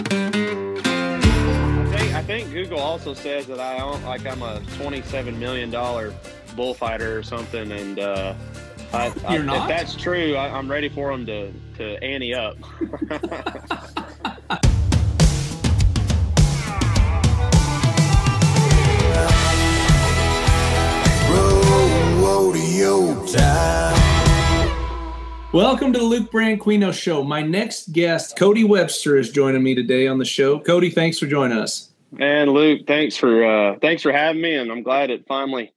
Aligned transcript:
I 0.00 1.88
think, 1.90 2.14
I 2.14 2.22
think 2.22 2.52
Google 2.52 2.78
also 2.78 3.14
says 3.14 3.46
that 3.46 3.60
I 3.60 3.80
own 3.80 4.02
like 4.04 4.26
I'm 4.26 4.42
a 4.42 4.60
twenty-seven 4.76 5.38
million 5.38 5.70
dollar 5.70 6.14
bullfighter 6.56 7.18
or 7.18 7.22
something, 7.22 7.72
and 7.72 7.98
uh, 7.98 8.34
I, 8.92 9.12
I, 9.26 9.36
if 9.36 9.68
that's 9.68 9.94
true, 9.94 10.34
I, 10.36 10.56
I'm 10.56 10.70
ready 10.70 10.88
for 10.88 11.10
them 11.10 11.26
to 11.26 11.52
to 11.76 12.02
ante 12.02 12.34
up. 12.34 12.56
Welcome 25.54 25.94
to 25.94 25.98
the 25.98 26.04
Luke 26.04 26.30
Branquinho 26.30 26.92
Show. 26.92 27.24
My 27.24 27.40
next 27.40 27.92
guest, 27.92 28.36
Cody 28.36 28.64
Webster, 28.64 29.16
is 29.16 29.30
joining 29.30 29.62
me 29.62 29.74
today 29.74 30.06
on 30.06 30.18
the 30.18 30.24
show. 30.26 30.60
Cody, 30.60 30.90
thanks 30.90 31.18
for 31.18 31.26
joining 31.26 31.56
us. 31.56 31.90
and 32.18 32.50
Luke, 32.52 32.82
thanks 32.86 33.16
for 33.16 33.46
uh, 33.46 33.78
thanks 33.80 34.02
for 34.02 34.12
having 34.12 34.42
me, 34.42 34.56
and 34.56 34.70
I'm 34.70 34.82
glad 34.82 35.08
it 35.08 35.24
finally 35.26 35.72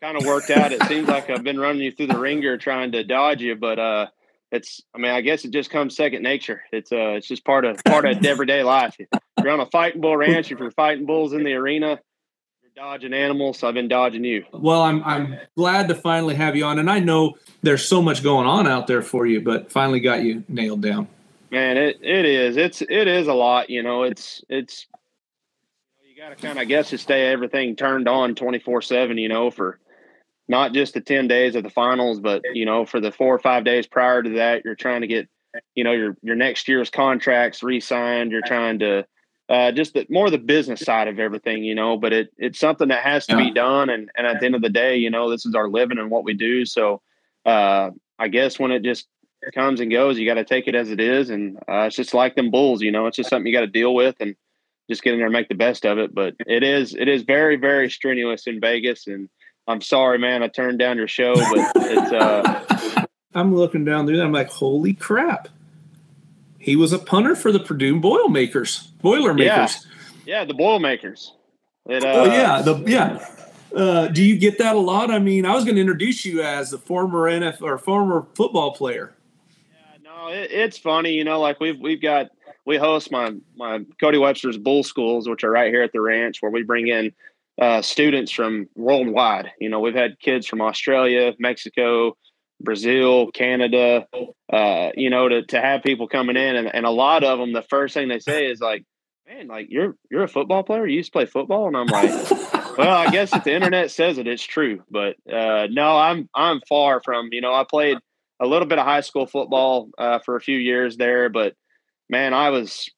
kind 0.00 0.16
of 0.16 0.26
worked 0.26 0.50
out. 0.50 0.72
It 0.72 0.82
seems 0.84 1.06
like 1.06 1.30
I've 1.30 1.44
been 1.44 1.60
running 1.60 1.82
you 1.82 1.92
through 1.92 2.08
the 2.08 2.18
ringer 2.18 2.58
trying 2.58 2.90
to 2.90 3.04
dodge 3.04 3.40
you, 3.40 3.54
but 3.54 3.78
uh, 3.78 4.06
it's 4.50 4.82
I 4.92 4.98
mean 4.98 5.12
I 5.12 5.20
guess 5.20 5.44
it 5.44 5.52
just 5.52 5.70
comes 5.70 5.94
second 5.94 6.24
nature. 6.24 6.62
It's 6.72 6.90
uh 6.90 7.10
it's 7.10 7.28
just 7.28 7.44
part 7.44 7.64
of 7.64 7.82
part 7.84 8.06
of 8.06 8.24
everyday 8.26 8.64
life. 8.64 8.96
If 8.98 9.08
you're 9.38 9.52
on 9.52 9.60
a 9.60 9.66
fighting 9.66 10.00
bull 10.00 10.16
ranch, 10.16 10.50
if 10.50 10.58
you're 10.58 10.72
fighting 10.72 11.06
bulls 11.06 11.34
in 11.34 11.44
the 11.44 11.52
arena, 11.52 12.00
dodging 12.74 13.12
animals. 13.12 13.58
So 13.58 13.68
I've 13.68 13.74
been 13.74 13.88
dodging 13.88 14.24
you. 14.24 14.44
Well, 14.52 14.82
I'm 14.82 15.02
I'm 15.04 15.38
glad 15.56 15.88
to 15.88 15.94
finally 15.94 16.34
have 16.34 16.56
you 16.56 16.64
on, 16.64 16.78
and 16.78 16.90
I 16.90 16.98
know 16.98 17.34
there's 17.62 17.84
so 17.84 18.02
much 18.02 18.22
going 18.22 18.46
on 18.46 18.66
out 18.66 18.86
there 18.86 19.02
for 19.02 19.26
you, 19.26 19.40
but 19.40 19.70
finally 19.70 20.00
got 20.00 20.22
you 20.22 20.44
nailed 20.48 20.82
down. 20.82 21.08
Man, 21.50 21.76
it, 21.76 21.98
it 22.02 22.24
is. 22.24 22.56
It's 22.56 22.82
it 22.82 23.08
is 23.08 23.28
a 23.28 23.34
lot. 23.34 23.70
You 23.70 23.82
know, 23.82 24.02
it's 24.02 24.42
it's 24.48 24.86
you 26.02 26.20
got 26.20 26.30
to 26.30 26.46
kind 26.46 26.58
of 26.58 26.66
guess 26.66 26.90
just 26.90 27.04
stay 27.04 27.26
everything 27.26 27.76
turned 27.76 28.08
on 28.08 28.34
twenty 28.34 28.58
four 28.58 28.82
seven. 28.82 29.18
You 29.18 29.28
know, 29.28 29.50
for 29.50 29.78
not 30.48 30.72
just 30.72 30.94
the 30.94 31.00
ten 31.00 31.28
days 31.28 31.54
of 31.54 31.62
the 31.62 31.70
finals, 31.70 32.18
but 32.18 32.42
you 32.54 32.64
know, 32.64 32.84
for 32.86 33.00
the 33.00 33.12
four 33.12 33.34
or 33.34 33.38
five 33.38 33.64
days 33.64 33.86
prior 33.86 34.22
to 34.22 34.30
that, 34.30 34.64
you're 34.64 34.74
trying 34.74 35.02
to 35.02 35.06
get 35.06 35.28
you 35.76 35.84
know 35.84 35.92
your 35.92 36.16
your 36.22 36.36
next 36.36 36.66
year's 36.66 36.90
contracts 36.90 37.62
re-signed. 37.62 38.32
You're 38.32 38.42
trying 38.42 38.80
to 38.80 39.06
uh, 39.48 39.72
just 39.72 39.94
the, 39.94 40.06
more 40.08 40.30
the 40.30 40.38
business 40.38 40.80
side 40.80 41.08
of 41.08 41.18
everything. 41.18 41.64
You 41.64 41.74
know, 41.74 41.96
but 41.96 42.12
it 42.12 42.32
it's 42.38 42.58
something 42.58 42.88
that 42.88 43.02
has 43.02 43.26
to 43.26 43.36
be 43.36 43.50
done. 43.50 43.90
And 43.90 44.10
and 44.16 44.26
at 44.26 44.40
the 44.40 44.46
end 44.46 44.54
of 44.54 44.62
the 44.62 44.68
day, 44.68 44.96
you 44.96 45.10
know, 45.10 45.30
this 45.30 45.46
is 45.46 45.54
our 45.54 45.68
living 45.68 45.98
and 45.98 46.10
what 46.10 46.24
we 46.24 46.34
do. 46.34 46.64
So 46.64 47.02
uh, 47.44 47.90
I 48.18 48.28
guess 48.28 48.58
when 48.58 48.70
it 48.70 48.82
just 48.82 49.06
comes 49.52 49.80
and 49.80 49.90
goes. 49.90 50.18
You 50.18 50.26
got 50.26 50.34
to 50.34 50.44
take 50.44 50.68
it 50.68 50.74
as 50.74 50.90
it 50.90 51.00
is, 51.00 51.30
and 51.30 51.56
uh, 51.68 51.86
it's 51.86 51.96
just 51.96 52.14
like 52.14 52.34
them 52.34 52.50
bulls. 52.50 52.82
You 52.82 52.92
know, 52.92 53.06
it's 53.06 53.16
just 53.16 53.30
something 53.30 53.46
you 53.46 53.52
got 53.52 53.60
to 53.60 53.66
deal 53.66 53.94
with 53.94 54.16
and 54.20 54.34
just 54.88 55.02
get 55.02 55.14
in 55.14 55.18
there 55.18 55.26
and 55.26 55.32
make 55.32 55.48
the 55.48 55.54
best 55.54 55.84
of 55.84 55.98
it. 55.98 56.14
But 56.14 56.34
it 56.46 56.62
is 56.62 56.94
it 56.94 57.08
is 57.08 57.22
very 57.22 57.56
very 57.56 57.90
strenuous 57.90 58.46
in 58.46 58.60
Vegas, 58.60 59.06
and 59.06 59.28
I'm 59.66 59.80
sorry, 59.80 60.18
man. 60.18 60.42
I 60.42 60.48
turned 60.48 60.78
down 60.78 60.96
your 60.96 61.08
show, 61.08 61.34
but 61.34 61.72
it's 61.76 62.12
uh, 62.12 63.04
I'm 63.34 63.54
looking 63.54 63.84
down 63.84 64.06
there, 64.06 64.22
I'm 64.22 64.32
like, 64.32 64.48
holy 64.48 64.94
crap! 64.94 65.48
He 66.64 66.76
was 66.76 66.94
a 66.94 66.98
punter 66.98 67.36
for 67.36 67.52
the 67.52 67.60
Purdue 67.60 68.00
Boilermakers. 68.00 68.86
Boilermakers. 69.02 69.86
yeah, 70.24 70.38
yeah 70.38 70.44
the 70.46 70.54
Boilermakers. 70.54 71.34
It, 71.86 72.02
uh, 72.02 72.12
Oh 72.14 72.24
yeah, 72.24 72.62
the 72.62 72.82
yeah. 72.86 73.28
Uh, 73.76 74.08
do 74.08 74.22
you 74.24 74.38
get 74.38 74.56
that 74.56 74.74
a 74.74 74.78
lot? 74.78 75.10
I 75.10 75.18
mean, 75.18 75.44
I 75.44 75.54
was 75.54 75.64
going 75.64 75.74
to 75.74 75.80
introduce 75.82 76.24
you 76.24 76.40
as 76.40 76.70
the 76.70 76.78
former 76.78 77.30
NFL 77.30 77.60
or 77.60 77.76
former 77.76 78.26
football 78.34 78.72
player. 78.72 79.12
Yeah, 79.72 80.10
no, 80.10 80.28
it, 80.28 80.50
it's 80.50 80.78
funny, 80.78 81.12
you 81.12 81.22
know. 81.22 81.38
Like 81.38 81.60
we've 81.60 81.78
we've 81.78 82.00
got 82.00 82.30
we 82.64 82.78
host 82.78 83.12
my 83.12 83.34
my 83.56 83.80
Cody 84.00 84.16
Webster's 84.16 84.56
Bull 84.56 84.84
Schools, 84.84 85.28
which 85.28 85.44
are 85.44 85.50
right 85.50 85.70
here 85.70 85.82
at 85.82 85.92
the 85.92 86.00
ranch, 86.00 86.40
where 86.40 86.50
we 86.50 86.62
bring 86.62 86.88
in 86.88 87.12
uh, 87.60 87.82
students 87.82 88.32
from 88.32 88.70
worldwide. 88.74 89.52
You 89.60 89.68
know, 89.68 89.80
we've 89.80 89.94
had 89.94 90.18
kids 90.18 90.46
from 90.46 90.62
Australia, 90.62 91.34
Mexico, 91.38 92.16
Brazil, 92.64 93.30
Canada. 93.30 94.06
Uh, 94.52 94.90
you 94.96 95.10
know, 95.10 95.28
to 95.28 95.46
to 95.46 95.60
have 95.60 95.82
people 95.82 96.08
coming 96.08 96.36
in, 96.36 96.56
and, 96.56 96.74
and 96.74 96.86
a 96.86 96.90
lot 96.90 97.24
of 97.24 97.38
them, 97.38 97.52
the 97.52 97.62
first 97.62 97.94
thing 97.94 98.08
they 98.08 98.18
say 98.18 98.46
is 98.46 98.60
like, 98.60 98.84
"Man, 99.26 99.48
like 99.48 99.66
you're 99.70 99.96
you're 100.10 100.24
a 100.24 100.28
football 100.28 100.62
player. 100.62 100.86
You 100.86 100.96
used 100.96 101.12
to 101.12 101.18
play 101.18 101.26
football," 101.26 101.68
and 101.68 101.76
I'm 101.76 101.86
like. 101.86 102.30
well, 102.78 102.96
I 102.96 103.10
guess 103.10 103.32
if 103.32 103.44
the 103.44 103.54
internet 103.54 103.90
says 103.90 104.18
it, 104.18 104.26
it's 104.26 104.42
true. 104.42 104.82
But 104.90 105.16
uh, 105.32 105.68
no, 105.70 105.96
I'm 105.96 106.28
I'm 106.34 106.60
far 106.68 107.00
from. 107.00 107.28
You 107.32 107.40
know, 107.40 107.54
I 107.54 107.64
played 107.64 107.98
a 108.40 108.46
little 108.46 108.66
bit 108.66 108.78
of 108.78 108.84
high 108.84 109.00
school 109.00 109.26
football 109.26 109.90
uh, 109.96 110.18
for 110.18 110.36
a 110.36 110.40
few 110.40 110.58
years 110.58 110.96
there, 110.96 111.28
but 111.28 111.54
man, 112.08 112.34
I 112.34 112.50
was 112.50 112.90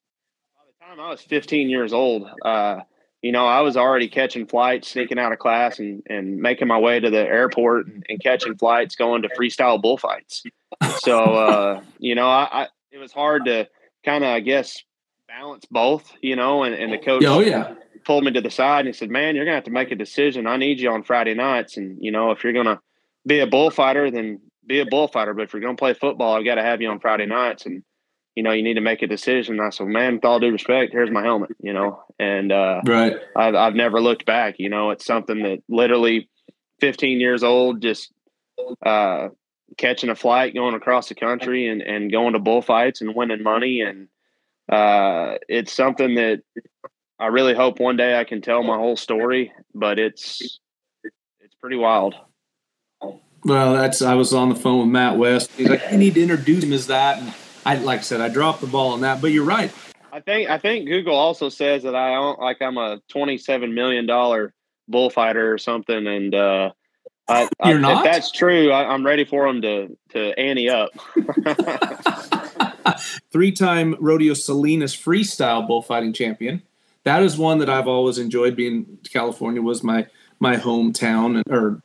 by 0.54 0.62
the 0.66 0.86
time 0.86 1.00
I 1.00 1.10
was 1.10 1.20
15 1.20 1.68
years 1.68 1.92
old. 1.92 2.28
Uh, 2.44 2.80
you 3.26 3.32
know, 3.32 3.44
I 3.44 3.60
was 3.60 3.76
already 3.76 4.06
catching 4.06 4.46
flights, 4.46 4.88
sneaking 4.88 5.18
out 5.18 5.32
of 5.32 5.40
class, 5.40 5.80
and 5.80 6.00
and 6.08 6.36
making 6.36 6.68
my 6.68 6.78
way 6.78 7.00
to 7.00 7.10
the 7.10 7.18
airport 7.18 7.88
and, 7.88 8.06
and 8.08 8.22
catching 8.22 8.56
flights, 8.56 8.94
going 8.94 9.22
to 9.22 9.28
freestyle 9.28 9.82
bullfights. 9.82 10.44
So 10.94 11.34
uh, 11.34 11.80
you 11.98 12.14
know, 12.14 12.28
I, 12.28 12.48
I 12.52 12.68
it 12.92 12.98
was 12.98 13.10
hard 13.12 13.46
to 13.46 13.66
kind 14.04 14.22
of, 14.22 14.30
I 14.30 14.38
guess, 14.38 14.80
balance 15.26 15.64
both. 15.68 16.12
You 16.22 16.36
know, 16.36 16.62
and, 16.62 16.72
and 16.72 16.92
the 16.92 16.98
coach 16.98 17.24
Oh 17.26 17.40
yeah. 17.40 17.74
pulled 18.04 18.22
me 18.22 18.30
to 18.30 18.40
the 18.40 18.48
side 18.48 18.86
and 18.86 18.88
he 18.88 18.92
said, 18.92 19.10
"Man, 19.10 19.34
you're 19.34 19.44
gonna 19.44 19.56
have 19.56 19.64
to 19.64 19.72
make 19.72 19.90
a 19.90 19.96
decision. 19.96 20.46
I 20.46 20.56
need 20.56 20.78
you 20.78 20.92
on 20.92 21.02
Friday 21.02 21.34
nights, 21.34 21.76
and 21.76 21.98
you 22.00 22.12
know 22.12 22.30
if 22.30 22.44
you're 22.44 22.52
gonna 22.52 22.80
be 23.26 23.40
a 23.40 23.46
bullfighter, 23.48 24.08
then 24.08 24.40
be 24.64 24.78
a 24.78 24.86
bullfighter. 24.86 25.34
But 25.34 25.42
if 25.42 25.52
you're 25.52 25.62
gonna 25.62 25.74
play 25.74 25.94
football, 25.94 26.36
I 26.36 26.44
got 26.44 26.54
to 26.54 26.62
have 26.62 26.80
you 26.80 26.90
on 26.90 27.00
Friday 27.00 27.26
nights, 27.26 27.66
and 27.66 27.82
you 28.36 28.42
know 28.42 28.52
you 28.52 28.62
need 28.62 28.74
to 28.74 28.80
make 28.80 29.02
a 29.02 29.06
decision." 29.06 29.58
I 29.58 29.70
said, 29.70 29.88
"Man, 29.88 30.16
with 30.16 30.24
all 30.24 30.38
due 30.38 30.52
respect, 30.52 30.92
here's 30.92 31.10
my 31.10 31.22
helmet. 31.22 31.56
You 31.60 31.72
know, 31.72 32.04
and 32.18 32.52
uh, 32.52 32.82
Right. 32.84 33.16
I've 33.34 33.54
I've 33.54 33.74
never 33.74 34.00
looked 34.00 34.24
back. 34.26 34.56
You 34.58 34.68
know, 34.68 34.90
it's 34.90 35.04
something 35.04 35.42
that 35.42 35.62
literally 35.68 36.28
15 36.80 37.20
years 37.20 37.42
old, 37.42 37.82
just 37.82 38.12
uh, 38.84 39.28
catching 39.76 40.10
a 40.10 40.14
flight, 40.14 40.54
going 40.54 40.74
across 40.74 41.08
the 41.08 41.14
country, 41.14 41.68
and 41.68 41.82
and 41.82 42.12
going 42.12 42.34
to 42.34 42.38
bullfights 42.38 43.00
and 43.00 43.14
winning 43.14 43.42
money, 43.42 43.80
and 43.80 44.08
uh, 44.70 45.38
it's 45.48 45.72
something 45.72 46.14
that 46.16 46.42
I 47.18 47.26
really 47.26 47.54
hope 47.54 47.80
one 47.80 47.96
day 47.96 48.18
I 48.18 48.24
can 48.24 48.42
tell 48.42 48.62
my 48.62 48.76
whole 48.76 48.96
story. 48.96 49.52
But 49.74 49.98
it's 49.98 50.60
it's 51.40 51.54
pretty 51.60 51.76
wild. 51.76 52.14
Well, 53.44 53.74
that's 53.74 54.02
I 54.02 54.14
was 54.14 54.32
on 54.32 54.48
the 54.48 54.56
phone 54.56 54.80
with 54.80 54.88
Matt 54.88 55.18
West. 55.18 55.52
He's 55.56 55.68
like, 55.68 55.92
I 55.92 55.96
need 55.96 56.14
to 56.14 56.22
introduce 56.22 56.64
him 56.64 56.72
as 56.72 56.88
that. 56.88 57.18
And 57.18 57.32
I 57.66 57.74
like 57.76 58.00
I 58.00 58.02
said, 58.02 58.20
I 58.20 58.28
dropped 58.28 58.60
the 58.60 58.68
ball 58.68 58.92
on 58.92 59.00
that. 59.00 59.20
But 59.20 59.32
you're 59.32 59.44
right. 59.44 59.72
I 60.12 60.20
think 60.20 60.48
I 60.48 60.58
think 60.58 60.88
Google 60.88 61.16
also 61.16 61.48
says 61.48 61.82
that 61.82 61.94
I 61.94 62.14
own 62.14 62.36
like 62.38 62.62
I'm 62.62 62.78
a 62.78 63.00
27 63.08 63.74
million 63.74 64.06
dollar 64.06 64.54
bullfighter 64.88 65.52
or 65.52 65.58
something, 65.58 66.06
and 66.06 66.34
uh, 66.34 66.70
I, 67.28 67.48
I, 67.60 67.70
You're 67.70 67.80
not? 67.80 68.06
if 68.06 68.12
that's 68.12 68.30
true, 68.30 68.70
I, 68.70 68.92
I'm 68.94 69.04
ready 69.04 69.24
for 69.24 69.46
them 69.46 69.60
to 69.62 69.96
to 70.10 70.38
ante 70.38 70.70
up. 70.70 70.90
Three-time 73.32 73.96
Rodeo 73.98 74.34
Salinas 74.34 74.94
freestyle 74.96 75.66
bullfighting 75.66 76.12
champion. 76.12 76.62
That 77.02 77.22
is 77.22 77.36
one 77.36 77.58
that 77.58 77.68
I've 77.68 77.88
always 77.88 78.18
enjoyed. 78.18 78.54
Being 78.54 78.98
California 79.12 79.60
was 79.60 79.82
my 79.82 80.06
my 80.38 80.56
hometown, 80.56 81.34
and 81.36 81.44
or 81.50 81.82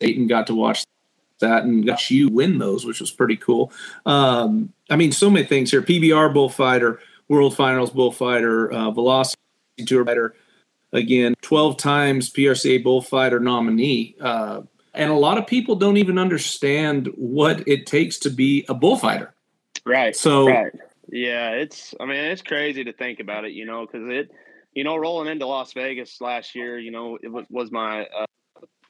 Dayton 0.00 0.26
got 0.26 0.48
to 0.48 0.54
watch 0.54 0.84
that 1.42 1.64
and 1.64 1.86
got 1.86 2.10
you 2.10 2.28
win 2.28 2.58
those, 2.58 2.86
which 2.86 3.00
was 3.00 3.10
pretty 3.12 3.36
cool. 3.36 3.70
Um, 4.06 4.72
I 4.90 4.96
mean, 4.96 5.12
so 5.12 5.30
many 5.30 5.46
things 5.46 5.70
here. 5.70 5.82
PBR 5.82 6.32
bullfighter. 6.34 6.98
World 7.32 7.56
Finals 7.56 7.90
bullfighter, 7.90 8.70
uh, 8.70 8.90
Velocity 8.90 9.38
Tour 9.86 10.04
fighter, 10.04 10.34
again, 10.92 11.34
12 11.40 11.78
times 11.78 12.30
PRCA 12.30 12.82
bullfighter 12.82 13.40
nominee. 13.40 14.14
Uh, 14.20 14.62
and 14.92 15.10
a 15.10 15.14
lot 15.14 15.38
of 15.38 15.46
people 15.46 15.74
don't 15.74 15.96
even 15.96 16.18
understand 16.18 17.06
what 17.16 17.66
it 17.66 17.86
takes 17.86 18.18
to 18.18 18.30
be 18.30 18.66
a 18.68 18.74
bullfighter. 18.74 19.32
Right. 19.86 20.14
So, 20.14 20.46
right. 20.46 20.72
yeah, 21.08 21.52
it's, 21.52 21.94
I 21.98 22.04
mean, 22.04 22.16
it's 22.16 22.42
crazy 22.42 22.84
to 22.84 22.92
think 22.92 23.20
about 23.20 23.46
it, 23.46 23.52
you 23.52 23.64
know, 23.64 23.86
because 23.86 24.06
it, 24.10 24.30
you 24.74 24.84
know, 24.84 24.96
rolling 24.96 25.30
into 25.30 25.46
Las 25.46 25.72
Vegas 25.72 26.20
last 26.20 26.54
year, 26.54 26.78
you 26.78 26.90
know, 26.90 27.18
it 27.22 27.28
was, 27.28 27.46
was 27.48 27.72
my, 27.72 28.02
uh, 28.04 28.26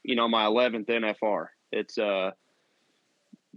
you 0.02 0.16
know, 0.16 0.26
my 0.26 0.46
11th 0.46 0.87
NFR. 0.87 1.46
It's, 1.70 1.96
uh, 1.96 2.32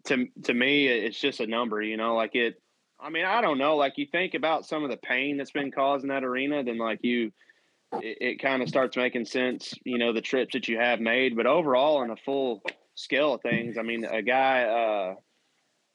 to, 0.06 0.28
to 0.44 0.54
me, 0.54 0.88
it's 0.88 1.20
just 1.20 1.40
a 1.40 1.48
number, 1.48 1.82
you 1.82 1.98
know, 1.98 2.16
like 2.16 2.36
it, 2.36 2.62
I 3.00 3.10
mean, 3.10 3.26
I 3.26 3.42
don't 3.42 3.58
know, 3.58 3.76
like 3.76 3.98
you 3.98 4.06
think 4.06 4.34
about 4.34 4.66
some 4.66 4.84
of 4.84 4.90
the 4.90 4.98
pain 4.98 5.38
that's 5.38 5.52
been 5.52 5.72
caused 5.72 6.04
in 6.04 6.10
that 6.10 6.24
arena, 6.24 6.64
then 6.64 6.78
like 6.78 7.00
you, 7.04 7.32
it, 7.94 8.18
it 8.22 8.42
kind 8.42 8.62
of 8.62 8.70
starts 8.70 8.98
making 8.98 9.26
sense, 9.26 9.74
you 9.84 9.98
know, 9.98 10.14
the 10.14 10.22
trips 10.22 10.54
that 10.54 10.68
you 10.68 10.80
have 10.80 11.00
made. 11.00 11.36
But 11.36 11.46
overall, 11.46 12.04
in 12.04 12.10
a 12.10 12.16
full 12.16 12.62
scale 12.96 13.36
of 13.36 13.42
things, 13.42 13.78
I 13.78 13.82
mean, 13.82 14.06
a 14.06 14.22
guy, 14.22 14.64
uh, 14.64 15.16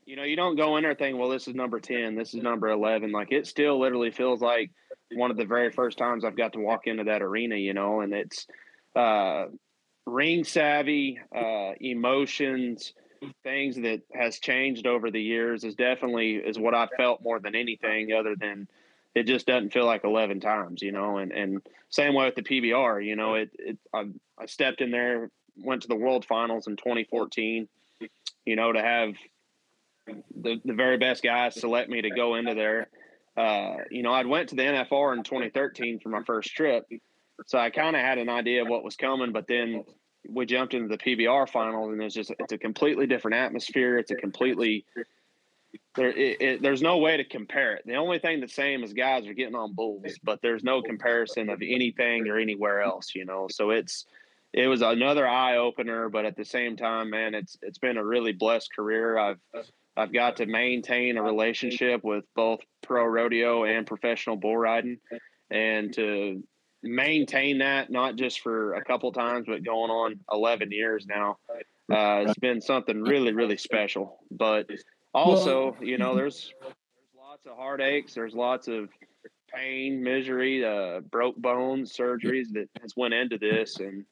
you 0.04 0.16
know, 0.16 0.24
you 0.24 0.36
don't 0.36 0.56
go 0.56 0.76
in 0.76 0.82
there 0.82 0.94
thinking, 0.94 1.18
well, 1.18 1.30
this 1.30 1.48
is 1.48 1.54
number 1.54 1.80
10, 1.80 2.16
this 2.16 2.34
is 2.34 2.42
number 2.42 2.68
11. 2.68 3.12
Like 3.12 3.32
it 3.32 3.46
still 3.46 3.80
literally 3.80 4.10
feels 4.10 4.40
like 4.40 4.70
one 5.12 5.30
of 5.30 5.36
the 5.36 5.44
very 5.44 5.70
first 5.70 5.98
times 5.98 6.24
I've 6.24 6.36
got 6.36 6.52
to 6.54 6.60
walk 6.60 6.86
into 6.86 7.04
that 7.04 7.22
arena, 7.22 7.56
you 7.56 7.74
know, 7.74 8.00
and 8.00 8.12
it's 8.12 8.46
uh, 8.94 9.46
ring 10.06 10.44
savvy, 10.44 11.18
uh, 11.34 11.72
emotions, 11.80 12.92
things 13.42 13.76
that 13.76 14.02
has 14.14 14.38
changed 14.38 14.86
over 14.86 15.10
the 15.10 15.20
years 15.20 15.64
is 15.64 15.74
definitely 15.74 16.36
is 16.36 16.58
what 16.58 16.74
I 16.74 16.88
felt 16.96 17.22
more 17.22 17.40
than 17.40 17.54
anything 17.54 18.12
other 18.12 18.34
than– 18.38 18.68
it 19.14 19.24
just 19.24 19.46
doesn't 19.46 19.72
feel 19.72 19.86
like 19.86 20.04
11 20.04 20.40
times, 20.40 20.82
you 20.82 20.92
know, 20.92 21.18
and, 21.18 21.32
and 21.32 21.60
same 21.88 22.14
way 22.14 22.26
with 22.26 22.36
the 22.36 22.42
PBR, 22.42 23.04
you 23.04 23.16
know, 23.16 23.34
it, 23.34 23.50
it 23.58 23.78
I, 23.92 24.06
I 24.38 24.46
stepped 24.46 24.80
in 24.80 24.90
there, 24.90 25.30
went 25.56 25.82
to 25.82 25.88
the 25.88 25.96
world 25.96 26.24
finals 26.24 26.68
in 26.68 26.76
2014, 26.76 27.68
you 28.44 28.56
know, 28.56 28.72
to 28.72 28.80
have 28.80 29.14
the, 30.06 30.60
the 30.64 30.74
very 30.74 30.96
best 30.96 31.22
guys 31.22 31.60
select 31.60 31.90
me 31.90 32.02
to 32.02 32.10
go 32.10 32.36
into 32.36 32.54
there. 32.54 32.88
Uh, 33.36 33.76
you 33.90 34.02
know, 34.02 34.12
I'd 34.12 34.26
went 34.26 34.50
to 34.50 34.56
the 34.56 34.62
NFR 34.62 35.16
in 35.16 35.24
2013 35.24 35.98
for 36.00 36.08
my 36.08 36.22
first 36.22 36.54
trip. 36.54 36.86
So 37.46 37.58
I 37.58 37.70
kind 37.70 37.96
of 37.96 38.02
had 38.02 38.18
an 38.18 38.28
idea 38.28 38.62
of 38.62 38.68
what 38.68 38.84
was 38.84 38.96
coming, 38.96 39.32
but 39.32 39.46
then 39.48 39.84
we 40.28 40.46
jumped 40.46 40.74
into 40.74 40.88
the 40.88 40.98
PBR 40.98 41.48
finals 41.48 41.92
and 41.92 42.02
it's 42.02 42.14
just, 42.14 42.32
it's 42.38 42.52
a 42.52 42.58
completely 42.58 43.06
different 43.06 43.36
atmosphere. 43.36 43.98
It's 43.98 44.10
a 44.10 44.16
completely, 44.16 44.84
there, 45.94 46.10
it, 46.10 46.40
it, 46.40 46.62
there's 46.62 46.82
no 46.82 46.98
way 46.98 47.16
to 47.16 47.24
compare 47.24 47.74
it. 47.74 47.82
The 47.86 47.96
only 47.96 48.18
thing 48.18 48.40
the 48.40 48.48
same 48.48 48.82
is 48.82 48.92
guys 48.92 49.26
are 49.26 49.34
getting 49.34 49.54
on 49.54 49.74
bulls, 49.74 50.18
but 50.22 50.40
there's 50.42 50.64
no 50.64 50.82
comparison 50.82 51.48
of 51.50 51.62
anything 51.62 52.28
or 52.28 52.38
anywhere 52.38 52.82
else, 52.82 53.14
you 53.14 53.24
know. 53.24 53.48
So 53.50 53.70
it's 53.70 54.06
it 54.52 54.66
was 54.66 54.82
another 54.82 55.26
eye 55.26 55.56
opener, 55.56 56.08
but 56.08 56.24
at 56.24 56.36
the 56.36 56.44
same 56.44 56.76
time, 56.76 57.10
man, 57.10 57.34
it's 57.34 57.56
it's 57.62 57.78
been 57.78 57.96
a 57.96 58.04
really 58.04 58.32
blessed 58.32 58.74
career. 58.74 59.16
I've 59.16 59.38
I've 59.96 60.12
got 60.12 60.36
to 60.36 60.46
maintain 60.46 61.16
a 61.16 61.22
relationship 61.22 62.02
with 62.02 62.24
both 62.34 62.60
pro 62.82 63.04
rodeo 63.04 63.64
and 63.64 63.86
professional 63.86 64.36
bull 64.36 64.56
riding, 64.56 64.98
and 65.50 65.92
to 65.94 66.42
maintain 66.82 67.58
that 67.58 67.90
not 67.90 68.16
just 68.16 68.40
for 68.40 68.74
a 68.74 68.84
couple 68.84 69.12
times, 69.12 69.46
but 69.46 69.64
going 69.64 69.90
on 69.90 70.20
11 70.32 70.70
years 70.70 71.06
now. 71.06 71.38
Uh, 71.90 72.24
it's 72.26 72.38
been 72.38 72.60
something 72.60 73.02
really, 73.02 73.32
really 73.32 73.56
special. 73.56 74.20
But 74.30 74.68
also, 75.12 75.76
you 75.80 75.98
know, 75.98 76.14
there's 76.14 76.52
there's 76.60 76.74
lots 77.18 77.46
of 77.46 77.56
heartaches. 77.56 78.14
There's 78.14 78.34
lots 78.34 78.68
of 78.68 78.88
pain, 79.52 80.02
misery, 80.02 80.64
uh, 80.64 81.00
broke 81.00 81.36
bones, 81.36 81.96
surgeries 81.96 82.52
that 82.52 82.68
has 82.80 82.94
went 82.96 83.14
into 83.14 83.38
this, 83.38 83.78
and 83.78 84.04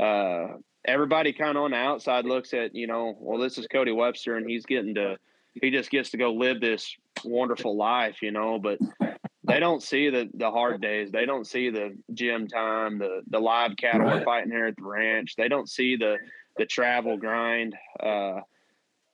uh, 0.00 0.56
everybody 0.84 1.32
kind 1.32 1.56
of 1.56 1.64
on 1.64 1.70
the 1.70 1.76
outside 1.76 2.24
looks 2.24 2.54
at, 2.54 2.74
you 2.74 2.86
know, 2.86 3.16
well, 3.18 3.38
this 3.38 3.58
is 3.58 3.66
Cody 3.66 3.92
Webster, 3.92 4.36
and 4.36 4.48
he's 4.48 4.66
getting 4.66 4.94
to, 4.96 5.16
he 5.60 5.70
just 5.70 5.90
gets 5.90 6.10
to 6.10 6.16
go 6.16 6.32
live 6.32 6.60
this 6.60 6.96
wonderful 7.24 7.76
life, 7.76 8.22
you 8.22 8.32
know, 8.32 8.58
but 8.58 8.78
they 9.44 9.58
don't 9.58 9.82
see 9.82 10.08
the 10.10 10.28
the 10.34 10.50
hard 10.50 10.80
days. 10.80 11.10
They 11.10 11.26
don't 11.26 11.46
see 11.46 11.70
the 11.70 11.96
gym 12.12 12.46
time, 12.48 12.98
the 12.98 13.22
the 13.28 13.40
live 13.40 13.76
cattle 13.76 14.06
right. 14.06 14.24
fighting 14.24 14.52
here 14.52 14.66
at 14.66 14.76
the 14.76 14.84
ranch. 14.84 15.34
They 15.36 15.48
don't 15.48 15.68
see 15.68 15.96
the 15.96 16.18
the 16.56 16.66
travel 16.66 17.16
grind. 17.16 17.74
Uh, 17.98 18.40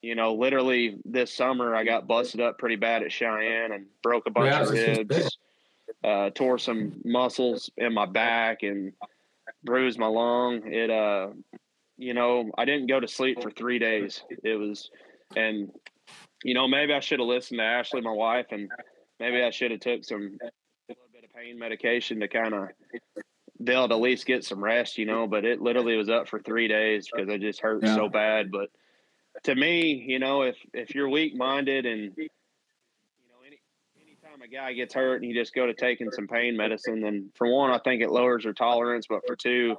you 0.03 0.15
know, 0.15 0.35
literally 0.35 0.99
this 1.05 1.35
summer 1.35 1.75
I 1.75 1.85
got 1.85 2.07
busted 2.07 2.41
up 2.41 2.59
pretty 2.59 2.77
bad 2.77 3.03
at 3.03 3.13
Cheyenne 3.13 3.73
and 3.73 3.87
broke 4.03 4.27
a 4.27 4.31
bunch 4.31 4.53
yeah, 4.53 4.63
of 4.63 4.71
ribs, 4.71 5.39
uh, 6.05 6.31
tore 6.31 6.59
some 6.59 7.01
muscles 7.05 7.71
in 7.77 7.95
my 7.95 8.07
back 8.07 8.63
and 8.63 8.93
bruised 9.65 9.99
my 9.99 10.07
lung. 10.07 10.63
It, 10.67 10.91
uh, 10.91 11.29
you 11.97 12.15
know, 12.15 12.51
I 12.57 12.65
didn't 12.65 12.87
go 12.87 13.01
to 13.01 13.09
sleep 13.09 13.43
for 13.43 13.51
three 13.51 13.79
days. 13.79 14.23
It 14.45 14.55
was, 14.57 14.91
and 15.35 15.71
you 16.45 16.55
know, 16.55 16.69
maybe 16.69 16.93
I 16.93 17.01
should 17.01 17.19
have 17.19 17.29
listened 17.29 17.59
to 17.59 17.65
Ashley, 17.65 18.01
my 18.01 18.13
wife, 18.13 18.47
and 18.53 18.71
maybe 19.21 19.43
I 19.43 19.51
should 19.51 19.71
have 19.71 19.81
took 19.81 20.05
some 20.05 20.39
a 20.43 20.51
little 20.89 21.05
bit 21.13 21.25
of 21.25 21.33
pain 21.35 21.59
medication 21.59 22.21
to 22.21 22.29
kind 22.29 22.55
of 22.55 22.69
be 23.63 23.73
able 23.73 23.89
to 23.89 23.95
at 23.95 24.01
least 24.01 24.27
get 24.27 24.45
some 24.45 24.63
rest, 24.63 24.99
you 24.99 25.07
know. 25.07 25.27
But 25.27 25.45
it 25.45 25.61
literally 25.61 25.97
was 25.97 26.09
up 26.09 26.29
for 26.29 26.41
three 26.41 26.69
days 26.69 27.09
because 27.13 27.29
it 27.29 27.41
just 27.41 27.61
hurt 27.61 27.83
yeah. 27.83 27.95
so 27.95 28.09
bad. 28.09 28.51
But 28.51 28.71
to 29.45 29.55
me, 29.55 30.05
you 30.07 30.19
know, 30.19 30.43
if 30.43 30.57
if 30.73 30.95
you're 30.95 31.09
weak 31.09 31.37
minded 31.37 31.87
and 31.87 32.13
you 32.17 32.29
know 33.29 33.47
any 33.47 33.61
anytime 34.01 34.43
a 34.43 34.49
guy 34.49 34.73
gets 34.73 34.95
hurt 34.95 35.23
and 35.23 35.31
you 35.31 35.35
just 35.35 35.55
go 35.55 35.67
to 35.67 35.75
taking 35.75 36.11
some 36.11 36.29
pain 36.29 36.57
medicine, 36.57 37.01
then 37.01 37.31
for 37.35 37.47
one, 37.53 37.71
I 37.71 37.79
think 37.79 38.03
it 38.03 38.11
lowers 38.11 38.45
your 38.45 38.55
tolerance. 38.55 39.07
But 39.09 39.27
for 39.27 39.37
two, 39.37 39.77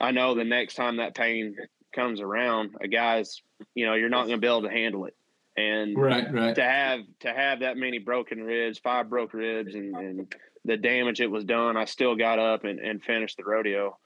I 0.00 0.10
know 0.10 0.34
the 0.34 0.44
next 0.44 0.74
time 0.74 0.96
that 0.96 1.14
pain 1.14 1.56
comes 1.94 2.20
around, 2.20 2.76
a 2.80 2.88
guy's 2.88 3.42
you 3.74 3.86
know 3.86 3.94
you're 3.94 4.08
not 4.08 4.26
going 4.26 4.36
to 4.36 4.40
be 4.40 4.46
able 4.46 4.62
to 4.62 4.70
handle 4.70 5.06
it. 5.06 5.14
And 5.60 5.98
right, 5.98 6.32
right. 6.32 6.54
to 6.54 6.62
have 6.62 7.00
to 7.20 7.32
have 7.32 7.60
that 7.60 7.76
many 7.76 7.98
broken 7.98 8.42
ribs, 8.42 8.78
five 8.78 9.10
broke 9.10 9.34
ribs, 9.34 9.74
and, 9.74 9.94
and 9.94 10.34
the 10.64 10.76
damage 10.76 11.20
it 11.20 11.30
was 11.30 11.44
done, 11.44 11.76
I 11.76 11.84
still 11.84 12.16
got 12.16 12.38
up 12.38 12.64
and, 12.64 12.78
and 12.78 13.02
finished 13.02 13.36
the 13.36 13.44
rodeo 13.44 13.98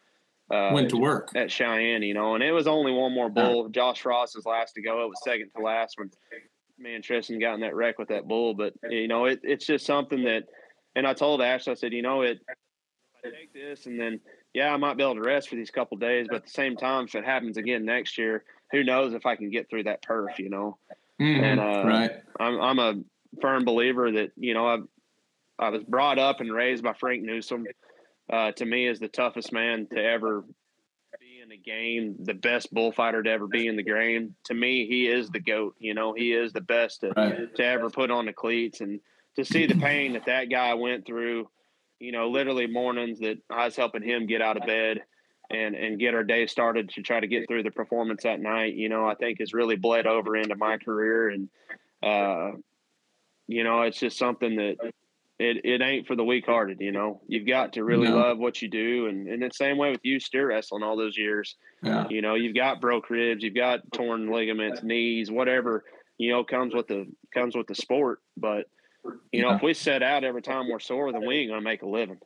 uh, 0.50 0.70
went 0.72 0.90
to 0.90 0.96
work 0.96 1.30
at 1.34 1.50
Cheyenne, 1.50 2.02
you 2.02 2.14
know, 2.14 2.34
and 2.34 2.44
it 2.44 2.52
was 2.52 2.66
only 2.66 2.92
one 2.92 3.12
more 3.12 3.30
bull. 3.30 3.68
Josh 3.68 4.02
Frost 4.02 4.36
was 4.36 4.44
last 4.44 4.74
to 4.74 4.82
go. 4.82 5.04
It 5.04 5.08
was 5.08 5.22
second 5.24 5.50
to 5.56 5.62
last 5.62 5.98
when 5.98 6.10
me 6.78 6.94
and 6.94 7.02
Tristan 7.04 7.38
got 7.38 7.54
in 7.54 7.60
that 7.60 7.74
wreck 7.74 7.98
with 7.98 8.08
that 8.08 8.28
bull. 8.28 8.54
But 8.54 8.74
you 8.90 9.08
know, 9.08 9.24
it, 9.24 9.40
it's 9.42 9.66
just 9.66 9.86
something 9.86 10.24
that, 10.24 10.44
and 10.96 11.06
I 11.06 11.14
told 11.14 11.40
Ash, 11.40 11.66
I 11.66 11.74
said, 11.74 11.92
you 11.92 12.02
know, 12.02 12.22
it. 12.22 12.40
I 12.48 13.30
take 13.30 13.54
this, 13.54 13.86
and 13.86 13.98
then 13.98 14.20
yeah, 14.52 14.72
I 14.72 14.76
might 14.76 14.98
be 14.98 15.02
able 15.02 15.14
to 15.14 15.22
rest 15.22 15.48
for 15.48 15.56
these 15.56 15.70
couple 15.70 15.96
days, 15.96 16.26
but 16.28 16.36
at 16.36 16.44
the 16.44 16.50
same 16.50 16.76
time, 16.76 17.06
if 17.06 17.14
it 17.14 17.24
happens 17.24 17.56
again 17.56 17.84
next 17.84 18.18
year, 18.18 18.44
who 18.70 18.84
knows 18.84 19.14
if 19.14 19.24
I 19.24 19.34
can 19.34 19.50
get 19.50 19.70
through 19.70 19.84
that 19.84 20.02
perf, 20.02 20.38
you 20.38 20.50
know? 20.50 20.76
Mm, 21.20 21.42
and 21.42 21.60
uh, 21.60 21.84
right, 21.86 22.10
I'm 22.40 22.60
I'm 22.60 22.78
a 22.78 22.94
firm 23.40 23.64
believer 23.64 24.10
that 24.12 24.32
you 24.36 24.54
know 24.54 24.66
I 24.66 24.78
I 25.58 25.68
was 25.70 25.84
brought 25.84 26.18
up 26.18 26.40
and 26.40 26.52
raised 26.52 26.82
by 26.82 26.92
Frank 26.94 27.22
Newsom 27.22 27.66
uh, 28.32 28.52
to 28.52 28.64
me 28.64 28.86
is 28.86 28.98
the 28.98 29.08
toughest 29.08 29.52
man 29.52 29.86
to 29.92 30.02
ever 30.02 30.44
be 31.20 31.40
in 31.42 31.48
the 31.48 31.56
game, 31.56 32.16
the 32.20 32.34
best 32.34 32.72
bullfighter 32.72 33.22
to 33.22 33.30
ever 33.30 33.46
be 33.46 33.66
in 33.66 33.76
the 33.76 33.82
game. 33.82 34.34
To 34.44 34.54
me, 34.54 34.86
he 34.86 35.06
is 35.06 35.28
the 35.30 35.40
goat. 35.40 35.74
You 35.78 35.94
know, 35.94 36.14
he 36.14 36.32
is 36.32 36.52
the 36.52 36.60
best 36.60 37.00
to, 37.00 37.12
right. 37.16 37.54
to 37.54 37.64
ever 37.64 37.90
put 37.90 38.10
on 38.10 38.26
the 38.26 38.32
cleats, 38.32 38.80
and 38.80 39.00
to 39.36 39.44
see 39.44 39.66
the 39.66 39.74
pain 39.76 40.14
that 40.14 40.26
that 40.26 40.46
guy 40.50 40.74
went 40.74 41.06
through. 41.06 41.48
You 42.00 42.12
know, 42.12 42.28
literally 42.28 42.66
mornings 42.66 43.20
that 43.20 43.38
I 43.50 43.66
was 43.66 43.76
helping 43.76 44.02
him 44.02 44.26
get 44.26 44.42
out 44.42 44.56
of 44.56 44.66
bed 44.66 45.02
and 45.54 45.74
and 45.74 45.98
get 45.98 46.14
our 46.14 46.24
day 46.24 46.46
started 46.46 46.88
to 46.90 47.02
try 47.02 47.20
to 47.20 47.26
get 47.26 47.46
through 47.48 47.62
the 47.62 47.70
performance 47.70 48.24
that 48.24 48.40
night. 48.40 48.74
You 48.74 48.88
know, 48.88 49.06
I 49.06 49.14
think 49.14 49.38
has 49.40 49.54
really 49.54 49.76
bled 49.76 50.06
over 50.06 50.36
into 50.36 50.56
my 50.56 50.78
career, 50.78 51.30
and 51.30 51.48
uh, 52.02 52.52
you 53.46 53.64
know, 53.64 53.82
it's 53.82 53.98
just 53.98 54.18
something 54.18 54.56
that 54.56 54.76
it, 55.38 55.64
it 55.64 55.82
ain't 55.82 56.06
for 56.06 56.14
the 56.14 56.24
weak 56.24 56.46
hearted, 56.46 56.80
you 56.80 56.92
know. 56.92 57.20
You've 57.26 57.46
got 57.46 57.72
to 57.74 57.84
really 57.84 58.08
no. 58.08 58.16
love 58.16 58.38
what 58.38 58.62
you 58.62 58.68
do. 58.68 59.06
And, 59.06 59.28
and 59.28 59.42
the 59.42 59.50
same 59.52 59.78
way 59.78 59.90
with 59.90 60.00
you 60.04 60.20
steer 60.20 60.48
wrestling 60.48 60.82
all 60.82 60.96
those 60.96 61.18
years. 61.18 61.56
Yeah. 61.82 62.06
You 62.08 62.22
know, 62.22 62.34
you've 62.34 62.54
got 62.54 62.80
broke 62.80 63.10
ribs, 63.10 63.42
you've 63.42 63.54
got 63.54 63.80
torn 63.92 64.30
ligaments, 64.30 64.82
knees, 64.82 65.30
whatever, 65.30 65.84
you 66.18 66.30
know, 66.30 66.44
comes 66.44 66.74
with 66.74 66.86
the 66.86 67.06
comes 67.32 67.56
with 67.56 67.66
the 67.66 67.74
sport. 67.74 68.20
But 68.36 68.66
you 69.32 69.42
know, 69.42 69.54
if 69.54 69.62
we 69.62 69.74
set 69.74 70.02
out 70.02 70.24
every 70.24 70.40
time 70.40 70.68
we're 70.70 70.78
sore, 70.78 71.12
then 71.12 71.26
we 71.26 71.36
ain't 71.36 71.50
gonna 71.50 71.60
make 71.60 71.82
a 71.82 71.88
living. 71.88 72.18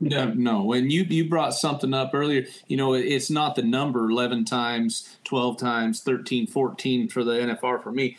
No, 0.00 0.32
no. 0.32 0.62
When 0.64 0.90
you 0.90 1.02
you 1.04 1.28
brought 1.28 1.54
something 1.54 1.94
up 1.94 2.10
earlier, 2.14 2.46
you 2.66 2.76
know, 2.76 2.94
it's 2.94 3.30
not 3.30 3.54
the 3.54 3.62
number 3.62 4.10
11 4.10 4.44
times, 4.44 5.16
12 5.24 5.58
times, 5.58 6.00
13, 6.00 6.46
14 6.46 7.08
for 7.08 7.22
the 7.22 7.32
NFR 7.32 7.82
for 7.82 7.92
me 7.92 8.16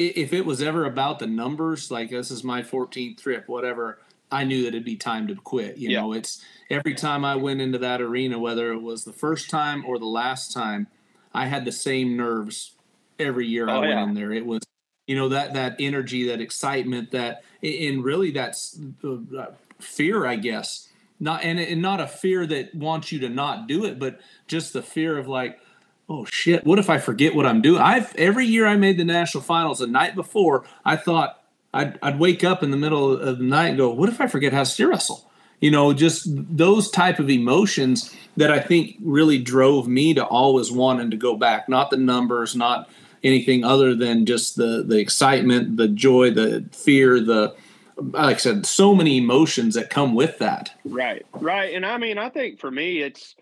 if 0.00 0.32
it 0.32 0.46
was 0.46 0.62
ever 0.62 0.86
about 0.86 1.18
the 1.18 1.26
numbers, 1.26 1.90
like 1.90 2.10
this 2.10 2.30
is 2.30 2.42
my 2.42 2.62
14th 2.62 3.20
trip, 3.20 3.48
whatever, 3.48 3.98
I 4.32 4.44
knew 4.44 4.62
that 4.62 4.68
it'd 4.68 4.84
be 4.84 4.96
time 4.96 5.28
to 5.28 5.34
quit. 5.34 5.76
You 5.76 5.90
yeah. 5.90 6.00
know, 6.00 6.12
it's 6.12 6.44
every 6.70 6.94
time 6.94 7.24
I 7.24 7.36
went 7.36 7.60
into 7.60 7.78
that 7.78 8.00
arena, 8.00 8.38
whether 8.38 8.72
it 8.72 8.80
was 8.80 9.04
the 9.04 9.12
first 9.12 9.50
time 9.50 9.84
or 9.84 9.98
the 9.98 10.06
last 10.06 10.52
time, 10.52 10.86
I 11.34 11.46
had 11.46 11.64
the 11.64 11.72
same 11.72 12.16
nerves 12.16 12.76
every 13.18 13.46
year 13.46 13.68
oh, 13.68 13.72
I 13.72 13.78
went 13.80 13.92
yeah. 13.92 14.04
in 14.04 14.14
there. 14.14 14.32
It 14.32 14.46
was, 14.46 14.62
you 15.06 15.16
know 15.16 15.28
that 15.30 15.54
that 15.54 15.76
energy 15.80 16.28
that 16.28 16.40
excitement 16.40 17.10
that 17.10 17.42
and 17.64 18.04
really 18.04 18.30
that's 18.30 18.78
uh, 19.02 19.46
fear 19.80 20.26
i 20.26 20.36
guess. 20.36 20.88
Not 21.22 21.44
and, 21.44 21.60
and 21.60 21.82
not 21.82 22.00
a 22.00 22.06
fear 22.06 22.46
that 22.46 22.74
wants 22.74 23.12
you 23.12 23.18
to 23.20 23.28
not 23.28 23.66
do 23.66 23.84
it 23.84 23.98
but 23.98 24.20
just 24.46 24.72
the 24.72 24.82
fear 24.82 25.18
of 25.18 25.28
like 25.28 25.60
oh 26.08 26.24
shit 26.24 26.64
what 26.64 26.78
if 26.78 26.88
i 26.88 26.98
forget 26.98 27.34
what 27.34 27.46
i'm 27.46 27.60
doing? 27.60 27.80
I've 27.80 28.14
every 28.16 28.46
year 28.46 28.66
i 28.66 28.76
made 28.76 28.98
the 28.98 29.04
national 29.04 29.42
finals 29.42 29.80
the 29.80 29.86
night 29.86 30.14
before 30.14 30.64
i 30.84 30.96
thought 30.96 31.42
i'd, 31.74 31.98
I'd 32.02 32.18
wake 32.18 32.42
up 32.42 32.62
in 32.62 32.70
the 32.70 32.76
middle 32.76 33.12
of 33.12 33.38
the 33.38 33.44
night 33.44 33.68
and 33.68 33.78
go 33.78 33.90
what 33.90 34.08
if 34.08 34.20
i 34.20 34.26
forget 34.26 34.52
how 34.52 34.60
to 34.60 34.66
steer 34.66 34.88
wrestle? 34.90 35.26
You 35.60 35.70
know 35.70 35.92
just 35.92 36.26
those 36.26 36.90
type 36.90 37.18
of 37.18 37.28
emotions 37.28 38.16
that 38.36 38.50
i 38.50 38.60
think 38.60 38.96
really 39.02 39.38
drove 39.38 39.88
me 39.88 40.14
to 40.14 40.24
always 40.24 40.72
wanting 40.72 41.10
to 41.10 41.16
go 41.18 41.36
back. 41.36 41.68
Not 41.68 41.90
the 41.90 41.98
numbers 41.98 42.56
not 42.56 42.88
anything 43.22 43.64
other 43.64 43.94
than 43.94 44.26
just 44.26 44.56
the 44.56 44.82
the 44.86 44.98
excitement, 44.98 45.76
the 45.76 45.88
joy, 45.88 46.30
the 46.30 46.64
fear, 46.72 47.20
the 47.20 47.54
like 48.00 48.36
I 48.36 48.38
said, 48.38 48.66
so 48.66 48.94
many 48.94 49.18
emotions 49.18 49.74
that 49.74 49.90
come 49.90 50.14
with 50.14 50.38
that. 50.38 50.74
Right, 50.84 51.24
right, 51.34 51.74
and 51.74 51.84
I 51.84 51.98
mean, 51.98 52.18
I 52.18 52.28
think 52.28 52.58
for 52.58 52.70
me, 52.70 53.00
it's 53.00 53.36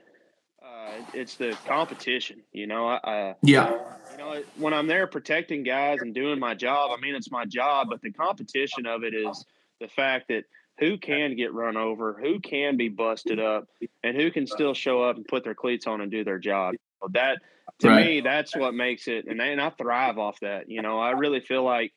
uh, 0.62 1.03
it's 1.15 1.37
the 1.37 1.57
competition. 1.67 2.43
You 2.53 2.67
know, 2.67 2.88
uh, 2.88 3.35
yeah. 3.43 3.79
You 4.12 4.19
know, 4.19 4.43
when 4.57 4.75
I'm 4.75 4.87
there 4.87 5.07
protecting 5.07 5.62
guys 5.62 5.99
and 6.00 6.15
doing 6.15 6.38
my 6.41 6.55
job, 6.55 6.91
I 6.97 7.00
mean, 7.00 7.15
it's 7.15 7.31
my 7.31 7.45
job, 7.45 7.88
but 7.91 8.03
the 8.03 8.11
competition 8.11 8.85
of 8.87 9.05
it 9.05 9.15
is 9.15 9.45
the 9.81 9.88
fact 9.88 10.29
that 10.29 10.45
who 10.79 10.99
can 10.99 11.37
get 11.37 11.53
run 11.53 11.77
over, 11.77 12.19
who 12.21 12.41
can 12.41 12.77
be 12.77 12.88
busted 12.88 13.38
up, 13.38 13.69
and 14.03 14.17
who 14.17 14.31
can 14.31 14.47
still 14.47 14.75
show 14.75 15.03
up 15.03 15.17
and 15.17 15.27
put 15.27 15.45
their 15.45 15.55
cleats 15.55 15.87
on 15.87 16.00
and 16.00 16.11
do 16.11 16.25
their 16.25 16.38
job. 16.38 16.75
That 17.11 17.38
to 17.81 17.88
right. 17.88 18.07
me, 18.07 18.21
that's 18.21 18.57
what 18.57 18.75
makes 18.75 19.07
it, 19.07 19.27
and, 19.27 19.41
and 19.41 19.61
I 19.61 19.71
thrive 19.71 20.19
off 20.19 20.41
that. 20.41 20.69
You 20.69 20.83
know, 20.83 20.99
I 20.99 21.12
really 21.12 21.41
feel 21.41 21.62
like, 21.62 21.93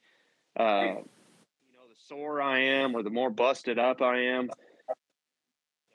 uh, 0.60 0.63
you 0.63 0.88
know, 0.88 1.08
the 1.08 1.11
sore 2.12 2.41
I 2.41 2.60
am 2.60 2.96
or 2.96 3.03
the 3.03 3.10
more 3.10 3.30
busted 3.30 3.80
up 3.80 4.01
I 4.01 4.20
am, 4.25 4.48
the 4.48 4.96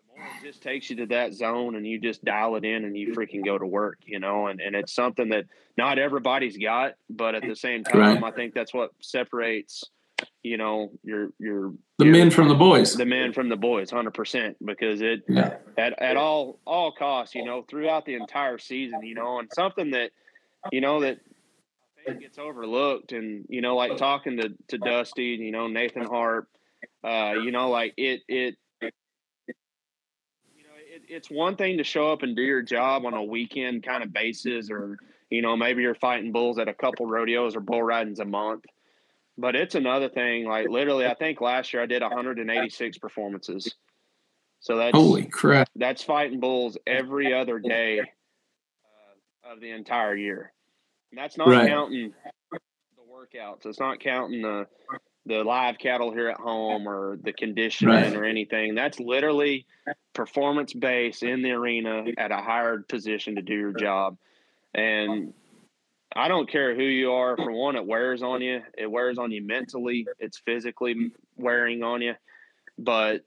more 0.09 0.27
it 0.27 0.47
just 0.47 0.63
takes 0.63 0.89
you 0.89 0.97
to 0.97 1.07
that 1.07 1.35
zone 1.35 1.77
and 1.77 1.87
you 1.87 2.01
just 2.01 2.25
dial 2.25 2.57
it 2.57 2.65
in 2.65 2.85
and 2.85 2.97
you 2.97 3.13
freaking 3.13 3.45
go 3.45 3.59
to 3.59 3.67
work, 3.67 3.99
you 4.07 4.19
know, 4.19 4.47
and, 4.47 4.61
and 4.61 4.75
it's 4.75 4.95
something 4.95 5.29
that 5.29 5.45
not 5.77 5.99
everybody's 5.99 6.57
got, 6.57 6.95
but 7.11 7.35
at 7.35 7.43
the 7.43 7.55
same 7.55 7.85
time, 7.85 8.23
right. 8.23 8.25
I 8.25 8.31
think 8.31 8.55
that's 8.55 8.73
what 8.73 8.93
separates– 9.01 9.85
you 10.43 10.57
know 10.57 10.91
your 11.03 11.31
your 11.39 11.73
the 11.99 12.07
your, 12.07 12.13
men 12.13 12.31
from 12.31 12.49
the 12.49 12.55
boys 12.55 12.95
the 12.95 13.05
men 13.05 13.33
from 13.33 13.49
the 13.49 13.57
boys 13.57 13.91
100% 13.91 14.55
because 14.65 15.01
it 15.01 15.23
yeah. 15.29 15.57
at, 15.77 16.01
at 16.01 16.17
all 16.17 16.59
all 16.67 16.93
costs 16.93 17.35
you 17.35 17.45
know 17.45 17.65
throughout 17.69 18.07
the 18.07 18.15
entire 18.15 18.59
season 18.59 19.03
you 19.03 19.15
know 19.15 19.39
and 19.39 19.49
something 19.53 19.91
that 19.91 20.11
you 20.73 20.81
know 20.81 21.01
that 21.01 21.19
I 22.07 22.11
think 22.11 22.21
gets 22.21 22.39
overlooked 22.39 23.13
and 23.13 23.47
you 23.49 23.61
know 23.61 23.77
like 23.77 23.97
talking 23.97 24.37
to 24.39 24.55
to 24.69 24.79
Dusty 24.79 25.39
you 25.41 25.51
know 25.51 25.67
Nathan 25.67 26.05
Harp 26.05 26.49
uh 27.03 27.35
you 27.43 27.51
know 27.51 27.71
like 27.71 27.95
it 27.97 28.21
it 28.29 28.57
you 28.81 28.89
know 30.63 30.77
it, 30.77 31.03
it's 31.09 31.31
one 31.31 31.57
thing 31.57 31.79
to 31.79 31.85
show 31.85 32.13
up 32.13 32.23
and 32.23 32.37
do 32.37 32.43
your 32.43 32.63
job 32.63 33.07
on 33.07 33.15
a 33.15 33.25
weekend 33.25 33.83
kind 33.83 34.03
of 34.03 34.13
basis 34.13 34.71
or 34.71 34.99
you 35.31 35.43
know 35.43 35.57
maybe 35.57 35.83
you're 35.83 35.95
fighting 35.95 36.33
bulls 36.33 36.59
at 36.59 36.69
a 36.69 36.75
couple 36.75 37.07
rodeos 37.07 37.57
or 37.57 37.61
bull 37.61 37.83
ridings 37.83 38.21
a 38.21 38.25
month 38.25 38.65
but 39.39 39.55
it's 39.55 39.75
another 39.75 40.09
thing. 40.09 40.47
Like 40.47 40.69
literally, 40.69 41.07
I 41.07 41.15
think 41.15 41.41
last 41.41 41.73
year 41.73 41.83
I 41.83 41.87
did 41.87 42.03
186 42.03 42.99
performances. 42.99 43.75
So 44.61 44.77
that's 44.77 44.97
holy 44.97 45.27
crap. 45.27 45.69
That's 45.77 46.03
fighting 46.03 46.41
bulls 46.41 46.79
every 46.87 47.35
other 47.35 47.59
day 47.59 48.01
uh, 48.01 49.53
of 49.53 49.61
the 49.61 49.71
entire 49.71 50.17
year. 50.17 50.53
And 51.17 51.25
that's 51.25 51.39
not 51.39 51.49
right. 51.49 51.67
counting 51.67 52.13
the 52.53 52.59
workouts. 53.11 53.65
It's 53.65 53.81
not 53.81 54.01
counting 54.01 54.43
the 54.43 54.67
the 55.25 55.43
live 55.43 55.79
cattle 55.79 56.13
here 56.13 56.29
at 56.29 56.37
home 56.37 56.87
or 56.87 57.19
the 57.23 57.33
conditioning 57.33 57.95
right. 57.95 58.15
or 58.15 58.25
anything. 58.25 58.75
That's 58.75 59.01
literally 59.01 59.67
performance 60.13 60.75
based 60.75 61.23
in 61.23 61.43
the 61.43 61.53
arena 61.53 62.05
at 62.19 62.33
a 62.33 62.37
hired 62.37 62.87
position 62.87 63.37
to 63.37 63.43
do 63.43 63.55
your 63.55 63.73
job. 63.73 64.19
And 64.75 65.33
I 66.15 66.29
don't 66.29 66.51
care 66.51 66.77
who 66.77 66.83
you 66.83 67.13
are. 67.13 67.35
For 67.35 67.51
one, 67.51 67.77
it 67.77 67.87
wears 67.87 68.23
on 68.23 68.43
you. 68.43 68.61
It 68.77 68.91
wears 68.91 69.17
on 69.17 69.33
you 69.33 69.43
mentally. 69.43 70.07
It's 70.19 70.39
physically 70.39 71.13
wearing 71.39 71.83
on 71.83 72.03
you. 72.03 72.15
But 72.79 73.23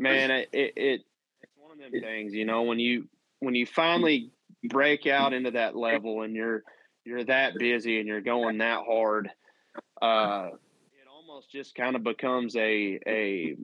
man, 0.00 0.32
it, 0.32 0.48
it, 0.52 0.72
it 0.76 1.00
it's 1.42 1.52
one 1.56 1.70
of 1.70 1.78
them 1.78 2.00
things. 2.00 2.34
You 2.34 2.44
know, 2.44 2.62
when 2.64 2.80
you 2.80 3.06
when 3.38 3.54
you 3.54 3.66
finally 3.66 4.32
break 4.64 5.06
out 5.06 5.32
into 5.32 5.52
that 5.52 5.76
level 5.76 6.22
and 6.22 6.34
you're 6.34 6.64
you're 7.04 7.24
that 7.24 7.54
busy 7.58 7.98
and 7.98 8.08
you're 8.08 8.20
going 8.20 8.58
that 8.58 8.80
hard, 8.86 9.30
uh, 10.00 10.48
it 10.52 11.08
almost 11.10 11.50
just 11.50 11.74
kind 11.74 11.96
of 11.96 12.02
becomes 12.02 12.56
a 12.56 12.98
a 13.06 13.56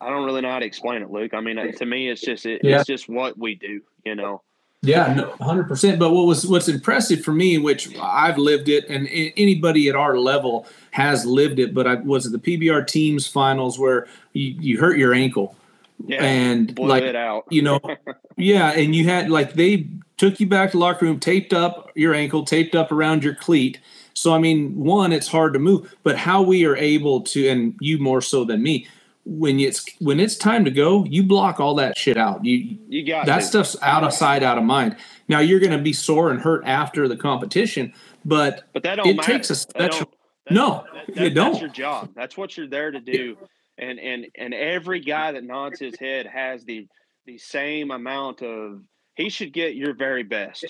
I 0.00 0.10
don't 0.10 0.24
really 0.24 0.40
know 0.40 0.50
how 0.50 0.58
to 0.58 0.66
explain 0.66 1.02
it, 1.02 1.10
Luke. 1.10 1.34
I 1.34 1.40
mean, 1.40 1.56
to 1.72 1.86
me, 1.86 2.08
it's 2.08 2.20
just 2.20 2.46
it, 2.46 2.60
yeah. 2.62 2.78
it's 2.78 2.86
just 2.86 3.08
what 3.08 3.38
we 3.38 3.54
do, 3.54 3.80
you 4.04 4.14
know. 4.14 4.42
Yeah, 4.82 5.12
no, 5.14 5.30
100%. 5.40 5.98
But 5.98 6.10
what 6.10 6.26
was 6.26 6.46
what's 6.46 6.68
impressive 6.68 7.22
for 7.22 7.32
me, 7.32 7.58
which 7.58 7.96
I've 7.98 8.38
lived 8.38 8.68
it, 8.68 8.88
and 8.88 9.08
anybody 9.36 9.88
at 9.88 9.96
our 9.96 10.18
level 10.18 10.66
has 10.92 11.26
lived 11.26 11.58
it, 11.58 11.74
but 11.74 11.86
I 11.86 11.94
was 11.96 12.26
at 12.26 12.32
the 12.32 12.38
PBR 12.38 12.86
teams 12.86 13.26
finals 13.26 13.78
where 13.78 14.06
you, 14.32 14.54
you 14.60 14.78
hurt 14.78 14.96
your 14.96 15.12
ankle. 15.12 15.56
Yeah, 16.04 16.22
and 16.22 16.78
like 16.78 17.02
it 17.02 17.16
out. 17.16 17.46
you 17.50 17.62
know, 17.62 17.80
yeah, 18.36 18.70
and 18.72 18.94
you 18.94 19.04
had 19.04 19.30
like 19.30 19.54
they 19.54 19.88
took 20.16 20.40
you 20.40 20.46
back 20.46 20.72
to 20.72 20.78
locker 20.78 21.04
room, 21.04 21.20
taped 21.20 21.52
up 21.52 21.90
your 21.94 22.14
ankle, 22.14 22.44
taped 22.44 22.74
up 22.74 22.90
around 22.92 23.24
your 23.24 23.34
cleat. 23.34 23.80
So 24.14 24.34
I 24.34 24.38
mean, 24.38 24.74
one, 24.76 25.12
it's 25.12 25.28
hard 25.28 25.52
to 25.52 25.58
move, 25.58 25.94
but 26.02 26.16
how 26.16 26.42
we 26.42 26.64
are 26.64 26.76
able 26.76 27.20
to, 27.22 27.48
and 27.48 27.74
you 27.80 27.98
more 27.98 28.22
so 28.22 28.44
than 28.44 28.62
me, 28.62 28.86
when 29.26 29.58
it's 29.58 29.84
when 29.98 30.20
it's 30.20 30.36
time 30.36 30.64
to 30.64 30.70
go, 30.70 31.04
you 31.04 31.24
block 31.24 31.58
all 31.58 31.74
that 31.74 31.98
shit 31.98 32.16
out. 32.16 32.44
You 32.44 32.78
you 32.88 33.04
got 33.04 33.26
that 33.26 33.42
stuff's 33.42 33.76
out 33.82 34.04
of 34.04 34.12
sight, 34.12 34.42
out 34.42 34.56
of 34.56 34.64
mind. 34.64 34.96
Now 35.28 35.40
you're 35.40 35.60
going 35.60 35.76
to 35.76 35.82
be 35.82 35.92
sore 35.92 36.30
and 36.30 36.40
hurt 36.40 36.62
after 36.64 37.08
the 37.08 37.16
competition, 37.16 37.92
but 38.24 38.62
but 38.72 38.84
that 38.84 38.96
don't 38.96 39.08
it 39.08 39.16
matter. 39.16 39.32
takes 39.32 39.50
a 39.50 39.56
special. 39.56 40.12
no, 40.50 40.84
that, 40.94 41.14
that, 41.14 41.24
you 41.24 41.30
don't. 41.30 41.52
That's 41.52 41.60
your 41.60 41.70
job. 41.70 42.10
That's 42.14 42.36
what 42.36 42.56
you're 42.56 42.68
there 42.68 42.92
to 42.92 43.00
do. 43.00 43.36
And 43.78 43.98
and 43.98 44.26
and 44.36 44.54
every 44.54 45.00
guy 45.00 45.32
that 45.32 45.44
nods 45.44 45.80
his 45.80 45.98
head 45.98 46.26
has 46.26 46.64
the 46.64 46.86
the 47.26 47.36
same 47.36 47.90
amount 47.90 48.42
of. 48.42 48.80
He 49.16 49.28
should 49.30 49.52
get 49.52 49.74
your 49.74 49.94
very 49.94 50.22
best, 50.22 50.66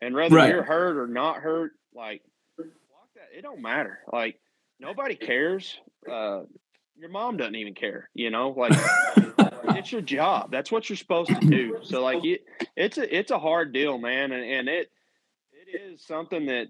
and 0.00 0.14
whether 0.14 0.36
right. 0.36 0.50
you're 0.50 0.62
hurt 0.62 0.96
or 0.96 1.06
not 1.06 1.36
hurt, 1.36 1.72
like. 1.94 2.22
It 3.32 3.42
don't 3.42 3.62
matter. 3.62 4.00
Like 4.12 4.40
nobody 4.80 5.14
cares. 5.14 5.78
Uh, 6.10 6.40
your 7.00 7.08
mom 7.08 7.36
doesn't 7.36 7.54
even 7.54 7.74
care, 7.74 8.10
you 8.14 8.30
know, 8.30 8.50
like 8.50 8.72
it's 9.76 9.90
your 9.90 10.02
job. 10.02 10.50
That's 10.50 10.70
what 10.70 10.88
you're 10.88 10.96
supposed 10.96 11.30
to 11.30 11.46
do. 11.46 11.78
So 11.82 12.02
like 12.02 12.24
it, 12.24 12.44
it's 12.76 12.98
a, 12.98 13.16
it's 13.16 13.30
a 13.30 13.38
hard 13.38 13.72
deal, 13.72 13.98
man. 13.98 14.32
And, 14.32 14.44
and 14.44 14.68
it, 14.68 14.90
it 15.52 15.80
is 15.80 16.04
something 16.04 16.46
that 16.46 16.68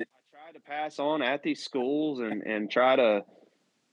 I 0.00 0.04
try 0.30 0.52
to 0.54 0.60
pass 0.60 0.98
on 0.98 1.20
at 1.20 1.42
these 1.42 1.62
schools 1.62 2.20
and, 2.20 2.42
and 2.42 2.70
try 2.70 2.96
to, 2.96 3.24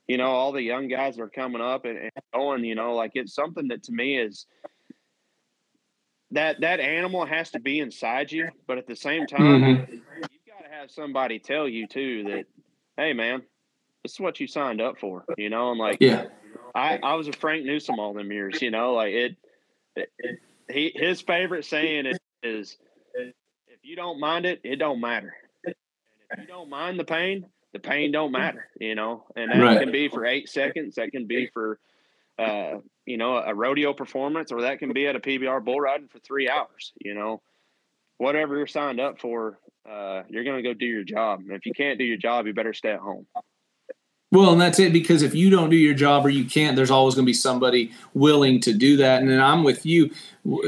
you 0.08 0.18
know, 0.18 0.30
all 0.30 0.54
the 0.54 0.62
young 0.62 0.88
guys 0.88 1.18
that 1.18 1.24
are 1.24 1.30
coming 1.30 1.62
up 1.62 1.84
and, 1.86 1.98
and 1.98 2.12
going, 2.34 2.64
you 2.64 2.76
know, 2.76 2.96
like 2.96 3.12
it's 3.16 3.36
something 3.36 3.68
that 3.70 3.84
to 3.84 3.92
me 3.92 4.18
is 4.18 4.46
that, 6.32 6.62
that 6.62 6.80
animal 6.80 7.26
has 7.26 7.52
to 7.52 7.60
be 7.60 7.80
inside 7.80 8.32
you, 8.32 8.50
but 8.68 8.78
at 8.78 8.88
the 8.88 8.96
same 8.96 9.28
time, 9.28 9.42
mm-hmm. 9.42 9.94
you've 9.94 10.48
got 10.48 10.64
to 10.64 10.72
have 10.72 10.90
somebody 10.92 11.40
tell 11.40 11.68
you 11.68 11.88
too 11.88 12.24
that, 12.24 12.46
Hey 12.98 13.14
man, 13.14 13.42
this 14.04 14.14
is 14.14 14.20
what 14.20 14.40
you 14.40 14.48
signed 14.48 14.82
up 14.82 15.00
for, 15.00 15.26
you 15.38 15.50
know. 15.50 15.72
And 15.72 15.80
like, 15.80 15.98
yeah, 16.00 16.26
I 16.76 17.00
I 17.02 17.16
was 17.16 17.28
a 17.28 17.34
Frank 17.34 17.66
Newsom 17.66 18.00
all 18.00 18.14
them 18.14 18.32
years, 18.32 18.62
you 18.62 18.72
know. 18.72 18.94
Like 18.94 19.14
it, 19.14 19.38
it, 19.96 20.10
it 20.20 20.40
he 20.70 20.92
his 20.94 21.22
favorite 21.22 21.66
saying 21.66 22.06
is, 22.06 22.20
is 22.44 22.78
if 23.16 23.80
you 23.84 23.96
don't 23.96 24.20
mind 24.20 24.46
it, 24.46 24.62
it 24.64 24.76
don't 24.76 25.00
matter. 25.00 25.34
And 25.64 25.76
if 26.32 26.40
you 26.40 26.48
don't 26.48 26.70
mind 26.70 27.00
the 27.00 27.06
pain, 27.06 27.46
the 27.74 27.80
pain 27.80 28.12
don't 28.12 28.32
matter, 28.32 28.68
you 28.80 28.96
know. 28.96 29.26
And 29.36 29.52
that 29.52 29.60
right. 29.60 29.80
can 29.80 29.92
be 29.92 30.10
for 30.10 30.26
eight 30.26 30.50
seconds. 30.50 30.96
That 30.96 31.12
can 31.12 31.28
be 31.28 31.50
for 31.54 31.80
uh, 32.42 32.80
you 33.06 33.18
know, 33.18 33.38
a 33.38 33.54
rodeo 33.54 33.94
performance, 33.94 34.52
or 34.52 34.62
that 34.62 34.80
can 34.80 34.94
be 34.94 35.08
at 35.08 35.16
a 35.16 35.20
PBR 35.20 35.64
bull 35.64 35.80
riding 35.80 36.08
for 36.08 36.20
three 36.20 36.50
hours, 36.50 36.94
you 37.00 37.14
know. 37.14 37.42
Whatever 38.18 38.56
you're 38.58 38.68
signed 38.68 39.00
up 39.00 39.20
for, 39.20 39.58
uh, 39.90 40.22
you're 40.30 40.44
going 40.44 40.62
to 40.62 40.70
go 40.70 40.74
do 40.74 40.86
your 40.86 41.04
job. 41.04 41.40
And 41.40 41.52
if 41.52 41.66
you 41.66 41.74
can't 41.74 41.98
do 41.98 42.06
your 42.06 42.18
job, 42.18 42.46
you 42.46 42.54
better 42.54 42.74
stay 42.74 42.92
at 42.92 43.00
home. 43.00 43.26
Well, 44.32 44.54
and 44.54 44.62
that's 44.62 44.80
it 44.80 44.94
because 44.94 45.24
if 45.24 45.36
you 45.36 45.50
don't 45.50 45.70
do 45.70 45.76
your 45.76 45.94
job 45.94 46.26
or 46.26 46.30
you 46.30 46.46
can't, 46.46 46.78
there's 46.78 46.92
always 46.92 47.16
going 47.16 47.26
to 47.26 47.30
be 47.30 47.34
somebody 47.34 47.92
willing 48.14 48.62
to 48.62 48.74
do 48.74 48.96
that. 48.98 49.22
And 49.22 49.30
then 49.30 49.42
I'm 49.42 49.64
with 49.64 49.86
you. 49.86 50.12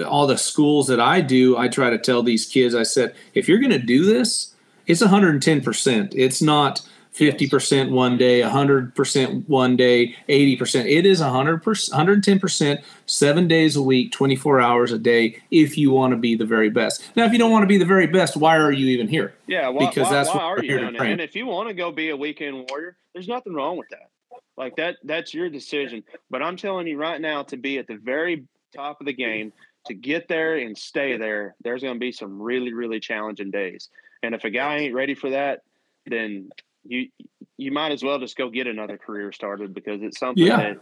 All 0.05 0.27
the 0.27 0.37
schools 0.37 0.87
that 0.87 0.99
I 0.99 1.21
do, 1.21 1.55
I 1.57 1.69
try 1.69 1.89
to 1.89 1.97
tell 1.97 2.23
these 2.23 2.45
kids, 2.45 2.75
I 2.75 2.83
said, 2.83 3.15
if 3.33 3.47
you're 3.47 3.59
going 3.59 3.71
to 3.71 3.79
do 3.79 4.03
this, 4.03 4.53
it's 4.85 5.01
110%. 5.01 6.13
It's 6.13 6.41
not 6.41 6.81
50% 7.13 7.91
one 7.91 8.17
day, 8.17 8.41
100% 8.41 9.47
one 9.47 9.75
day, 9.75 10.15
80%. 10.27 10.85
It 10.85 11.05
is 11.05 11.21
100%, 11.21 11.61
110%, 11.61 12.83
seven 13.05 13.47
days 13.47 13.75
a 13.75 13.81
week, 13.81 14.11
24 14.11 14.59
hours 14.59 14.91
a 14.91 14.97
day, 14.97 15.41
if 15.51 15.77
you 15.77 15.91
want 15.91 16.11
to 16.11 16.17
be 16.17 16.35
the 16.35 16.45
very 16.45 16.69
best. 16.69 17.03
Now, 17.15 17.25
if 17.25 17.31
you 17.31 17.37
don't 17.37 17.51
want 17.51 17.63
to 17.63 17.67
be 17.67 17.77
the 17.77 17.85
very 17.85 18.07
best, 18.07 18.35
why 18.35 18.57
are 18.57 18.71
you 18.71 18.87
even 18.87 19.07
here? 19.07 19.35
Yeah, 19.47 19.69
why, 19.69 19.87
because 19.87 20.05
why, 20.07 20.13
that's 20.13 20.29
why 20.29 20.35
what 20.35 20.43
are 20.43 20.55
we're 20.57 20.63
you 20.63 20.69
here 20.69 20.79
to 20.79 20.83
doing 20.85 20.95
it? 20.95 20.97
train. 20.97 21.11
And 21.11 21.21
if 21.21 21.35
you 21.35 21.45
want 21.45 21.69
to 21.69 21.75
go 21.75 21.91
be 21.91 22.09
a 22.09 22.17
weekend 22.17 22.67
warrior, 22.69 22.97
there's 23.13 23.27
nothing 23.27 23.53
wrong 23.53 23.77
with 23.77 23.89
that. 23.89 24.09
Like 24.57 24.75
that, 24.77 24.97
that's 25.03 25.33
your 25.33 25.49
decision. 25.49 26.03
But 26.29 26.41
I'm 26.41 26.57
telling 26.57 26.87
you 26.87 26.97
right 26.97 27.19
now, 27.19 27.43
to 27.43 27.57
be 27.57 27.77
at 27.77 27.87
the 27.87 27.97
very 27.97 28.45
top 28.75 28.99
of 29.01 29.05
the 29.05 29.13
game, 29.13 29.53
to 29.85 29.93
get 29.93 30.27
there 30.27 30.55
and 30.55 30.77
stay 30.77 31.17
there, 31.17 31.55
there's 31.63 31.81
going 31.81 31.95
to 31.95 31.99
be 31.99 32.11
some 32.11 32.41
really, 32.41 32.73
really 32.73 32.99
challenging 32.99 33.51
days. 33.51 33.89
And 34.21 34.33
if 34.33 34.43
a 34.45 34.49
guy 34.49 34.77
ain't 34.77 34.93
ready 34.93 35.15
for 35.15 35.31
that, 35.31 35.61
then 36.05 36.49
you 36.83 37.09
you 37.57 37.71
might 37.71 37.91
as 37.91 38.03
well 38.03 38.19
just 38.19 38.37
go 38.37 38.49
get 38.49 38.67
another 38.67 38.97
career 38.97 39.31
started 39.31 39.73
because 39.73 40.01
it's 40.01 40.19
something 40.19 40.45
Yeah. 40.45 40.73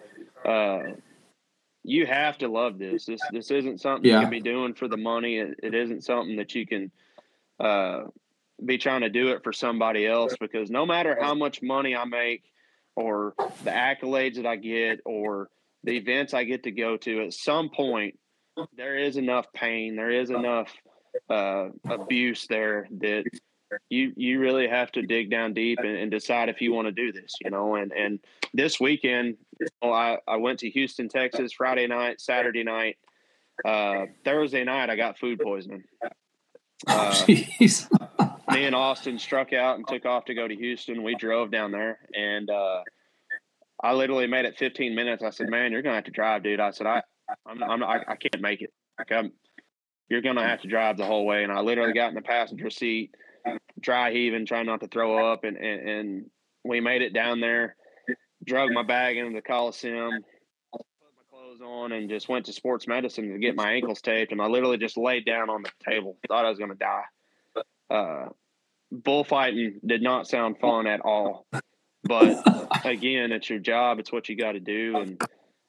that 0.44 0.50
uh, 0.50 0.94
you 1.84 2.06
have 2.06 2.38
to 2.40 2.48
love 2.48 2.78
this. 2.78 3.06
This 3.06 3.22
this 3.32 3.52
isn't 3.52 3.82
something 3.82 4.06
you 4.10 4.20
can 4.22 4.30
be 4.30 4.40
doing 4.42 4.74
for 4.74 4.88
the 4.88 4.98
money. 4.98 5.38
It, 5.38 5.60
it 5.64 5.74
isn't 5.74 6.04
something 6.04 6.38
that 6.38 6.54
you 6.56 6.66
can 6.66 6.92
uh, 7.60 8.04
be 8.64 8.78
trying 8.78 9.02
to 9.02 9.10
do 9.10 9.30
it 9.30 9.44
for 9.44 9.54
somebody 9.54 10.06
else 10.06 10.36
because 10.40 10.70
no 10.70 10.86
matter 10.86 11.18
how 11.20 11.34
much 11.34 11.62
money 11.62 11.96
I 11.96 12.06
make 12.06 12.44
or 12.96 13.34
the 13.64 13.72
accolades 13.72 14.36
that 14.36 14.46
I 14.46 14.56
get 14.58 15.00
or 15.06 15.50
the 15.84 15.98
events 15.98 16.34
I 16.34 16.44
get 16.44 16.64
to 16.64 16.72
go 16.72 16.98
to, 16.98 17.24
at 17.24 17.34
some 17.34 17.70
point 17.70 18.18
there 18.78 18.98
is 18.98 19.18
enough 19.18 19.48
pain, 19.54 19.96
there 19.96 20.12
is 20.12 20.30
enough 20.30 20.72
uh, 21.30 21.70
abuse 21.90 22.46
there 22.48 22.88
that 23.00 23.24
you 23.90 24.14
you 24.16 24.40
really 24.40 24.68
have 24.68 24.92
to 24.94 25.02
dig 25.02 25.30
down 25.30 25.54
deep 25.54 25.80
and, 25.80 25.98
and 25.98 26.12
decide 26.12 26.50
if 26.50 26.62
you 26.62 26.74
want 26.74 26.88
to 26.88 26.92
do 26.92 27.12
this, 27.12 27.34
you 27.44 27.50
know. 27.50 27.76
And 27.76 27.92
and 27.92 28.20
this 28.54 28.80
weekend, 28.80 29.38
you 29.60 29.68
know, 29.82 29.94
I 29.94 30.18
I 30.28 30.38
went 30.38 30.60
to 30.60 30.70
Houston, 30.70 31.10
Texas, 31.10 31.54
Friday 31.54 31.88
night, 31.88 32.22
Saturday 32.22 32.64
night, 32.64 32.98
uh, 33.66 34.06
Thursday 34.26 34.64
night. 34.64 34.90
I 34.90 34.96
got 34.96 35.18
food 35.18 35.40
poisoning. 35.40 35.84
Uh, 36.88 37.12
Jeez. 37.12 37.88
me 38.52 38.66
and 38.66 38.76
Austin 38.76 39.20
struck 39.20 39.54
out 39.54 39.78
and 39.78 39.88
took 39.88 40.06
off 40.06 40.26
to 40.26 40.34
go 40.34 40.48
to 40.48 40.56
Houston. 40.56 41.04
We 41.04 41.16
drove 41.16 41.52
down 41.52 41.72
there, 41.72 42.00
and 42.14 42.50
uh, 42.50 42.82
I 43.84 43.94
literally 43.94 44.28
made 44.28 44.46
it 44.46 44.58
15 44.58 44.96
minutes. 44.96 45.24
I 45.24 45.30
said, 45.30 45.50
"Man, 45.50 45.72
you're 45.72 45.82
gonna 45.82 45.96
have 45.96 46.06
to 46.06 46.12
drive, 46.12 46.44
dude." 46.44 46.60
I 46.60 46.72
said, 46.72 46.88
"I, 46.88 47.02
I'm, 47.46 47.64
I'm 47.64 47.84
I, 47.84 48.02
I 48.08 48.16
can't 48.16 48.42
make 48.42 48.62
it. 48.62 48.74
Like, 48.98 49.12
I'm, 49.12 49.32
you're 50.10 50.22
gonna 50.22 50.48
have 50.48 50.62
to 50.62 50.68
drive 50.68 50.98
the 50.98 51.06
whole 51.06 51.26
way." 51.26 51.44
And 51.44 51.52
I 51.52 51.62
literally 51.62 51.94
got 51.94 52.10
in 52.10 52.16
the 52.16 52.22
passenger 52.22 52.70
seat, 52.70 53.16
dry 53.80 54.12
heaving, 54.12 54.46
trying 54.46 54.66
not 54.66 54.82
to 54.82 54.88
throw 54.88 55.32
up, 55.32 55.44
and 55.44 55.58
and, 55.58 55.90
and 55.90 56.26
we 56.64 56.80
made 56.80 57.02
it 57.02 57.14
down 57.14 57.40
there. 57.40 57.76
Drug 58.44 58.72
my 58.72 58.84
bag 58.84 59.18
into 59.18 59.34
the 59.34 59.42
Coliseum, 59.42 60.24
put 60.74 60.86
my 61.16 61.24
clothes 61.30 61.62
on, 61.62 61.92
and 61.92 62.10
just 62.10 62.28
went 62.28 62.48
to 62.48 62.54
sports 62.54 62.88
medicine 62.88 63.32
to 63.32 63.38
get 63.38 63.56
my 63.56 63.74
ankles 63.74 64.02
taped. 64.02 64.32
And 64.32 64.42
I 64.42 64.48
literally 64.48 64.78
just 64.78 64.98
laid 64.98 65.26
down 65.26 65.50
on 65.50 65.64
the 65.64 65.72
table, 65.88 66.18
thought 66.28 66.46
I 66.46 66.50
was 66.50 66.58
gonna 66.58 66.76
die. 66.76 67.04
Uh, 67.90 68.30
bullfighting 68.92 69.80
did 69.86 70.02
not 70.02 70.28
sound 70.28 70.60
fun 70.60 70.88
at 70.88 71.02
all. 71.02 71.46
But 72.04 72.86
again, 72.86 73.32
it's 73.32 73.50
your 73.50 73.60
job. 73.60 74.00
It's 74.00 74.12
what 74.12 74.28
you 74.28 74.36
got 74.36 74.54
to 74.54 74.60
do. 74.60 74.98
And 74.98 75.22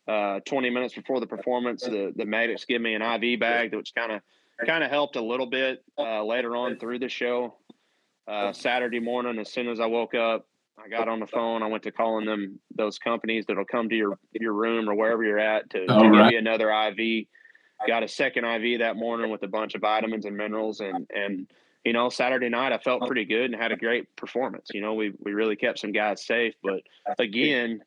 uh, 0.08 0.40
20 0.40 0.70
minutes 0.70 0.94
before 0.94 1.20
the 1.20 1.26
performance, 1.26 1.82
the 1.82 2.12
the 2.14 2.24
medics 2.24 2.64
give 2.64 2.80
me 2.80 2.94
an 2.94 3.02
IV 3.02 3.40
bag, 3.40 3.74
which 3.74 3.94
kind 3.94 4.12
of 4.12 4.20
kind 4.66 4.84
of 4.84 4.90
helped 4.90 5.16
a 5.16 5.22
little 5.22 5.46
bit 5.46 5.84
uh, 5.98 6.24
later 6.24 6.56
on 6.56 6.78
through 6.78 6.98
the 6.98 7.08
show. 7.08 7.56
Uh, 8.26 8.52
Saturday 8.52 9.00
morning, 9.00 9.38
as 9.38 9.52
soon 9.52 9.68
as 9.68 9.80
I 9.80 9.86
woke 9.86 10.14
up, 10.14 10.46
I 10.82 10.88
got 10.88 11.08
on 11.08 11.20
the 11.20 11.26
phone. 11.26 11.62
I 11.62 11.66
went 11.66 11.82
to 11.84 11.92
calling 11.92 12.24
them 12.24 12.58
those 12.74 12.98
companies 12.98 13.44
that'll 13.46 13.64
come 13.64 13.88
to 13.88 13.94
your 13.94 14.18
your 14.32 14.52
room 14.52 14.88
or 14.88 14.94
wherever 14.94 15.22
you're 15.22 15.38
at 15.38 15.70
to, 15.70 15.86
to 15.86 15.92
All 15.92 16.02
give 16.02 16.12
right. 16.12 16.32
you 16.32 16.38
another 16.38 16.70
IV. 16.70 17.26
Got 17.86 18.04
a 18.04 18.08
second 18.08 18.44
IV 18.44 18.78
that 18.78 18.96
morning 18.96 19.30
with 19.30 19.42
a 19.42 19.48
bunch 19.48 19.74
of 19.74 19.80
vitamins 19.80 20.24
and 20.24 20.36
minerals, 20.36 20.80
and 20.80 21.06
and 21.14 21.50
you 21.84 21.92
know 21.92 22.08
Saturday 22.08 22.48
night 22.48 22.72
I 22.72 22.78
felt 22.78 23.06
pretty 23.06 23.24
good 23.24 23.50
and 23.50 23.60
had 23.60 23.72
a 23.72 23.76
great 23.76 24.14
performance. 24.16 24.70
You 24.72 24.80
know 24.80 24.94
we 24.94 25.12
we 25.18 25.32
really 25.32 25.56
kept 25.56 25.80
some 25.80 25.92
guys 25.92 26.24
safe, 26.24 26.54
but 26.62 26.82
again, 27.18 27.82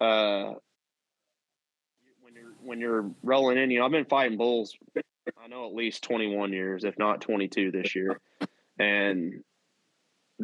uh, 0.00 0.52
when 2.20 2.34
you're 2.34 2.52
when 2.62 2.80
you're 2.80 3.10
rolling 3.22 3.58
in, 3.58 3.70
you 3.70 3.80
know 3.80 3.86
I've 3.86 3.92
been 3.92 4.04
fighting 4.04 4.38
bulls. 4.38 4.76
I 5.42 5.48
know 5.48 5.66
at 5.66 5.74
least 5.74 6.02
21 6.04 6.52
years, 6.52 6.84
if 6.84 6.96
not 6.98 7.20
22 7.20 7.70
this 7.70 7.94
year, 7.94 8.20
and 8.78 9.42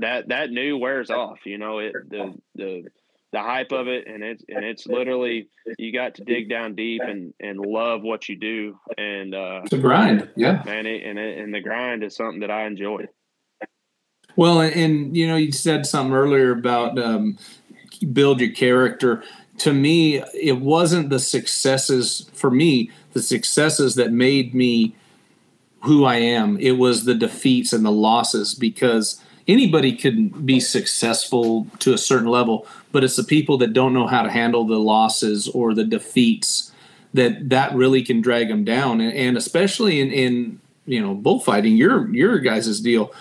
that 0.00 0.28
that 0.28 0.50
new 0.50 0.76
wears 0.76 1.10
off. 1.10 1.38
You 1.44 1.58
know 1.58 1.78
it 1.78 1.92
the 2.08 2.34
the 2.54 2.84
the 3.32 3.40
hype 3.40 3.72
of 3.72 3.86
it, 3.86 4.06
and 4.06 4.22
it's 4.22 4.44
and 4.48 4.64
it's 4.64 4.86
literally 4.86 5.48
you 5.78 5.92
got 5.92 6.16
to 6.16 6.24
dig 6.24 6.48
down 6.48 6.74
deep 6.74 7.00
and 7.02 7.32
and 7.40 7.58
love 7.58 8.02
what 8.02 8.28
you 8.28 8.36
do, 8.36 8.78
and 8.98 9.34
uh, 9.34 9.60
It's 9.64 9.72
a 9.72 9.78
grind. 9.78 10.28
Yeah. 10.36 10.62
man, 10.64 10.86
it, 10.86 11.04
and 11.04 11.18
it, 11.18 11.38
and 11.38 11.54
the 11.54 11.60
grind 11.60 12.02
is 12.02 12.16
something 12.16 12.40
that 12.40 12.50
I 12.50 12.66
enjoy. 12.66 13.06
Well, 14.36 14.60
and, 14.60 14.74
and 14.74 15.16
you 15.16 15.26
know, 15.26 15.36
you 15.36 15.52
said 15.52 15.86
something 15.86 16.14
earlier 16.14 16.50
about 16.52 16.98
um, 16.98 17.38
build 18.12 18.40
your 18.40 18.50
character. 18.50 19.22
To 19.58 19.72
me, 19.72 20.22
it 20.34 20.60
wasn't 20.60 21.10
the 21.10 21.18
successes 21.18 22.30
for 22.32 22.50
me, 22.50 22.90
the 23.12 23.22
successes 23.22 23.94
that 23.96 24.12
made 24.12 24.54
me 24.54 24.96
who 25.82 26.04
I 26.04 26.16
am. 26.16 26.58
It 26.58 26.72
was 26.72 27.04
the 27.04 27.14
defeats 27.14 27.72
and 27.72 27.84
the 27.84 27.92
losses 27.92 28.54
because 28.54 29.22
anybody 29.50 29.92
can 29.92 30.28
be 30.28 30.60
successful 30.60 31.66
to 31.80 31.92
a 31.92 31.98
certain 31.98 32.28
level, 32.28 32.66
but 32.92 33.04
it's 33.04 33.16
the 33.16 33.24
people 33.24 33.58
that 33.58 33.72
don't 33.72 33.92
know 33.92 34.06
how 34.06 34.22
to 34.22 34.30
handle 34.30 34.64
the 34.64 34.78
losses 34.78 35.48
or 35.48 35.74
the 35.74 35.84
defeats 35.84 36.72
that 37.12 37.48
that 37.50 37.74
really 37.74 38.02
can 38.02 38.20
drag 38.20 38.48
them 38.48 38.64
down. 38.64 39.00
And, 39.00 39.12
and 39.12 39.36
especially 39.36 40.00
in, 40.00 40.10
in 40.10 40.60
you 40.86 41.00
know 41.00 41.14
bullfighting, 41.14 41.76
your 41.76 42.08
your 42.14 42.38
guys' 42.38 42.80
deal 42.80 43.12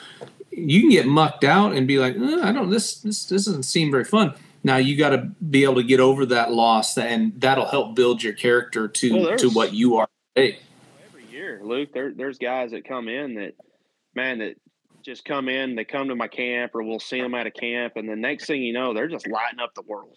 you 0.52 0.82
can 0.82 0.90
get 0.90 1.08
mucked 1.08 1.44
out 1.44 1.74
and 1.74 1.88
be 1.88 2.00
like, 2.00 2.16
"Uh, 2.18 2.42
I 2.42 2.52
don't 2.52 2.70
this 2.70 3.00
this 3.00 3.26
this 3.26 3.46
doesn't 3.46 3.64
seem 3.64 3.92
very 3.92 4.04
fun. 4.04 4.34
Now 4.64 4.78
you 4.78 4.98
got 4.98 5.10
to 5.10 5.18
be 5.18 5.64
able 5.64 5.76
to 5.76 5.84
get 5.84 6.00
over 6.00 6.26
that 6.28 6.52
loss, 6.52 6.98
and 6.98 7.40
that'll 7.40 7.68
help 7.68 7.96
build 7.96 8.22
your 8.22 8.34
character 8.34 8.88
to 8.88 9.14
Well, 9.14 9.38
to 9.38 9.50
what 9.50 9.74
you 9.74 9.98
are 9.98 10.08
today. 10.36 10.60
every 11.08 11.26
year, 11.28 11.62
Luke. 11.64 11.90
There, 11.94 12.12
there's 12.14 12.38
guys 12.38 12.72
that 12.72 12.86
come 12.86 13.08
in 13.08 13.36
that, 13.36 13.54
man, 14.16 14.40
that 14.40 14.56
just 15.10 15.26
come 15.26 15.50
in. 15.50 15.76
They 15.76 15.86
come 15.86 16.10
to 16.10 16.16
my 16.16 16.28
camp, 16.28 16.76
or 16.76 16.84
we'll 16.84 17.00
see 17.00 17.20
them 17.20 17.34
at 17.34 17.48
a 17.48 17.52
camp, 17.52 17.94
and 17.96 18.08
the 18.08 18.16
next 18.16 18.46
thing 18.46 18.62
you 18.62 18.74
know, 18.74 18.94
they're 18.94 19.08
just 19.08 19.28
lighting 19.28 19.60
up 19.60 19.74
the 19.74 19.82
world. 19.82 20.16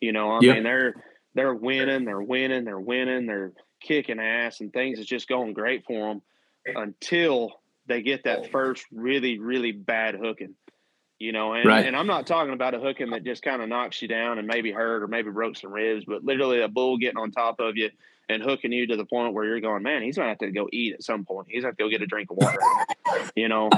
You 0.00 0.12
know, 0.12 0.32
I 0.32 0.40
Yep. 0.40 0.54
mean, 0.54 0.64
they're 0.64 0.94
they're 1.34 1.54
winning, 1.54 2.04
they're 2.04 2.20
winning, 2.20 2.64
they're 2.64 2.78
winning, 2.80 3.26
they're 3.26 3.52
kicking 3.80 4.20
ass, 4.20 4.60
and 4.60 4.72
things 4.72 4.98
is 4.98 5.06
just 5.06 5.28
going 5.28 5.52
great 5.52 5.84
for 5.86 6.08
them 6.08 6.22
until 6.76 7.52
they 7.86 8.02
get 8.02 8.24
that 8.24 8.40
oh. 8.40 8.48
first 8.50 8.84
really, 8.92 9.38
really 9.38 9.72
bad 9.72 10.14
hooking. 10.16 10.54
You 11.18 11.32
know, 11.32 11.54
and, 11.54 11.66
Right. 11.66 11.86
and 11.86 11.96
I'm 11.96 12.06
not 12.08 12.26
talking 12.26 12.52
about 12.52 12.74
a 12.74 12.80
hooking 12.80 13.10
that 13.10 13.24
just 13.24 13.42
kind 13.42 13.62
of 13.62 13.68
knocks 13.68 14.02
you 14.02 14.08
down 14.08 14.38
and 14.38 14.48
maybe 14.48 14.72
hurt 14.72 15.02
or 15.02 15.06
maybe 15.06 15.30
broke 15.30 15.56
some 15.56 15.72
ribs, 15.72 16.04
but 16.04 16.24
literally 16.24 16.60
a 16.60 16.68
bull 16.68 16.98
getting 16.98 17.18
on 17.18 17.30
top 17.30 17.60
of 17.60 17.76
you 17.76 17.90
and 18.28 18.42
hooking 18.42 18.72
you 18.72 18.86
to 18.86 18.96
the 18.96 19.04
point 19.04 19.34
where 19.34 19.44
you're 19.44 19.60
going, 19.60 19.82
man, 19.82 20.02
he's 20.02 20.16
gonna 20.16 20.30
have 20.30 20.38
to 20.38 20.50
go 20.50 20.68
eat 20.72 20.94
at 20.94 21.02
some 21.02 21.24
point. 21.24 21.48
He's 21.50 21.62
gonna 21.62 21.70
have 21.70 21.76
to 21.76 21.84
go 21.84 21.90
get 21.90 22.02
a 22.02 22.06
drink 22.06 22.30
of 22.30 22.38
water, 22.38 22.58
you 23.36 23.48
know. 23.48 23.70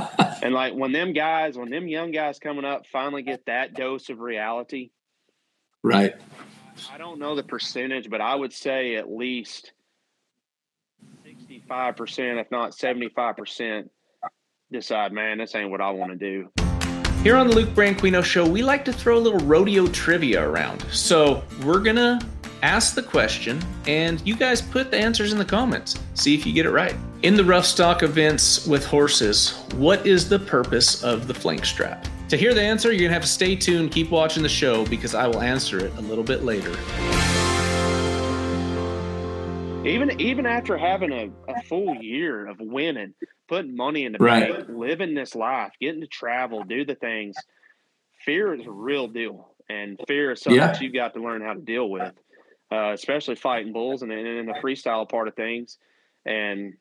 And 0.43 0.55
like 0.55 0.75
when 0.75 0.93
them 0.93 1.13
guys, 1.13 1.57
when 1.57 1.71
them 1.71 1.89
young 1.89 2.13
guys 2.13 2.39
coming 2.39 2.65
up 2.65 2.87
finally 2.87 3.23
get 3.23 3.47
that 3.47 3.75
dose 3.75 4.09
of 4.09 4.21
reality, 4.21 4.91
Right. 5.87 6.17
I 6.93 6.99
don't 6.99 7.21
know 7.21 7.37
the 7.37 7.45
percentage, 7.45 8.11
but 8.11 8.21
I 8.21 8.35
would 8.35 8.53
say 8.53 8.97
at 8.97 9.09
least 9.09 9.71
sixty-five 11.25 11.95
percent, 11.95 12.41
if 12.41 12.51
not 12.51 12.75
seventy-five 12.75 13.37
percent, 13.37 13.89
decide, 14.73 15.13
man, 15.13 15.39
this 15.39 15.55
ain't 15.55 15.71
what 15.71 15.81
I 15.81 15.91
want 15.91 16.11
to 16.11 16.19
do. 16.19 16.51
Here 17.23 17.37
on 17.37 17.47
the 17.47 17.55
Luke 17.55 17.69
Branquinho 17.69 18.25
Show, 18.25 18.49
we 18.49 18.65
like 18.65 18.85
to 18.87 18.93
throw 18.93 19.17
a 19.17 19.21
little 19.21 19.39
rodeo 19.47 19.87
trivia 19.87 20.45
around. 20.45 20.85
So 20.91 21.45
we're 21.65 21.79
gonna 21.79 22.19
ask 22.63 22.95
the 22.95 23.03
question, 23.03 23.61
and 23.87 24.21
you 24.27 24.35
guys 24.37 24.61
put 24.63 24.91
the 24.91 24.97
answers 24.99 25.33
in 25.33 25.39
the 25.39 25.45
comments. 25.45 25.99
See 26.15 26.35
if 26.35 26.47
you 26.47 26.53
get 26.53 26.67
it 26.67 26.71
right. 26.71 26.95
In 27.23 27.37
the 27.37 27.45
rough 27.45 27.67
stock 27.67 28.03
events 28.03 28.67
with 28.67 28.85
horses, 28.85 29.51
what 29.75 30.07
is 30.07 30.29
the 30.29 30.39
purpose 30.39 31.03
of 31.05 31.27
the 31.29 31.35
flank 31.35 31.65
strap? 31.65 32.07
To 32.29 32.37
hear 32.37 32.55
the 32.55 32.63
answer, 32.63 32.91
you're 32.93 33.03
gonna 33.03 33.13
have 33.15 33.23
to 33.23 33.29
stay 33.29 33.55
tuned, 33.55 33.93
keep 33.93 34.11
watching 34.11 34.43
the 34.43 34.49
show 34.49 34.85
because 34.87 35.15
I 35.15 35.27
will 35.29 35.41
answer 35.43 35.79
it 35.79 35.93
a 35.97 36.01
little 36.01 36.25
bit 36.25 36.43
later. 36.43 36.73
Even 39.87 40.21
even 40.21 40.47
after 40.47 40.77
having 40.77 41.13
a, 41.13 41.31
a 41.53 41.63
full 41.63 41.95
year 41.95 42.47
of 42.49 42.57
winning, 42.59 43.15
putting 43.49 43.77
money 43.77 44.05
in 44.05 44.13
the 44.13 44.19
Right. 44.19 44.53
bank, 44.53 44.67
living 44.69 45.15
this 45.15 45.37
life, 45.37 45.71
getting 45.81 46.01
to 46.01 46.09
travel, 46.09 46.65
do 46.65 46.85
the 46.85 46.97
things, 46.97 47.37
fear 48.25 48.53
is 48.55 48.67
a 48.67 48.71
real 48.71 49.07
deal, 49.07 49.55
and 49.69 49.97
fear 50.09 50.33
is 50.33 50.43
something 50.43 50.61
Yeah. 50.61 50.73
that 50.73 50.81
you 50.81 50.91
got 50.93 51.15
to 51.15 51.21
learn 51.23 51.41
how 51.41 51.55
to 51.55 51.61
deal 51.61 51.89
with, 51.89 52.13
uh, 52.73 52.93
especially 52.93 53.37
fighting 53.37 53.73
bulls 53.73 54.03
and, 54.03 54.13
in 54.13 54.47
the 54.47 54.55
freestyle 54.55 55.09
part 55.09 55.29
of 55.29 55.35
things. 55.35 55.79
And 56.25 56.75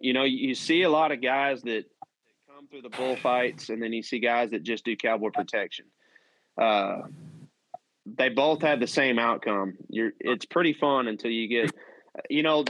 you 0.00 0.12
know, 0.12 0.24
you, 0.24 0.48
you 0.48 0.54
see 0.54 0.82
a 0.82 0.90
lot 0.90 1.12
of 1.12 1.20
guys 1.20 1.62
that, 1.62 1.84
that 2.00 2.54
come 2.54 2.66
through 2.68 2.82
the 2.82 2.88
bullfights, 2.88 3.68
and 3.68 3.82
then 3.82 3.92
you 3.92 4.02
see 4.02 4.18
guys 4.20 4.50
that 4.50 4.62
just 4.62 4.84
do 4.84 4.96
cowboy 4.96 5.30
protection. 5.30 5.86
uh, 6.60 7.02
they 8.06 8.28
both 8.28 8.62
had 8.62 8.80
the 8.80 8.86
same 8.86 9.18
outcome. 9.18 9.74
You're, 9.88 10.12
it's 10.18 10.44
pretty 10.44 10.72
fun 10.72 11.06
until 11.08 11.30
you 11.30 11.48
get, 11.48 11.72
you 12.28 12.42
know, 12.42 12.64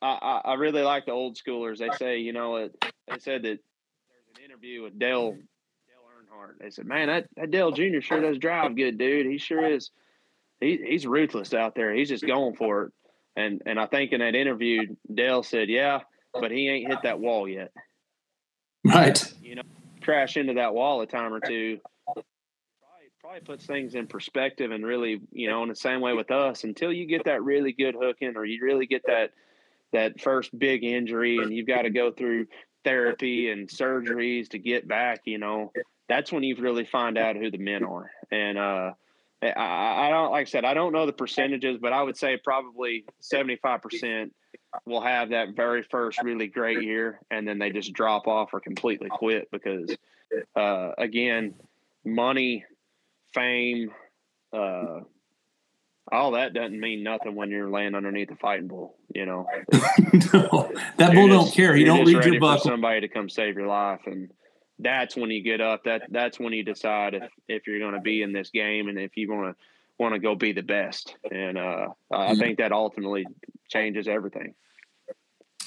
I, 0.00 0.40
I 0.44 0.54
really 0.54 0.82
like 0.82 1.06
the 1.06 1.12
old 1.12 1.36
schoolers. 1.36 1.78
They 1.78 1.90
say, 1.98 2.18
you 2.18 2.32
know, 2.32 2.56
it, 2.56 2.84
they 3.08 3.18
said 3.18 3.42
that 3.42 3.58
there's 3.58 4.38
an 4.38 4.44
interview 4.44 4.82
with 4.82 4.98
Dale, 4.98 5.32
Dale 5.32 5.38
Earnhardt. 5.38 6.58
They 6.60 6.70
said, 6.70 6.86
man, 6.86 7.08
that, 7.08 7.26
that 7.36 7.50
Dale 7.50 7.72
Jr. 7.72 8.00
sure 8.00 8.20
does 8.20 8.38
drive 8.38 8.74
good, 8.76 8.98
dude. 8.98 9.26
He 9.26 9.38
sure 9.38 9.66
is. 9.66 9.90
He, 10.60 10.78
he's 10.84 11.06
ruthless 11.06 11.54
out 11.54 11.74
there. 11.74 11.94
He's 11.94 12.08
just 12.08 12.26
going 12.26 12.54
for 12.54 12.84
it. 12.84 12.92
And, 13.36 13.62
and 13.66 13.78
I 13.78 13.86
think 13.86 14.12
in 14.12 14.20
that 14.20 14.34
interview, 14.34 14.82
Dale 15.12 15.42
said, 15.42 15.68
yeah, 15.68 16.00
but 16.32 16.50
he 16.50 16.68
ain't 16.68 16.88
hit 16.88 16.98
that 17.04 17.20
wall 17.20 17.48
yet. 17.48 17.72
Right. 18.84 19.22
You 19.42 19.56
know, 19.56 19.62
crash 20.02 20.36
into 20.36 20.54
that 20.54 20.74
wall 20.74 21.00
a 21.00 21.06
time 21.06 21.32
or 21.32 21.40
two 21.40 21.78
probably 23.30 23.40
puts 23.42 23.64
things 23.64 23.94
in 23.94 24.08
perspective 24.08 24.72
and 24.72 24.84
really, 24.84 25.20
you 25.30 25.48
know, 25.48 25.62
in 25.62 25.68
the 25.68 25.76
same 25.76 26.00
way 26.00 26.14
with 26.14 26.32
us, 26.32 26.64
until 26.64 26.92
you 26.92 27.06
get 27.06 27.24
that 27.26 27.44
really 27.44 27.70
good 27.70 27.94
hooking 27.94 28.36
or 28.36 28.44
you 28.44 28.58
really 28.60 28.86
get 28.86 29.02
that 29.06 29.30
that 29.92 30.20
first 30.20 30.56
big 30.58 30.82
injury 30.82 31.38
and 31.38 31.52
you've 31.52 31.66
got 31.66 31.82
to 31.82 31.90
go 31.90 32.10
through 32.10 32.46
therapy 32.84 33.50
and 33.50 33.68
surgeries 33.68 34.48
to 34.48 34.58
get 34.58 34.88
back, 34.88 35.20
you 35.24 35.38
know, 35.38 35.70
that's 36.08 36.32
when 36.32 36.42
you 36.42 36.56
really 36.56 36.84
find 36.84 37.18
out 37.18 37.36
who 37.36 37.50
the 37.50 37.58
men 37.58 37.84
are. 37.84 38.10
And 38.32 38.58
uh 38.58 38.90
I, 39.42 40.06
I 40.06 40.10
don't 40.10 40.30
like 40.30 40.46
I 40.46 40.50
said, 40.50 40.64
I 40.64 40.74
don't 40.74 40.92
know 40.92 41.06
the 41.06 41.12
percentages, 41.12 41.78
but 41.80 41.92
I 41.92 42.02
would 42.02 42.16
say 42.16 42.36
probably 42.36 43.04
seventy 43.20 43.56
five 43.56 43.82
percent 43.82 44.34
will 44.86 45.00
have 45.00 45.30
that 45.30 45.56
very 45.56 45.82
first 45.82 46.22
really 46.22 46.46
great 46.46 46.82
year 46.82 47.20
and 47.30 47.46
then 47.46 47.58
they 47.58 47.70
just 47.70 47.92
drop 47.92 48.28
off 48.28 48.50
or 48.52 48.60
completely 48.60 49.08
quit 49.08 49.48
because 49.50 49.96
uh 50.54 50.90
again 50.96 51.54
money 52.04 52.64
fame, 53.32 53.90
uh, 54.52 55.00
all 56.12 56.32
that 56.32 56.54
doesn't 56.54 56.78
mean 56.78 57.02
nothing 57.02 57.34
when 57.34 57.50
you're 57.50 57.70
laying 57.70 57.94
underneath 57.94 58.30
a 58.30 58.36
fighting 58.36 58.68
bull. 58.68 58.96
You 59.14 59.26
know, 59.26 59.46
no, 60.32 60.72
that 60.96 61.12
bull 61.14 61.28
don't 61.28 61.52
care. 61.52 61.74
He 61.74 61.84
don't 61.84 62.04
read 62.04 62.24
your 62.24 62.40
buckle. 62.40 62.70
somebody 62.70 63.02
to 63.02 63.08
come 63.08 63.28
save 63.28 63.56
your 63.56 63.68
life, 63.68 64.00
and 64.06 64.30
that's 64.82 65.16
when 65.16 65.30
you 65.30 65.42
get 65.42 65.60
up. 65.60 65.84
That 65.84 66.02
that's 66.10 66.38
when 66.38 66.52
you 66.52 66.64
decide 66.64 67.14
if 67.14 67.30
if 67.48 67.66
you're 67.66 67.78
going 67.78 67.94
to 67.94 68.00
be 68.00 68.22
in 68.22 68.32
this 68.32 68.50
game 68.50 68.88
and 68.88 68.98
if 68.98 69.16
you 69.16 69.30
want 69.30 69.56
to 69.56 69.64
want 70.00 70.14
to 70.14 70.18
go 70.18 70.34
be 70.34 70.52
the 70.52 70.62
best. 70.62 71.14
And 71.30 71.58
uh, 71.58 71.88
I 72.10 72.34
think 72.34 72.58
that 72.58 72.72
ultimately 72.72 73.26
changes 73.68 74.08
everything. 74.08 74.54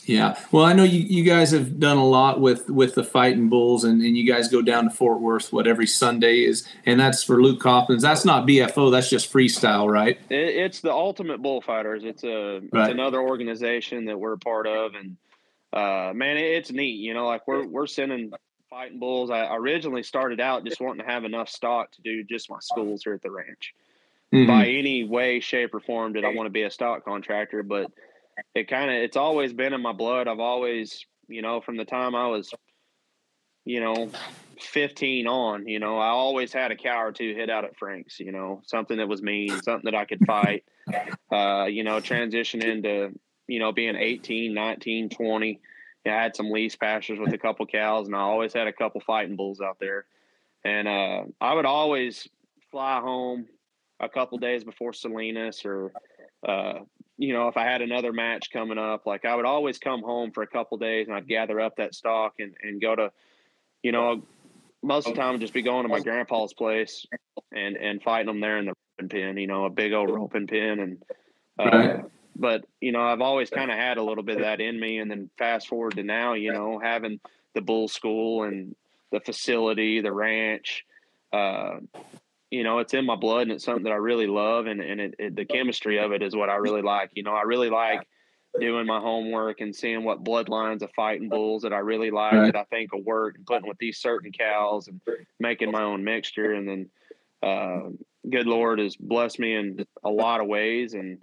Yeah. 0.05 0.37
Well, 0.51 0.65
I 0.65 0.73
know 0.73 0.83
you, 0.83 0.99
you 0.99 1.23
guys 1.23 1.51
have 1.51 1.79
done 1.79 1.97
a 1.97 2.05
lot 2.05 2.41
with, 2.41 2.69
with 2.69 2.95
the 2.95 3.03
fighting 3.03 3.47
bulls 3.47 3.85
and, 3.85 4.01
and 4.01 4.17
you 4.17 4.27
guys 4.27 4.49
go 4.49 4.61
down 4.61 4.85
to 4.85 4.89
Fort 4.89 5.21
Worth, 5.21 5.53
what 5.53 5.65
every 5.65 5.87
Sunday 5.87 6.43
is. 6.43 6.67
And 6.85 6.99
that's 6.99 7.23
for 7.23 7.41
Luke 7.41 7.61
Coffins. 7.61 8.01
That's 8.01 8.25
not 8.25 8.45
BFO. 8.45 8.91
That's 8.91 9.09
just 9.09 9.31
freestyle, 9.31 9.89
right? 9.89 10.19
It, 10.29 10.35
it's 10.35 10.81
the 10.81 10.91
ultimate 10.91 11.41
bullfighters. 11.41 12.03
It's 12.03 12.23
a, 12.23 12.59
right. 12.71 12.83
it's 12.83 12.91
another 12.91 13.21
organization 13.21 14.05
that 14.05 14.19
we're 14.19 14.33
a 14.33 14.39
part 14.39 14.67
of. 14.67 14.95
And, 14.95 15.15
uh, 15.71 16.11
man, 16.13 16.35
it, 16.35 16.43
it's 16.43 16.71
neat. 16.71 16.99
You 16.99 17.13
know, 17.13 17.25
like 17.25 17.47
we're, 17.47 17.65
we're 17.65 17.87
sending 17.87 18.33
fighting 18.73 18.97
bulls. 18.97 19.29
I 19.29 19.55
originally 19.55 20.01
started 20.01 20.39
out 20.39 20.65
just 20.65 20.81
wanting 20.81 21.05
to 21.05 21.11
have 21.11 21.25
enough 21.25 21.47
stock 21.47 21.91
to 21.91 22.01
do 22.01 22.23
just 22.23 22.49
my 22.49 22.57
schools 22.59 23.03
here 23.03 23.13
at 23.13 23.21
the 23.21 23.29
ranch. 23.29 23.73
Mm-hmm. 24.33 24.47
By 24.47 24.67
any 24.67 25.03
way, 25.03 25.39
shape, 25.41 25.75
or 25.75 25.79
form 25.79 26.13
did 26.13 26.25
I 26.25 26.33
want 26.33 26.47
to 26.47 26.51
be 26.51 26.63
a 26.63 26.71
stock 26.71 27.05
contractor, 27.05 27.61
but 27.61 27.91
it 28.55 28.67
kind 28.67 28.89
of 28.89 28.95
it's 28.97 29.15
always 29.15 29.53
been 29.53 29.73
in 29.73 29.81
my 29.81 29.91
blood. 29.91 30.27
I've 30.27 30.39
always, 30.39 31.05
you 31.27 31.43
know, 31.43 31.61
from 31.61 31.77
the 31.77 31.85
time 31.85 32.15
I 32.15 32.27
was, 32.27 32.51
you 33.63 33.79
know, 33.79 34.09
15 34.59 35.27
on, 35.27 35.67
you 35.67 35.79
know, 35.79 35.99
I 35.99 36.07
always 36.07 36.51
had 36.51 36.71
a 36.71 36.75
cow 36.75 37.03
or 37.03 37.11
two 37.11 37.35
hit 37.35 37.51
out 37.51 37.65
at 37.65 37.77
Frank's, 37.77 38.19
you 38.19 38.31
know, 38.31 38.63
something 38.65 38.97
that 38.97 39.07
was 39.07 39.21
mean, 39.21 39.49
something 39.61 39.91
that 39.91 39.95
I 39.95 40.05
could 40.05 40.25
fight. 40.25 40.63
Uh, 41.31 41.65
you 41.65 41.83
know, 41.83 41.99
transition 41.99 42.63
into, 42.63 43.11
you 43.47 43.59
know, 43.59 43.71
being 43.71 43.95
18, 43.95 44.51
19, 44.51 45.09
20. 45.09 45.61
Yeah, 46.05 46.17
I 46.17 46.23
had 46.23 46.35
some 46.35 46.51
lease 46.51 46.75
pastures 46.75 47.19
with 47.19 47.33
a 47.33 47.37
couple 47.37 47.65
cows, 47.65 48.07
and 48.07 48.15
I 48.15 48.19
always 48.19 48.53
had 48.53 48.67
a 48.67 48.73
couple 48.73 49.01
fighting 49.01 49.35
bulls 49.35 49.61
out 49.61 49.77
there. 49.79 50.05
And 50.65 50.87
uh, 50.87 51.23
I 51.39 51.53
would 51.53 51.65
always 51.65 52.27
fly 52.71 52.99
home 52.99 53.47
a 53.99 54.09
couple 54.09 54.37
days 54.37 54.63
before 54.63 54.93
Salinas 54.93 55.65
or 55.65 55.91
uh, 56.47 56.79
you 57.17 57.33
know, 57.33 57.47
if 57.47 57.57
I 57.57 57.63
had 57.63 57.81
another 57.81 58.11
match 58.11 58.49
coming 58.51 58.77
up, 58.77 59.05
like 59.05 59.25
I 59.25 59.35
would 59.35 59.45
always 59.45 59.77
come 59.77 60.01
home 60.01 60.31
for 60.31 60.43
a 60.43 60.47
couple 60.47 60.77
days 60.77 61.07
and 61.07 61.15
I'd 61.15 61.27
gather 61.27 61.59
up 61.59 61.75
that 61.77 61.93
stock 61.93 62.33
and, 62.39 62.53
and 62.61 62.81
go 62.81 62.95
to, 62.95 63.11
you 63.83 63.91
know, 63.91 64.23
most 64.81 65.07
of 65.07 65.13
the 65.13 65.21
time 65.21 65.35
I'd 65.35 65.41
just 65.41 65.53
be 65.53 65.61
going 65.61 65.83
to 65.83 65.89
my 65.89 65.99
grandpa's 65.99 66.53
place 66.53 67.05
and, 67.51 67.77
and 67.77 68.01
fighting 68.01 68.27
them 68.27 68.41
there 68.41 68.57
in 68.57 68.65
the 68.65 68.73
roping 68.99 69.09
pen, 69.09 69.37
you 69.37 69.47
know, 69.47 69.65
a 69.65 69.69
big 69.69 69.93
old 69.93 70.09
roping 70.09 70.47
pen. 70.47 70.79
And, 70.79 71.03
uh, 71.59 71.77
right. 71.77 72.05
But, 72.35 72.65
you 72.81 72.91
know, 72.91 73.01
I've 73.01 73.21
always 73.21 73.49
kind 73.49 73.71
of 73.71 73.77
had 73.77 73.97
a 73.97 74.03
little 74.03 74.23
bit 74.23 74.37
of 74.37 74.41
that 74.43 74.61
in 74.61 74.79
me. 74.79 74.97
And 74.97 75.09
then 75.09 75.29
fast 75.37 75.67
forward 75.67 75.95
to 75.95 76.03
now, 76.03 76.33
you 76.33 76.51
know, 76.51 76.79
having 76.79 77.19
the 77.53 77.61
bull 77.61 77.87
school 77.87 78.43
and 78.43 78.75
the 79.11 79.19
facility, 79.19 80.01
the 80.01 80.11
ranch, 80.11 80.85
uh, 81.31 81.77
you 82.49 82.63
know, 82.63 82.79
it's 82.79 82.93
in 82.93 83.05
my 83.05 83.15
blood 83.15 83.43
and 83.43 83.51
it's 83.51 83.65
something 83.65 83.83
that 83.83 83.93
I 83.93 83.97
really 83.97 84.27
love. 84.27 84.67
And, 84.67 84.81
and 84.81 85.01
it, 85.01 85.15
it, 85.19 85.35
the 85.35 85.45
chemistry 85.45 85.99
of 85.99 86.11
it 86.11 86.21
is 86.21 86.35
what 86.35 86.49
I 86.49 86.55
really 86.55 86.81
like. 86.81 87.11
You 87.13 87.23
know, 87.23 87.33
I 87.33 87.43
really 87.43 87.69
like 87.69 88.07
doing 88.59 88.85
my 88.85 88.99
homework 88.99 89.61
and 89.61 89.75
seeing 89.75 90.03
what 90.03 90.23
bloodlines 90.23 90.81
of 90.83 90.91
fighting 90.95 91.29
bulls 91.29 91.63
that 91.63 91.73
I 91.73 91.79
really 91.79 92.11
like 92.11 92.33
right. 92.33 92.53
that 92.53 92.55
I 92.55 92.63
think 92.65 92.93
will 92.93 93.01
work 93.03 93.35
and 93.35 93.45
putting 93.45 93.67
with 93.67 93.79
these 93.79 93.97
certain 93.97 94.31
cows 94.31 94.87
and 94.87 95.01
making 95.39 95.71
my 95.71 95.83
own 95.83 96.03
mixture. 96.03 96.53
And 96.53 96.67
then, 96.67 96.89
uh, 97.41 97.89
good 98.29 98.47
Lord 98.47 98.79
has 98.79 98.95
blessed 98.95 99.39
me 99.39 99.55
in 99.55 99.85
a 100.03 100.09
lot 100.09 100.39
of 100.39 100.47
ways. 100.47 100.93
And, 100.93 101.21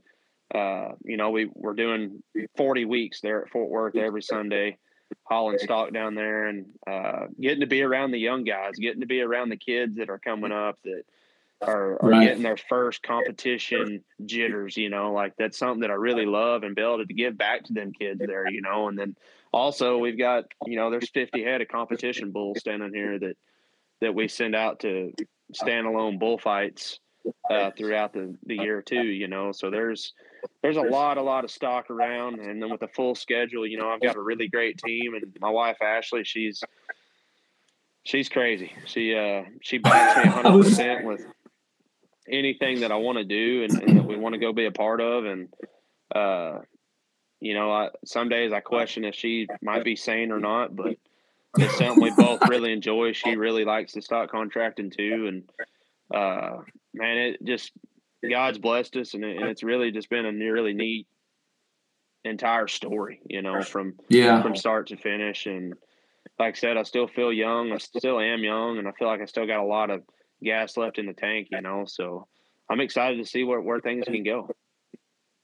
uh, 0.54 0.92
you 1.04 1.16
know, 1.16 1.30
we 1.30 1.48
we're 1.54 1.74
doing 1.74 2.22
40 2.56 2.84
weeks 2.84 3.20
there 3.20 3.42
at 3.42 3.50
Fort 3.50 3.70
Worth 3.70 3.96
every 3.96 4.22
Sunday, 4.22 4.78
hauling 5.24 5.58
stock 5.58 5.92
down 5.92 6.14
there 6.14 6.46
and, 6.46 6.66
uh, 6.86 7.26
getting 7.40 7.60
to 7.60 7.66
be 7.66 7.82
around 7.82 8.10
the 8.10 8.18
young 8.18 8.44
guys, 8.44 8.76
getting 8.76 9.00
to 9.00 9.06
be 9.06 9.20
around 9.20 9.50
the 9.50 9.56
kids 9.56 9.96
that 9.96 10.10
are 10.10 10.18
coming 10.18 10.52
up 10.52 10.78
that, 10.84 11.04
are, 11.62 12.02
are 12.02 12.10
right. 12.10 12.26
getting 12.26 12.42
their 12.42 12.56
first 12.56 13.02
competition 13.02 14.02
jitters, 14.24 14.76
you 14.76 14.88
know, 14.88 15.12
like 15.12 15.34
that's 15.36 15.58
something 15.58 15.80
that 15.80 15.90
I 15.90 15.94
really 15.94 16.26
love 16.26 16.62
and 16.62 16.74
be 16.74 16.82
able 16.82 17.04
to 17.04 17.14
give 17.14 17.36
back 17.36 17.64
to 17.64 17.72
them 17.72 17.92
kids 17.92 18.20
there, 18.24 18.48
you 18.48 18.62
know, 18.62 18.88
and 18.88 18.98
then 18.98 19.14
also 19.52 19.98
we've 19.98 20.18
got, 20.18 20.44
you 20.64 20.76
know, 20.76 20.90
there's 20.90 21.10
50 21.10 21.42
head 21.44 21.60
of 21.60 21.68
competition 21.68 22.30
bulls 22.32 22.60
standing 22.60 22.94
here 22.94 23.18
that, 23.18 23.36
that 24.00 24.14
we 24.14 24.28
send 24.28 24.54
out 24.54 24.80
to 24.80 25.12
standalone 25.52 26.18
bullfights 26.18 26.98
uh, 27.50 27.70
throughout 27.76 28.12
the, 28.12 28.36
the 28.46 28.56
year 28.56 28.82
too, 28.82 29.02
you 29.02 29.28
know, 29.28 29.52
so 29.52 29.70
there's, 29.70 30.12
there's 30.62 30.76
a 30.76 30.82
lot, 30.82 31.18
a 31.18 31.22
lot 31.22 31.44
of 31.44 31.50
stock 31.50 31.90
around. 31.90 32.40
And 32.40 32.62
then 32.62 32.70
with 32.70 32.80
the 32.80 32.88
full 32.88 33.14
schedule, 33.14 33.66
you 33.66 33.78
know, 33.78 33.90
I've 33.90 34.00
got 34.00 34.16
a 34.16 34.20
really 34.20 34.48
great 34.48 34.78
team 34.78 35.14
and 35.14 35.24
my 35.40 35.50
wife, 35.50 35.76
Ashley, 35.82 36.24
she's, 36.24 36.62
she's 38.04 38.28
crazy. 38.28 38.72
She, 38.86 39.14
uh, 39.14 39.42
she 39.62 39.78
backs 39.78 40.24
me 40.24 40.30
hundred 40.30 40.62
percent 40.64 41.04
with, 41.04 41.24
anything 42.30 42.80
that 42.80 42.92
I 42.92 42.96
want 42.96 43.18
to 43.18 43.24
do 43.24 43.64
and, 43.64 43.82
and, 43.82 43.96
that 43.98 44.04
we 44.04 44.16
want 44.16 44.34
to 44.34 44.38
go 44.38 44.52
be 44.52 44.66
a 44.66 44.70
part 44.70 45.00
of. 45.00 45.24
And, 45.24 45.48
uh, 46.14 46.60
you 47.40 47.54
know, 47.54 47.72
I, 47.72 47.88
some 48.04 48.28
days 48.28 48.52
I 48.52 48.60
question 48.60 49.04
if 49.04 49.14
she 49.14 49.46
might 49.62 49.84
be 49.84 49.96
sane 49.96 50.30
or 50.30 50.38
not, 50.38 50.74
but 50.74 50.96
it's 51.58 51.76
something 51.78 52.02
we 52.02 52.12
both 52.16 52.48
really 52.48 52.72
enjoy. 52.72 53.12
She 53.12 53.36
really 53.36 53.64
likes 53.64 53.92
the 53.92 54.02
stock 54.02 54.30
contracting 54.30 54.90
too. 54.90 55.26
And, 55.28 55.42
uh, 56.14 56.58
man, 56.94 57.18
it 57.18 57.44
just, 57.44 57.72
God's 58.28 58.58
blessed 58.58 58.96
us 58.96 59.14
and, 59.14 59.24
it, 59.24 59.36
and 59.36 59.48
it's 59.48 59.62
really 59.62 59.90
just 59.90 60.10
been 60.10 60.26
a 60.26 60.32
really 60.32 60.74
neat 60.74 61.06
entire 62.24 62.68
story, 62.68 63.20
you 63.26 63.42
know, 63.42 63.62
from, 63.62 63.94
yeah. 64.08 64.42
from 64.42 64.56
start 64.56 64.88
to 64.88 64.96
finish. 64.96 65.46
And 65.46 65.74
like 66.38 66.56
I 66.56 66.58
said, 66.58 66.76
I 66.76 66.82
still 66.82 67.06
feel 67.06 67.32
young. 67.32 67.72
I 67.72 67.78
still 67.78 68.20
am 68.20 68.44
young 68.44 68.78
and 68.78 68.86
I 68.86 68.92
feel 68.92 69.08
like 69.08 69.20
I 69.20 69.26
still 69.26 69.46
got 69.46 69.60
a 69.60 69.64
lot 69.64 69.90
of, 69.90 70.02
gas 70.42 70.76
left 70.76 70.98
in 70.98 71.04
the 71.04 71.12
tank, 71.12 71.48
you 71.50 71.60
know. 71.60 71.84
So 71.86 72.26
I'm 72.70 72.80
excited 72.80 73.18
to 73.18 73.28
see 73.28 73.44
where, 73.44 73.60
where 73.60 73.78
things 73.78 74.04
can 74.06 74.22
go. 74.22 74.48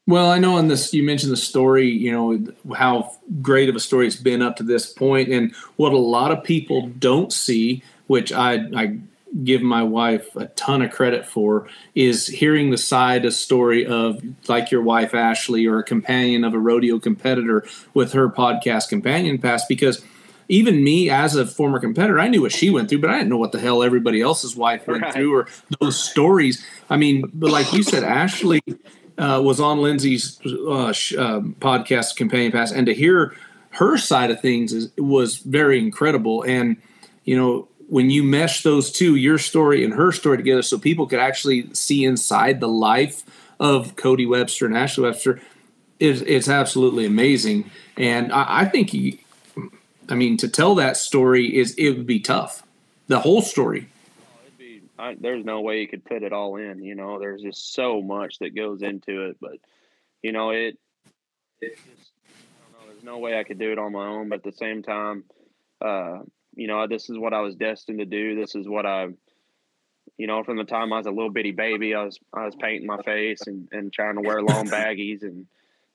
Well, 0.06 0.30
I 0.30 0.38
know 0.38 0.56
on 0.56 0.68
this 0.68 0.94
you 0.94 1.02
mentioned 1.02 1.32
the 1.32 1.36
story, 1.36 1.86
you 1.88 2.12
know, 2.12 2.74
how 2.74 3.12
great 3.42 3.68
of 3.68 3.76
a 3.76 3.80
story 3.80 4.06
it's 4.06 4.16
been 4.16 4.40
up 4.40 4.56
to 4.56 4.62
this 4.62 4.92
point, 4.92 5.28
and 5.28 5.54
what 5.76 5.92
a 5.92 5.98
lot 5.98 6.30
of 6.30 6.44
people 6.44 6.88
don't 6.98 7.32
see, 7.32 7.82
which 8.06 8.32
I 8.32 8.68
I 8.74 8.98
give 9.42 9.62
my 9.62 9.82
wife 9.82 10.34
a 10.36 10.46
ton 10.46 10.82
of 10.82 10.90
credit 10.90 11.26
for, 11.26 11.68
is 11.94 12.26
hearing 12.26 12.70
the 12.70 12.78
side 12.78 13.24
a 13.24 13.30
story 13.30 13.84
of 13.84 14.22
like 14.48 14.70
your 14.70 14.82
wife 14.82 15.14
Ashley 15.14 15.66
or 15.66 15.78
a 15.78 15.84
companion 15.84 16.44
of 16.44 16.54
a 16.54 16.58
rodeo 16.58 16.98
competitor 16.98 17.66
with 17.92 18.12
her 18.12 18.28
podcast 18.28 18.88
Companion 18.88 19.38
Pass 19.38 19.66
because 19.66 20.04
even 20.48 20.82
me 20.82 21.10
as 21.10 21.34
a 21.34 21.46
former 21.46 21.80
competitor, 21.80 22.20
I 22.20 22.28
knew 22.28 22.42
what 22.42 22.52
she 22.52 22.70
went 22.70 22.88
through, 22.88 23.00
but 23.00 23.10
I 23.10 23.14
didn't 23.14 23.30
know 23.30 23.36
what 23.36 23.52
the 23.52 23.58
hell 23.58 23.82
everybody 23.82 24.20
else's 24.20 24.54
wife 24.54 24.86
went 24.86 25.02
right. 25.02 25.12
through 25.12 25.34
or 25.34 25.48
those 25.80 25.98
stories. 25.98 26.64
I 26.88 26.96
mean, 26.96 27.30
but 27.34 27.50
like 27.50 27.72
you 27.72 27.82
said, 27.82 28.04
Ashley 28.04 28.62
uh, 29.18 29.40
was 29.42 29.60
on 29.60 29.82
Lindsay's 29.82 30.38
uh, 30.46 30.92
sh- 30.92 31.14
uh, 31.14 31.40
podcast, 31.40 32.16
Companion 32.16 32.52
Pass, 32.52 32.70
and 32.70 32.86
to 32.86 32.94
hear 32.94 33.34
her 33.70 33.98
side 33.98 34.30
of 34.30 34.40
things 34.40 34.72
is, 34.72 34.90
was 34.96 35.38
very 35.38 35.78
incredible. 35.78 36.42
And 36.42 36.76
you 37.24 37.36
know, 37.36 37.68
when 37.88 38.10
you 38.10 38.22
mesh 38.22 38.62
those 38.62 38.90
two, 38.90 39.16
your 39.16 39.38
story 39.38 39.84
and 39.84 39.94
her 39.94 40.12
story 40.12 40.36
together, 40.36 40.62
so 40.62 40.78
people 40.78 41.06
could 41.06 41.20
actually 41.20 41.72
see 41.72 42.04
inside 42.04 42.60
the 42.60 42.68
life 42.68 43.22
of 43.60 43.96
Cody 43.96 44.26
Webster 44.26 44.66
and 44.66 44.76
Ashley 44.76 45.04
Webster, 45.04 45.40
is 45.98 46.22
it's 46.22 46.48
absolutely 46.48 47.06
amazing. 47.06 47.70
And 47.96 48.32
I, 48.32 48.60
I 48.60 48.64
think 48.66 48.90
he, 48.90 49.20
I 50.08 50.14
mean, 50.14 50.36
to 50.38 50.48
tell 50.48 50.74
that 50.76 50.96
story 50.96 51.56
is 51.56 51.74
it 51.74 51.90
would 51.90 52.06
be 52.06 52.20
tough. 52.20 52.62
The 53.06 53.20
whole 53.20 53.40
story. 53.40 53.88
Be, 54.58 54.82
I, 54.98 55.16
there's 55.18 55.44
no 55.44 55.60
way 55.60 55.80
you 55.80 55.88
could 55.88 56.02
fit 56.08 56.22
it 56.22 56.32
all 56.32 56.56
in. 56.56 56.82
You 56.82 56.96
know, 56.96 57.18
there's 57.18 57.42
just 57.42 57.72
so 57.72 58.02
much 58.02 58.38
that 58.40 58.54
goes 58.54 58.82
into 58.82 59.28
it. 59.28 59.36
But 59.40 59.58
you 60.22 60.32
know, 60.32 60.50
it 60.50 60.76
it 61.60 61.78
just 61.96 62.12
know. 62.72 62.90
There's 62.90 63.04
no 63.04 63.18
way 63.18 63.38
I 63.38 63.44
could 63.44 63.58
do 63.58 63.72
it 63.72 63.78
on 63.78 63.92
my 63.92 64.06
own. 64.06 64.28
But 64.28 64.40
at 64.40 64.44
the 64.44 64.52
same 64.52 64.82
time, 64.82 65.24
uh, 65.80 66.18
you 66.56 66.66
know, 66.66 66.86
this 66.86 67.08
is 67.08 67.18
what 67.18 67.34
I 67.34 67.40
was 67.40 67.54
destined 67.54 67.98
to 67.98 68.06
do. 68.06 68.34
This 68.34 68.54
is 68.54 68.66
what 68.66 68.86
I, 68.86 69.08
you 70.16 70.26
know, 70.26 70.42
from 70.42 70.56
the 70.56 70.64
time 70.64 70.92
I 70.92 70.96
was 70.96 71.06
a 71.06 71.10
little 71.10 71.30
bitty 71.30 71.52
baby, 71.52 71.94
I 71.94 72.02
was 72.02 72.18
I 72.32 72.46
was 72.46 72.56
painting 72.56 72.86
my 72.86 73.00
face 73.02 73.46
and, 73.46 73.68
and 73.70 73.92
trying 73.92 74.16
to 74.16 74.22
wear 74.22 74.42
long 74.42 74.66
baggies, 74.68 75.22
and 75.22 75.46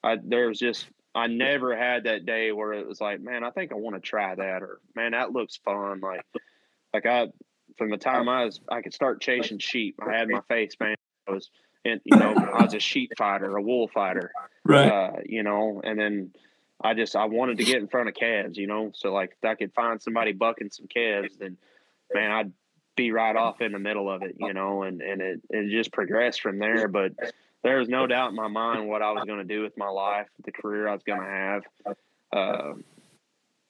I 0.03 0.17
there 0.23 0.47
was 0.47 0.59
just 0.59 0.85
I 1.13 1.27
never 1.27 1.75
had 1.75 2.05
that 2.05 2.25
day 2.25 2.51
where 2.51 2.73
it 2.73 2.87
was 2.87 3.01
like, 3.01 3.21
man, 3.21 3.43
I 3.43 3.49
think 3.49 3.71
I 3.71 3.75
want 3.75 3.95
to 3.95 3.99
try 3.99 4.33
that, 4.35 4.61
or 4.61 4.79
man, 4.95 5.11
that 5.11 5.33
looks 5.33 5.57
fun. 5.57 5.99
Like, 5.99 6.25
like 6.93 7.05
I 7.07 7.27
from 7.77 7.89
the 7.89 7.97
time 7.97 8.29
I 8.29 8.45
was 8.45 8.61
I 8.69 8.81
could 8.81 8.93
start 8.93 9.19
chasing 9.19 9.57
sheep, 9.57 9.99
I 9.99 10.15
had 10.15 10.29
my 10.29 10.41
face 10.47 10.75
man. 10.79 10.95
I 11.27 11.31
was, 11.31 11.49
and 11.83 11.99
you 12.05 12.17
know, 12.17 12.33
I 12.33 12.63
was 12.63 12.75
a 12.75 12.79
sheep 12.79 13.11
fighter, 13.17 13.57
a 13.57 13.61
wool 13.61 13.87
fighter, 13.87 14.31
right? 14.63 14.87
Uh, 14.87 15.11
you 15.25 15.41
know, 15.41 15.81
and 15.83 15.99
then 15.99 16.31
I 16.83 16.93
just 16.93 17.15
I 17.15 17.25
wanted 17.25 17.57
to 17.59 17.63
get 17.63 17.77
in 17.77 17.87
front 17.87 18.09
of 18.09 18.15
calves, 18.15 18.57
you 18.57 18.67
know. 18.67 18.91
So 18.93 19.13
like 19.13 19.31
if 19.31 19.47
I 19.47 19.55
could 19.55 19.73
find 19.73 20.01
somebody 20.01 20.31
bucking 20.31 20.71
some 20.71 20.87
calves, 20.87 21.35
then 21.37 21.57
man, 22.13 22.31
I'd 22.31 22.51
be 22.95 23.11
right 23.11 23.35
off 23.35 23.61
in 23.61 23.71
the 23.71 23.79
middle 23.79 24.09
of 24.09 24.23
it, 24.23 24.35
you 24.39 24.53
know, 24.53 24.83
and 24.83 25.01
and 25.01 25.21
it 25.21 25.41
it 25.49 25.69
just 25.69 25.91
progressed 25.91 26.41
from 26.41 26.59
there. 26.59 26.87
But 26.87 27.13
there 27.63 27.77
was 27.77 27.87
no 27.87 28.07
doubt 28.07 28.31
in 28.31 28.35
my 28.35 28.47
mind 28.47 28.87
what 28.87 29.01
I 29.01 29.11
was 29.11 29.23
going 29.25 29.39
to 29.39 29.45
do 29.45 29.61
with 29.61 29.77
my 29.77 29.89
life, 29.89 30.27
the 30.43 30.51
career 30.51 30.87
I 30.87 30.93
was 30.93 31.03
going 31.03 31.21
to 31.21 31.27
have. 31.27 31.63
Uh, 32.33 32.73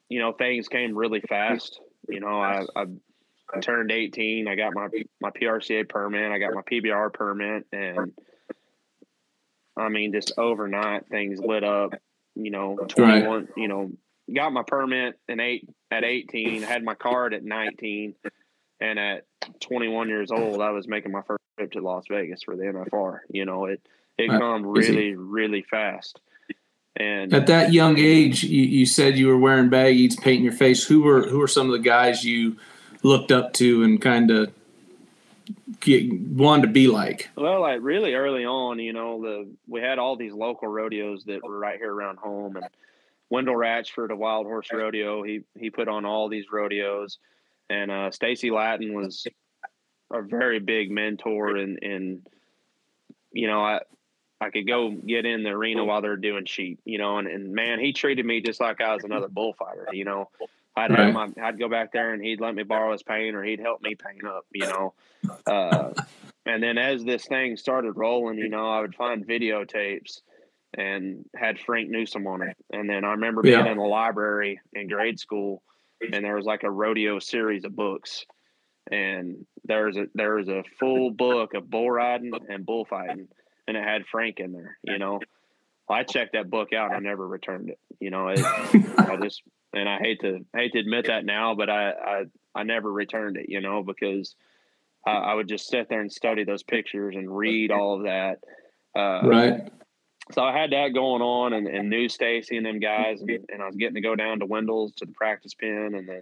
you 0.07 0.19
know, 0.19 0.31
things 0.31 0.67
came 0.67 0.97
really 0.97 1.21
fast. 1.21 1.79
You 2.07 2.19
know, 2.19 2.41
I, 2.41 2.65
I 2.75 3.59
turned 3.59 3.91
18. 3.91 4.47
I 4.47 4.55
got 4.55 4.73
my 4.73 4.87
my 5.19 5.31
PRCA 5.31 5.87
permit. 5.87 6.31
I 6.31 6.39
got 6.39 6.53
my 6.53 6.61
PBR 6.61 7.13
permit, 7.13 7.65
and 7.71 8.13
I 9.75 9.89
mean, 9.89 10.13
just 10.13 10.33
overnight 10.37 11.07
things 11.07 11.39
lit 11.39 11.63
up 11.63 11.93
you 12.35 12.51
know, 12.51 12.75
21, 12.75 13.29
right. 13.29 13.47
you 13.57 13.67
know, 13.67 13.91
got 14.33 14.53
my 14.53 14.63
permit 14.65 15.19
in 15.27 15.39
eight 15.39 15.67
at 15.89 16.03
18, 16.03 16.61
had 16.63 16.83
my 16.83 16.95
card 16.95 17.33
at 17.33 17.43
19, 17.43 18.15
and 18.79 18.99
at 18.99 19.25
21 19.59 20.09
years 20.09 20.31
old, 20.31 20.61
I 20.61 20.71
was 20.71 20.87
making 20.87 21.11
my 21.11 21.21
first 21.21 21.41
trip 21.57 21.71
to 21.73 21.81
Las 21.81 22.05
Vegas 22.09 22.43
for 22.43 22.55
the 22.55 22.63
NFR. 22.63 23.19
You 23.29 23.45
know, 23.45 23.65
it 23.65 23.81
it 24.17 24.29
right. 24.29 24.39
come 24.39 24.65
really 24.65 25.15
really 25.15 25.61
fast. 25.61 26.19
And 26.95 27.33
at 27.33 27.47
that 27.47 27.71
young 27.71 27.97
age, 27.97 28.43
you, 28.43 28.63
you 28.63 28.85
said 28.85 29.17
you 29.17 29.27
were 29.27 29.37
wearing 29.37 29.69
baggies, 29.69 30.19
painting 30.19 30.43
your 30.43 30.53
face. 30.53 30.85
Who 30.85 31.03
were 31.03 31.23
who 31.23 31.39
were 31.39 31.47
some 31.47 31.67
of 31.67 31.73
the 31.73 31.79
guys 31.79 32.23
you 32.23 32.57
looked 33.03 33.31
up 33.31 33.53
to 33.53 33.83
and 33.83 34.01
kind 34.01 34.29
of 34.29 34.51
wanted 36.35 36.63
to 36.63 36.73
be 36.73 36.87
like? 36.87 37.29
Well, 37.35 37.61
like 37.61 37.79
really 37.81 38.13
early 38.13 38.45
on, 38.45 38.79
you 38.79 38.93
know, 38.93 39.21
the 39.21 39.49
we 39.67 39.81
had 39.81 39.99
all 39.99 40.15
these 40.15 40.33
local 40.33 40.67
rodeos 40.67 41.23
that 41.25 41.43
were 41.43 41.57
right 41.57 41.77
here 41.77 41.93
around 41.93 42.17
home, 42.17 42.55
and 42.55 42.65
Wendell 43.29 43.55
Ratchford, 43.55 44.11
a 44.11 44.15
wild 44.15 44.45
horse 44.45 44.67
rodeo, 44.71 45.23
he 45.23 45.41
he 45.57 45.69
put 45.69 45.87
on 45.87 46.05
all 46.05 46.29
these 46.29 46.51
rodeos, 46.51 47.19
and 47.69 47.91
uh, 47.91 48.11
Stacy 48.11 48.51
Latin 48.51 48.93
was 48.93 49.27
a 50.11 50.21
very 50.21 50.59
big 50.59 50.91
mentor, 50.91 51.55
and 51.55 51.79
and 51.81 52.27
you 53.31 53.47
know 53.47 53.63
I. 53.63 53.79
I 54.43 54.49
could 54.49 54.65
go 54.65 54.89
get 54.89 55.27
in 55.27 55.43
the 55.43 55.51
arena 55.51 55.85
while 55.85 56.01
they're 56.01 56.17
doing 56.17 56.45
sheep, 56.45 56.79
you 56.83 56.97
know, 56.97 57.19
and, 57.19 57.27
and 57.27 57.53
man, 57.53 57.79
he 57.79 57.93
treated 57.93 58.25
me 58.25 58.41
just 58.41 58.59
like 58.59 58.81
I 58.81 58.95
was 58.95 59.03
another 59.03 59.27
bullfighter, 59.27 59.89
you 59.91 60.03
know. 60.03 60.29
I'd 60.75 60.91
right. 60.91 60.99
have 60.99 61.13
my, 61.13 61.29
I'd 61.41 61.59
go 61.59 61.69
back 61.69 61.91
there 61.91 62.13
and 62.13 62.23
he'd 62.23 62.39
let 62.39 62.55
me 62.55 62.63
borrow 62.63 62.91
his 62.91 63.03
paint 63.03 63.35
or 63.35 63.43
he'd 63.43 63.59
help 63.59 63.81
me 63.81 63.95
paint 63.95 64.25
up, 64.25 64.45
you 64.53 64.65
know. 64.65 64.93
Uh, 65.45 65.93
and 66.45 66.63
then 66.63 66.77
as 66.77 67.03
this 67.03 67.25
thing 67.25 67.57
started 67.57 67.93
rolling, 67.93 68.37
you 68.37 68.49
know, 68.49 68.69
I 68.69 68.81
would 68.81 68.95
find 68.95 69.27
videotapes 69.27 70.21
and 70.73 71.25
had 71.35 71.59
Frank 71.59 71.89
Newsom 71.89 72.25
on 72.27 72.41
it. 72.41 72.55
And 72.71 72.89
then 72.89 73.03
I 73.03 73.11
remember 73.11 73.41
being 73.41 73.65
yeah. 73.65 73.71
in 73.71 73.77
the 73.77 73.83
library 73.83 74.61
in 74.73 74.87
grade 74.87 75.19
school 75.19 75.61
and 76.01 76.25
there 76.25 76.35
was 76.35 76.45
like 76.45 76.63
a 76.63 76.71
rodeo 76.71 77.19
series 77.19 77.65
of 77.65 77.75
books. 77.75 78.25
And 78.89 79.45
there's 79.65 79.95
a 79.97 80.07
there's 80.15 80.47
a 80.47 80.63
full 80.79 81.11
book 81.11 81.53
of 81.53 81.69
bull 81.69 81.91
riding 81.91 82.31
and 82.49 82.65
bullfighting 82.65 83.27
and 83.67 83.77
it 83.77 83.83
had 83.83 84.05
Frank 84.07 84.39
in 84.39 84.53
there, 84.53 84.77
you 84.83 84.97
know. 84.97 85.19
I 85.89 86.03
checked 86.03 86.33
that 86.33 86.49
book 86.49 86.73
out. 86.73 86.93
I 86.93 86.99
never 86.99 87.27
returned 87.27 87.69
it. 87.69 87.79
You 87.99 88.11
know, 88.11 88.29
it, 88.29 88.39
I 88.97 89.17
just 89.21 89.43
and 89.73 89.87
I 89.87 89.99
hate 89.99 90.21
to 90.21 90.45
hate 90.55 90.73
to 90.73 90.79
admit 90.79 91.07
that 91.07 91.25
now, 91.25 91.55
but 91.55 91.69
I 91.69 91.91
I, 91.91 92.23
I 92.55 92.63
never 92.63 92.91
returned 92.91 93.37
it. 93.37 93.47
You 93.49 93.61
know, 93.61 93.83
because 93.83 94.35
I, 95.05 95.11
I 95.11 95.33
would 95.33 95.47
just 95.47 95.67
sit 95.67 95.89
there 95.89 96.01
and 96.01 96.11
study 96.11 96.43
those 96.43 96.63
pictures 96.63 97.15
and 97.15 97.35
read 97.35 97.71
all 97.71 97.97
of 97.97 98.03
that. 98.03 98.39
Uh, 98.95 99.27
right. 99.27 99.71
So 100.31 100.41
I 100.41 100.57
had 100.57 100.71
that 100.71 100.93
going 100.93 101.21
on, 101.21 101.53
and, 101.53 101.67
and 101.67 101.89
knew 101.89 102.07
Stacy 102.07 102.55
and 102.55 102.65
them 102.65 102.79
guys, 102.79 103.21
and, 103.21 103.29
and 103.49 103.61
I 103.61 103.65
was 103.65 103.75
getting 103.75 103.95
to 103.95 104.01
go 104.01 104.15
down 104.15 104.39
to 104.39 104.45
Wendell's 104.45 104.93
to 104.93 105.05
the 105.05 105.11
practice 105.11 105.53
pen, 105.53 105.93
and 105.95 106.07
then, 106.07 106.21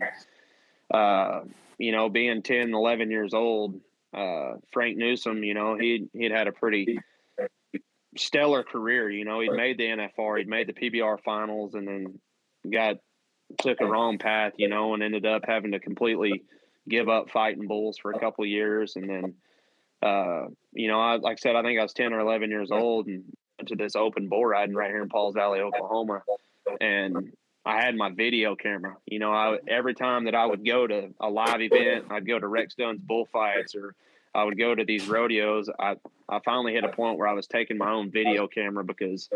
uh, 0.91 1.41
you 1.77 1.91
know, 1.91 2.09
being 2.09 2.41
10, 2.41 2.73
11 2.73 3.11
years 3.11 3.33
old, 3.33 3.79
uh, 4.13 4.53
Frank 4.71 4.97
Newsom, 4.97 5.43
you 5.43 5.53
know, 5.53 5.77
he 5.77 6.07
he'd 6.13 6.31
had 6.31 6.47
a 6.47 6.51
pretty 6.51 6.97
stellar 8.17 8.63
career. 8.63 9.09
You 9.09 9.25
know, 9.25 9.41
he'd 9.41 9.51
made 9.51 9.77
the 9.77 9.85
NFR, 9.85 10.39
he'd 10.39 10.47
made 10.47 10.67
the 10.67 10.73
PBR 10.73 11.21
finals, 11.21 11.75
and 11.75 11.87
then 11.87 12.19
got 12.71 12.95
took 13.57 13.81
a 13.81 13.85
wrong 13.85 14.17
path, 14.17 14.53
you 14.57 14.67
know, 14.67 14.93
and 14.93 15.03
ended 15.03 15.25
up 15.25 15.43
having 15.45 15.71
to 15.71 15.79
completely 15.79 16.43
give 16.87 17.09
up 17.09 17.29
fighting 17.29 17.67
bulls 17.67 17.97
for 17.97 18.11
a 18.11 18.19
couple 18.19 18.45
years. 18.45 18.95
And 18.95 19.09
then, 19.09 19.33
uh, 20.01 20.45
you 20.71 20.87
know, 20.87 20.99
I, 20.99 21.17
like 21.17 21.33
I 21.33 21.41
said, 21.41 21.55
I 21.55 21.61
think 21.61 21.79
I 21.79 21.83
was 21.83 21.93
10 21.93 22.13
or 22.13 22.19
11 22.19 22.49
years 22.49 22.71
old 22.71 23.07
and 23.07 23.23
went 23.57 23.69
to 23.69 23.75
this 23.75 23.95
open 23.95 24.29
bull 24.29 24.45
riding 24.45 24.75
right 24.75 24.91
here 24.91 25.01
in 25.01 25.09
Pauls 25.09 25.35
Valley, 25.35 25.59
Oklahoma. 25.59 26.21
And 26.79 27.33
I 27.65 27.83
had 27.83 27.95
my 27.95 28.09
video 28.09 28.55
camera. 28.55 28.97
You 29.05 29.19
know, 29.19 29.31
I 29.31 29.57
every 29.67 29.93
time 29.93 30.25
that 30.25 30.35
I 30.35 30.45
would 30.45 30.65
go 30.65 30.87
to 30.87 31.09
a 31.19 31.29
live 31.29 31.61
event, 31.61 32.05
I'd 32.09 32.27
go 32.27 32.39
to 32.39 32.47
Rex 32.47 32.75
Dunn's 32.75 33.01
bullfights 33.01 33.75
or 33.75 33.95
I 34.33 34.43
would 34.43 34.57
go 34.57 34.73
to 34.73 34.85
these 34.85 35.07
rodeos. 35.07 35.69
I 35.79 35.95
I 36.27 36.39
finally 36.45 36.73
hit 36.73 36.83
a 36.83 36.89
point 36.89 37.17
where 37.17 37.27
I 37.27 37.33
was 37.33 37.47
taking 37.47 37.77
my 37.77 37.91
own 37.91 38.11
video 38.11 38.47
camera 38.47 38.83
because 38.83 39.29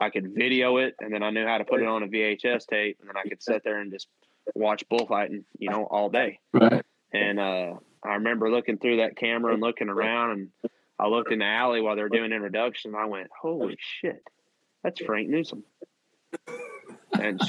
I 0.00 0.10
could 0.10 0.34
video 0.34 0.76
it, 0.76 0.94
and 1.00 1.12
then 1.12 1.22
I 1.22 1.30
knew 1.30 1.46
how 1.46 1.58
to 1.58 1.64
put 1.64 1.80
it 1.80 1.86
on 1.86 2.02
a 2.02 2.08
VHS 2.08 2.66
tape, 2.66 2.98
and 3.00 3.08
then 3.08 3.16
I 3.16 3.28
could 3.28 3.42
sit 3.42 3.62
there 3.64 3.80
and 3.80 3.90
just 3.90 4.08
watch 4.54 4.84
bullfighting, 4.88 5.44
you 5.58 5.70
know, 5.70 5.84
all 5.84 6.10
day. 6.10 6.38
Right. 6.52 6.84
And 7.12 7.40
uh, 7.40 7.74
I 8.04 8.14
remember 8.14 8.50
looking 8.50 8.78
through 8.78 8.98
that 8.98 9.16
camera 9.16 9.52
and 9.52 9.62
looking 9.62 9.88
around, 9.88 10.30
and 10.32 10.72
I 10.98 11.08
looked 11.08 11.32
in 11.32 11.38
the 11.38 11.46
alley 11.46 11.80
while 11.80 11.96
they 11.96 12.02
were 12.02 12.08
doing 12.08 12.32
introduction. 12.32 12.94
And 12.94 13.02
I 13.02 13.06
went, 13.06 13.28
"Holy 13.40 13.76
shit, 14.00 14.22
that's 14.82 15.00
Frank 15.00 15.28
Newsom!" 15.28 15.64
And 17.18 17.40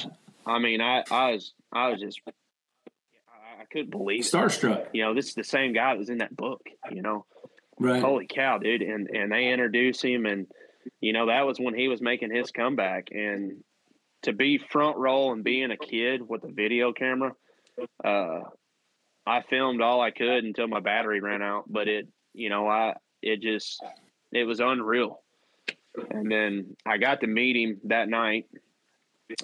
I 0.45 0.59
mean, 0.59 0.81
I, 0.81 1.03
I 1.11 1.31
was, 1.31 1.53
I 1.73 1.89
was 1.89 1.99
just, 1.99 2.21
I 2.27 3.65
couldn't 3.71 3.91
believe 3.91 4.23
starstruck. 4.23 4.77
It. 4.77 4.89
You 4.93 5.03
know, 5.03 5.13
this 5.13 5.27
is 5.27 5.33
the 5.33 5.43
same 5.43 5.73
guy 5.73 5.93
that 5.93 5.99
was 5.99 6.09
in 6.09 6.19
that 6.19 6.35
book. 6.35 6.61
You 6.91 7.01
know, 7.01 7.25
right? 7.79 8.01
Holy 8.01 8.27
cow, 8.27 8.57
dude! 8.57 8.81
And 8.81 9.09
and 9.09 9.31
they 9.31 9.49
introduce 9.49 10.01
him, 10.01 10.25
and 10.25 10.47
you 11.01 11.13
know 11.13 11.27
that 11.27 11.45
was 11.45 11.59
when 11.59 11.75
he 11.75 11.87
was 11.87 12.01
making 12.01 12.33
his 12.33 12.51
comeback, 12.51 13.09
and 13.11 13.63
to 14.23 14.33
be 14.33 14.57
front 14.57 14.97
row 14.97 15.31
and 15.31 15.43
being 15.43 15.71
a 15.71 15.77
kid 15.77 16.27
with 16.27 16.43
a 16.43 16.51
video 16.51 16.91
camera, 16.91 17.33
uh, 18.03 18.41
I 19.25 19.41
filmed 19.49 19.81
all 19.81 20.01
I 20.01 20.11
could 20.11 20.43
until 20.43 20.67
my 20.67 20.79
battery 20.79 21.21
ran 21.21 21.41
out. 21.41 21.65
But 21.67 21.87
it, 21.87 22.07
you 22.33 22.49
know, 22.49 22.67
I 22.67 22.95
it 23.21 23.41
just 23.41 23.83
it 24.31 24.45
was 24.45 24.59
unreal. 24.59 25.21
And 26.11 26.31
then 26.31 26.75
I 26.85 26.97
got 26.97 27.21
to 27.21 27.27
meet 27.27 27.55
him 27.55 27.79
that 27.85 28.07
night, 28.07 28.45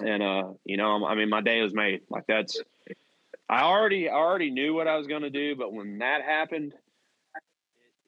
and 0.00 0.22
uh, 0.22 0.52
you 0.64 0.76
know, 0.76 1.04
I 1.04 1.14
mean, 1.14 1.28
my 1.28 1.40
day 1.40 1.60
was 1.60 1.74
made. 1.74 2.02
Like 2.08 2.24
that's, 2.28 2.60
I 3.48 3.62
already 3.62 4.08
I 4.08 4.14
already 4.14 4.50
knew 4.50 4.72
what 4.72 4.86
I 4.86 4.96
was 4.96 5.06
going 5.06 5.22
to 5.22 5.30
do, 5.30 5.56
but 5.56 5.72
when 5.72 5.98
that 5.98 6.22
happened, 6.22 6.72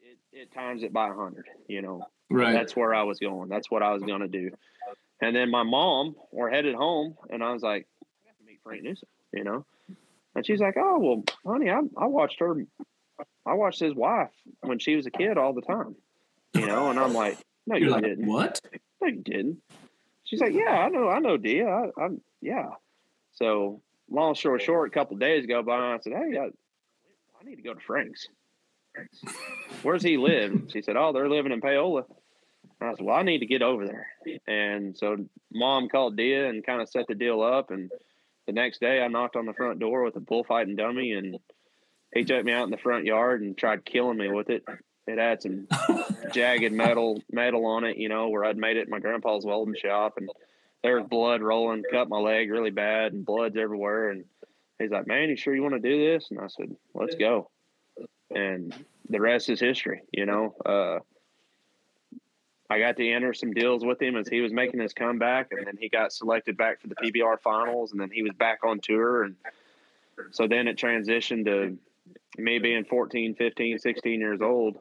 it, 0.00 0.18
it, 0.32 0.42
it 0.42 0.54
times 0.54 0.84
it 0.84 0.92
by 0.92 1.08
a 1.08 1.14
hundred. 1.14 1.46
You 1.68 1.82
know, 1.82 2.06
right? 2.30 2.52
That's 2.52 2.74
where 2.74 2.94
I 2.94 3.02
was 3.04 3.18
going. 3.18 3.48
That's 3.48 3.70
what 3.70 3.82
I 3.82 3.92
was 3.92 4.02
going 4.02 4.20
to 4.20 4.28
do. 4.28 4.50
And 5.20 5.34
then 5.34 5.50
my 5.50 5.62
mom, 5.62 6.14
we're 6.30 6.50
headed 6.50 6.74
home, 6.74 7.16
and 7.30 7.42
I 7.42 7.52
was 7.52 7.62
like, 7.62 7.86
I 8.02 8.28
got 8.28 8.38
to 8.38 8.44
meet 8.44 8.60
Frank 8.62 8.82
Newsom, 8.82 9.08
you 9.32 9.44
know. 9.44 9.64
And 10.34 10.44
she's 10.44 10.60
like, 10.60 10.74
"Oh 10.76 10.98
well, 10.98 11.24
honey, 11.46 11.70
I 11.70 11.80
I 11.96 12.06
watched 12.06 12.40
her, 12.40 12.66
I 13.46 13.54
watched 13.54 13.80
his 13.80 13.94
wife 13.94 14.30
when 14.60 14.78
she 14.78 14.94
was 14.94 15.06
a 15.06 15.10
kid 15.10 15.38
all 15.38 15.54
the 15.54 15.62
time, 15.62 15.96
you 16.54 16.66
know." 16.66 16.90
And 16.90 17.00
I'm 17.00 17.14
like, 17.14 17.38
"No, 17.66 17.76
you 17.76 17.88
like, 17.88 18.04
didn't. 18.04 18.26
What? 18.26 18.60
No, 19.00 19.08
you 19.08 19.22
didn't." 19.22 19.62
She's 20.24 20.40
like, 20.40 20.52
"Yeah, 20.52 20.72
I 20.72 20.90
know, 20.90 21.08
I 21.08 21.20
know, 21.20 21.38
Dia. 21.38 21.66
I, 21.66 21.88
I'm 21.98 22.20
yeah." 22.42 22.68
So 23.32 23.80
long 24.10 24.34
story 24.34 24.60
short, 24.60 24.88
a 24.88 24.90
couple 24.92 25.16
days 25.16 25.46
go 25.46 25.62
by, 25.62 25.76
and 25.76 25.84
I 25.94 25.98
said, 26.02 26.12
"Hey, 26.12 26.38
I, 26.38 26.50
need 27.46 27.56
to 27.56 27.62
go 27.62 27.74
to 27.74 27.80
Frank's. 27.80 28.28
Where's 29.82 30.02
he 30.02 30.16
live? 30.16 30.68
She 30.72 30.82
said, 30.82 30.96
Oh, 30.96 31.12
they're 31.12 31.28
living 31.28 31.52
in 31.52 31.60
Paola. 31.60 32.04
I 32.80 32.94
said, 32.94 33.04
Well, 33.04 33.16
I 33.16 33.22
need 33.22 33.38
to 33.38 33.46
get 33.46 33.62
over 33.62 33.86
there. 33.86 34.08
And 34.46 34.96
so 34.96 35.16
mom 35.52 35.88
called 35.88 36.16
Dia 36.16 36.48
and 36.48 36.64
kind 36.64 36.80
of 36.80 36.88
set 36.88 37.06
the 37.08 37.14
deal 37.14 37.42
up. 37.42 37.70
And 37.70 37.90
the 38.46 38.52
next 38.52 38.80
day 38.80 39.00
I 39.02 39.08
knocked 39.08 39.36
on 39.36 39.46
the 39.46 39.54
front 39.54 39.78
door 39.78 40.02
with 40.02 40.16
a 40.16 40.20
bullfighting 40.20 40.76
dummy 40.76 41.12
and 41.12 41.38
he 42.14 42.24
took 42.24 42.44
me 42.44 42.52
out 42.52 42.64
in 42.64 42.70
the 42.70 42.78
front 42.78 43.04
yard 43.04 43.42
and 43.42 43.56
tried 43.56 43.84
killing 43.84 44.18
me 44.18 44.28
with 44.28 44.50
it. 44.50 44.64
It 45.06 45.18
had 45.18 45.42
some 45.42 45.68
jagged 46.32 46.72
metal 46.72 47.22
metal 47.30 47.66
on 47.66 47.84
it, 47.84 47.96
you 47.96 48.08
know, 48.08 48.28
where 48.28 48.44
I'd 48.44 48.56
made 48.56 48.76
it 48.76 48.86
in 48.86 48.90
my 48.90 48.98
grandpa's 48.98 49.44
welding 49.44 49.76
shop 49.76 50.14
and 50.16 50.28
there 50.82 51.00
was 51.00 51.08
blood 51.08 51.42
rolling, 51.42 51.82
cut 51.90 52.08
my 52.08 52.18
leg 52.18 52.50
really 52.50 52.70
bad 52.70 53.12
and 53.12 53.26
blood's 53.26 53.56
everywhere. 53.56 54.10
And 54.10 54.24
he's 54.78 54.90
like, 54.90 55.06
Man, 55.06 55.28
you 55.28 55.36
sure 55.36 55.54
you 55.54 55.62
want 55.62 55.74
to 55.74 55.80
do 55.80 56.12
this? 56.12 56.28
And 56.30 56.40
I 56.40 56.48
said, 56.48 56.76
Let's 56.94 57.16
go. 57.16 57.50
And 58.34 58.74
the 59.08 59.20
rest 59.20 59.48
is 59.48 59.60
history, 59.60 60.02
you 60.12 60.26
know. 60.26 60.54
Uh, 60.64 60.98
I 62.68 62.80
got 62.80 62.96
to 62.96 63.08
enter 63.08 63.32
some 63.32 63.52
deals 63.52 63.84
with 63.84 64.02
him 64.02 64.16
as 64.16 64.28
he 64.28 64.40
was 64.40 64.52
making 64.52 64.80
his 64.80 64.92
comeback, 64.92 65.52
and 65.52 65.66
then 65.66 65.76
he 65.78 65.88
got 65.88 66.12
selected 66.12 66.56
back 66.56 66.80
for 66.80 66.88
the 66.88 66.96
PBR 66.96 67.40
finals, 67.40 67.92
and 67.92 68.00
then 68.00 68.10
he 68.10 68.22
was 68.22 68.32
back 68.32 68.64
on 68.64 68.80
tour. 68.80 69.22
And 69.24 69.36
so 70.32 70.48
then 70.48 70.66
it 70.66 70.76
transitioned 70.76 71.44
to 71.44 71.78
me 72.38 72.58
being 72.58 72.84
14, 72.84 73.34
15, 73.36 73.78
16 73.78 74.20
years 74.20 74.40
old, 74.40 74.78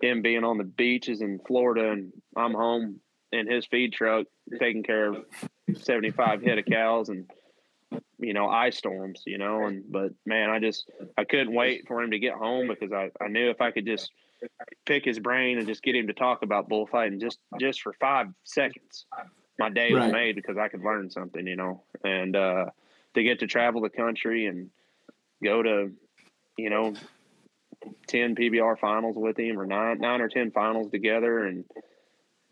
him 0.00 0.22
being 0.22 0.42
on 0.42 0.58
the 0.58 0.64
beaches 0.64 1.20
in 1.20 1.38
Florida, 1.46 1.92
and 1.92 2.12
I'm 2.36 2.54
home 2.54 3.00
in 3.30 3.48
his 3.50 3.66
feed 3.66 3.92
truck 3.92 4.26
taking 4.58 4.82
care 4.82 5.06
of 5.06 5.24
75 5.74 6.42
head 6.42 6.58
of 6.58 6.66
cows 6.66 7.08
and 7.08 7.30
you 8.18 8.32
know 8.32 8.48
ice 8.48 8.78
storms 8.78 9.22
you 9.26 9.38
know 9.38 9.66
and 9.66 9.84
but 9.90 10.12
man 10.24 10.50
i 10.50 10.58
just 10.58 10.90
i 11.18 11.24
couldn't 11.24 11.52
wait 11.52 11.86
for 11.86 12.02
him 12.02 12.10
to 12.10 12.18
get 12.18 12.34
home 12.34 12.68
because 12.68 12.92
i, 12.92 13.10
I 13.22 13.28
knew 13.28 13.50
if 13.50 13.60
i 13.60 13.70
could 13.70 13.86
just 13.86 14.10
pick 14.86 15.04
his 15.04 15.18
brain 15.18 15.58
and 15.58 15.66
just 15.66 15.82
get 15.82 15.94
him 15.94 16.06
to 16.08 16.12
talk 16.12 16.42
about 16.42 16.68
bullfighting 16.68 17.20
just 17.20 17.38
just 17.60 17.82
for 17.82 17.92
five 17.94 18.28
seconds 18.44 19.06
my 19.58 19.70
day 19.70 19.92
was 19.92 20.10
made 20.12 20.36
because 20.36 20.56
i 20.56 20.68
could 20.68 20.82
learn 20.82 21.10
something 21.10 21.46
you 21.46 21.56
know 21.56 21.82
and 22.04 22.36
uh 22.36 22.66
to 23.14 23.22
get 23.22 23.40
to 23.40 23.46
travel 23.46 23.80
the 23.80 23.90
country 23.90 24.46
and 24.46 24.70
go 25.42 25.62
to 25.62 25.92
you 26.56 26.70
know 26.70 26.94
10 28.06 28.34
pbr 28.36 28.78
finals 28.78 29.16
with 29.16 29.38
him 29.38 29.58
or 29.58 29.66
nine 29.66 29.98
nine 29.98 30.20
or 30.20 30.28
10 30.28 30.52
finals 30.52 30.90
together 30.90 31.44
and 31.44 31.64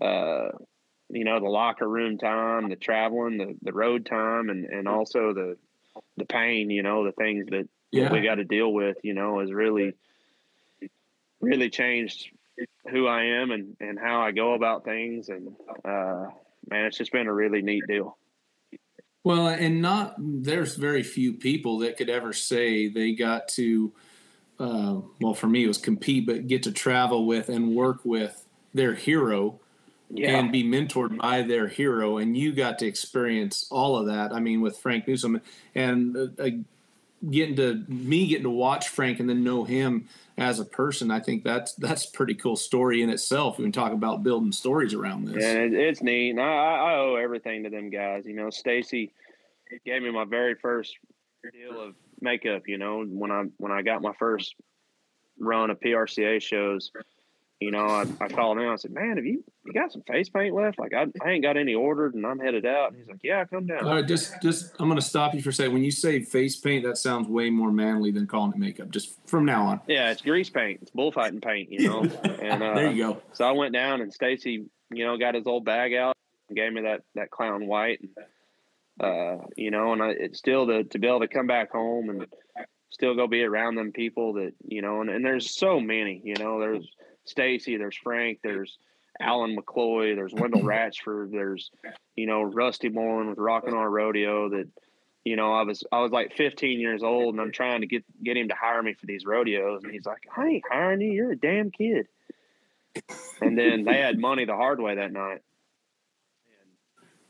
uh 0.01 0.49
you 1.11 1.25
know 1.25 1.41
the 1.41 1.49
locker 1.49 1.89
room 1.89 2.19
time 2.19 2.69
the 2.69 2.77
traveling 2.77 3.39
the, 3.39 3.57
the 3.63 3.73
road 3.73 4.07
time 4.07 4.49
and 4.49 4.65
and 4.65 4.87
also 4.89 5.33
the 5.35 5.57
the 6.17 6.25
pain 6.25 6.71
you 6.71 6.83
know 6.83 7.05
the 7.05 7.13
things 7.13 7.47
that 7.51 7.69
Yeah. 7.91 8.13
we 8.13 8.21
got 8.23 8.37
to 8.37 8.45
deal 8.45 8.73
with 8.73 8.97
you 9.03 9.15
know 9.15 9.41
has 9.41 9.53
really 9.53 9.95
really 11.41 11.71
changed 11.71 12.31
who 12.91 13.07
i 13.07 13.25
am 13.25 13.51
and 13.51 13.77
and 13.81 13.99
how 13.99 14.21
i 14.21 14.31
go 14.31 14.55
about 14.55 14.85
things. 14.85 15.29
And 15.29 15.57
uh 15.85 16.27
man 16.69 16.87
it's 16.87 16.99
just 16.99 17.13
been 17.13 17.27
a 17.27 17.33
really 17.33 17.63
neat 17.63 17.85
deal. 17.89 18.17
Well, 19.23 19.49
and 19.49 19.83
not 19.83 20.15
there's 20.19 20.77
very 20.77 21.03
few 21.03 21.35
people 21.35 21.79
that 21.79 21.97
could 21.99 22.09
ever 22.09 22.33
say 22.33 22.89
they 22.89 23.13
got 23.13 23.49
to, 23.49 23.93
uh, 24.59 25.01
well, 25.21 25.35
for 25.35 25.47
me 25.47 25.65
it 25.65 25.69
was 25.69 25.77
compete, 25.77 26.27
but 26.27 26.47
get 26.47 26.63
to 26.63 26.73
travel 26.73 27.27
with 27.27 27.51
and 27.51 27.75
work 27.75 28.03
with 28.05 28.47
their 28.73 28.95
hero 28.95 29.61
yeah 30.11 30.39
and 30.39 30.53
be 30.53 30.65
mentored 30.65 31.17
by 31.19 31.43
their 31.43 31.69
hero, 31.69 32.19
and 32.19 32.37
you 32.37 32.53
got 32.53 32.79
to 32.81 32.87
experience 32.87 33.67
all 33.71 33.97
of 33.97 34.07
that. 34.07 34.33
I 34.33 34.41
mean, 34.41 34.61
with 34.61 34.79
Frank 34.79 35.07
Newsom 35.07 35.41
and 35.75 36.17
uh, 36.17 36.43
uh, 36.43 36.51
getting 37.29 37.57
to 37.57 37.85
me 37.89 38.27
getting 38.27 38.45
to 38.45 38.51
watch 38.51 38.89
Frank 38.89 39.21
and 39.21 39.29
then 39.29 39.45
know 39.45 39.65
him 39.65 40.09
as 40.37 40.59
a 40.59 40.65
person, 40.65 41.11
I 41.11 41.21
think 41.21 41.45
that's 41.45 41.75
that's 41.75 42.07
a 42.07 42.11
pretty 42.11 42.35
cool 42.35 42.57
story 42.57 43.03
in 43.03 43.11
itself. 43.11 43.59
We 43.59 43.65
can 43.65 43.73
talk 43.73 43.93
about 43.93 44.23
building 44.23 44.53
stories 44.53 44.95
around 44.95 45.27
this. 45.27 45.45
It, 45.45 45.75
it's 45.75 46.03
neat. 46.03 46.31
And 46.31 46.41
I, 46.41 46.45
I 46.45 46.75
I 46.77 46.95
owe 46.99 47.17
everything 47.17 47.65
to 47.65 47.71
them 47.71 47.91
guys. 47.91 48.27
You 48.27 48.35
know, 48.35 48.51
Stacy 48.51 49.13
gave 49.85 50.03
me 50.03 50.11
my 50.11 50.25
very 50.25 50.55
first 50.55 50.97
deal 51.53 51.81
of 51.81 51.95
makeup. 52.21 52.63
You 52.67 52.79
know, 52.79 53.05
when 53.05 53.31
I 53.31 53.45
when 53.59 53.73
I 53.73 53.83
got 53.83 54.03
my 54.03 54.13
first 54.19 54.55
run 55.39 55.71
of 55.71 55.81
PRCA 55.81 56.41
shows, 56.43 56.91
you 57.61 57.71
know, 57.71 57.85
I, 57.85 58.07
I 58.21 58.29
called 58.29 58.57
him. 58.57 58.71
I 58.71 58.77
said, 58.77 58.91
"Man, 58.91 59.17
have 59.17 59.27
you 59.27 59.45
you 59.67 59.73
got 59.75 59.93
some 59.93 60.01
face 60.03 60.31
paint 60.31 60.55
left? 60.55 60.79
Like 60.79 60.95
I, 60.95 61.07
I 61.23 61.31
ain't 61.33 61.43
got 61.43 61.59
any 61.59 61.75
ordered, 61.75 62.15
and 62.15 62.27
I'm 62.27 62.39
headed 62.39 62.65
out." 62.65 62.89
And 62.89 62.97
he's 62.97 63.07
like, 63.07 63.21
"Yeah, 63.23 63.45
come 63.45 63.67
down." 63.67 63.85
All 63.85 63.97
right, 63.97 64.07
just 64.07 64.41
just 64.41 64.73
I'm 64.81 64.89
going 64.89 64.99
to 64.99 65.07
stop 65.07 65.35
you 65.35 65.43
for 65.43 65.51
a 65.51 65.53
second. 65.53 65.75
When 65.75 65.85
you 65.85 65.91
say 65.91 66.21
face 66.21 66.57
paint, 66.57 66.85
that 66.85 66.97
sounds 66.97 67.29
way 67.29 67.51
more 67.51 67.71
manly 67.71 68.13
than 68.13 68.27
calling 68.27 68.53
it 68.53 68.59
makeup. 68.59 68.91
Just 68.91 69.15
from 69.29 69.45
now 69.45 69.67
on, 69.67 69.81
Yeah, 69.87 70.11
it's 70.11 70.23
grease 70.23 70.49
paint. 70.49 70.81
It's 70.81 70.91
bullfighting 70.91 71.43
paint. 71.43 71.71
You 71.71 71.87
know, 71.87 72.01
and 72.25 72.63
uh, 72.63 72.75
there 72.75 72.91
you 72.91 73.05
go. 73.05 73.23
So 73.35 73.45
I 73.45 73.53
went 73.53 73.75
down 73.75 74.01
and 74.01 74.13
Stacy, 74.13 74.65
you 74.91 75.05
know, 75.05 75.19
got 75.19 75.35
his 75.35 75.47
old 75.47 75.67
bag 75.67 75.93
out 75.93 76.17
and 76.49 76.57
gave 76.57 76.73
me 76.73 76.81
that 76.83 77.03
that 77.15 77.31
clown 77.31 77.67
white, 77.67 78.01
and 78.01 78.11
uh, 79.07 79.45
you 79.59 79.71
know, 79.71 79.93
and 79.93 80.03
I, 80.03 80.11
it's 80.19 80.39
still 80.39 80.67
to 80.67 80.85
to 80.85 80.99
be 80.99 81.07
able 81.07 81.21
to 81.21 81.29
come 81.29 81.47
back 81.47 81.73
home 81.73 82.09
and 82.09 82.27
still 82.89 83.15
go 83.15 83.27
be 83.27 83.43
around 83.43 83.75
them 83.75 83.93
people 83.93 84.33
that 84.35 84.53
you 84.67 84.81
know, 84.81 85.03
and, 85.03 85.11
and 85.11 85.23
there's 85.23 85.55
so 85.55 85.79
many, 85.79 86.23
you 86.25 86.37
know, 86.39 86.59
there's 86.59 86.89
Stacy, 87.25 87.77
there's 87.77 87.97
Frank, 87.97 88.41
there's 88.43 88.79
Alan 89.21 89.57
McCloy, 89.57 90.15
there's 90.15 90.35
Wendell 90.35 90.63
Ratchford, 90.63 91.31
there's 91.31 91.71
you 92.17 92.27
know 92.27 92.43
Rusty 92.43 92.89
Morin 92.89 93.29
with 93.29 93.39
Rockin' 93.39 93.75
on 93.75 93.87
Rodeo 93.87 94.51
that. 94.51 94.69
You 95.23 95.37
know, 95.37 95.53
I 95.53 95.65
was 95.65 95.85
I 95.93 96.01
was 96.01 96.13
like 96.13 96.35
15 96.35 96.81
years 96.81 97.03
old, 97.03 97.35
and 97.35 97.43
I'm 97.43 97.53
trying 97.53 97.83
to 97.83 97.87
get 97.87 98.05
get 98.25 98.39
him 98.39 98.49
to 98.49 98.55
hire 98.55 98.83
me 98.83 98.95
for 98.95 99.05
these 99.05 99.27
rodeos, 99.27 99.85
and 99.85 99.93
he's 99.93 100.07
like, 100.07 100.27
"I 100.35 100.47
ain't 100.47 100.65
hiring 100.67 101.03
you. 101.03 101.13
You're 101.13 101.33
a 101.33 101.37
damn 101.37 101.71
kid." 101.71 102.09
and 103.41 103.57
then 103.57 103.85
they 103.85 103.99
had 103.99 104.19
money 104.29 104.45
the 104.45 104.55
hard 104.55 104.81
way 104.81 104.97
that 104.97 105.13
night. 105.13 105.43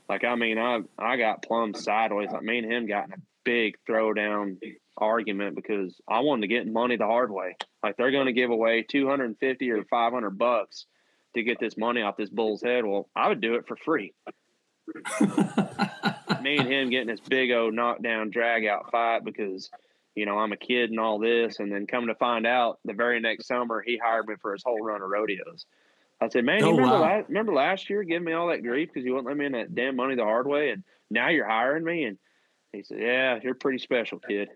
Like 0.09 0.24
I 0.24 0.35
mean, 0.35 0.59
I 0.59 0.81
I 0.98 1.16
got 1.16 1.42
plumb 1.42 1.74
sideways. 1.74 2.31
Like 2.31 2.42
me 2.42 2.59
and 2.59 2.72
him 2.72 2.87
got 2.87 3.07
in 3.07 3.12
a 3.12 3.22
big 3.44 3.76
throwdown 3.88 4.59
argument 4.96 5.55
because 5.55 6.00
I 6.09 6.20
wanted 6.20 6.42
to 6.42 6.48
get 6.48 6.66
money 6.66 6.96
the 6.96 7.07
hard 7.07 7.31
way. 7.31 7.57
Like 7.83 7.97
they're 7.97 8.11
going 8.11 8.27
to 8.27 8.33
give 8.33 8.51
away 8.51 8.83
two 8.83 9.09
hundred 9.09 9.27
and 9.27 9.38
fifty 9.38 9.71
or 9.71 9.83
five 9.85 10.12
hundred 10.12 10.38
bucks 10.38 10.87
to 11.35 11.43
get 11.43 11.59
this 11.61 11.77
money 11.77 12.03
off 12.03 12.16
this 12.16 12.31
bull's 12.31 12.62
head. 12.62 12.85
Well, 12.85 13.09
I 13.14 13.29
would 13.29 13.40
do 13.40 13.55
it 13.55 13.66
for 13.66 13.77
free. 13.77 14.12
me 16.43 16.57
and 16.57 16.69
him 16.69 16.90
getting 16.90 17.07
this 17.09 17.21
big 17.21 17.51
old 17.53 17.75
knockdown 17.75 18.31
drag 18.31 18.66
out 18.66 18.90
fight 18.90 19.25
because 19.25 19.71
you 20.14 20.27
know 20.27 20.38
I'm 20.38 20.53
a 20.53 20.57
kid 20.57 20.90
and 20.90 21.01
all 21.01 21.19
this, 21.19 21.59
and 21.61 21.71
then 21.73 21.87
come 21.87 22.07
to 22.09 22.14
find 22.14 22.47
out 22.47 22.79
the 22.85 22.93
very 22.93 23.21
next 23.21 23.47
summer 23.47 23.83
he 23.85 23.99
hired 23.99 24.27
me 24.27 24.35
for 24.40 24.53
his 24.53 24.62
whole 24.64 24.81
run 24.81 25.03
of 25.03 25.09
rodeos. 25.09 25.66
I 26.23 26.29
said, 26.29 26.45
man, 26.45 26.59
you 26.61 26.66
Oh, 26.66 26.71
remember, 26.73 26.97
wow. 26.97 27.01
last, 27.03 27.29
remember 27.29 27.55
last 27.55 27.88
year 27.88 28.03
giving 28.03 28.27
me 28.27 28.33
all 28.35 28.49
that 28.49 28.62
grief 28.62 28.90
because 28.93 29.07
you 29.07 29.12
wouldn't 29.14 29.29
let 29.29 29.38
me 29.38 29.47
in 29.47 29.53
that 29.53 29.75
damn 29.75 29.97
money 29.97 30.16
the 30.16 30.25
hard 30.25 30.47
way, 30.47 30.71
and 30.71 30.85
now 31.11 31.29
you're 31.31 31.49
hiring 31.49 31.83
me? 31.85 32.05
And 32.05 32.19
he 32.73 32.83
said, 32.83 32.99
yeah, 33.01 33.38
you're 33.43 33.55
pretty 33.55 33.79
special, 33.79 34.19
kid. 34.19 34.51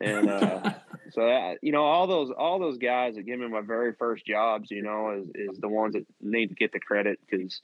And 0.00 0.30
uh, 0.30 0.72
so 1.10 1.26
that, 1.26 1.58
you 1.62 1.72
know, 1.72 1.84
all 1.84 2.06
those 2.06 2.30
all 2.30 2.58
those 2.58 2.78
guys 2.78 3.14
that 3.14 3.24
give 3.24 3.38
me 3.38 3.48
my 3.48 3.60
very 3.60 3.92
first 3.92 4.26
jobs, 4.26 4.70
you 4.70 4.82
know, 4.82 5.10
is 5.10 5.28
is 5.34 5.58
the 5.58 5.68
ones 5.68 5.94
that 5.94 6.06
need 6.20 6.48
to 6.48 6.54
get 6.54 6.72
the 6.72 6.80
credit 6.80 7.18
because, 7.28 7.60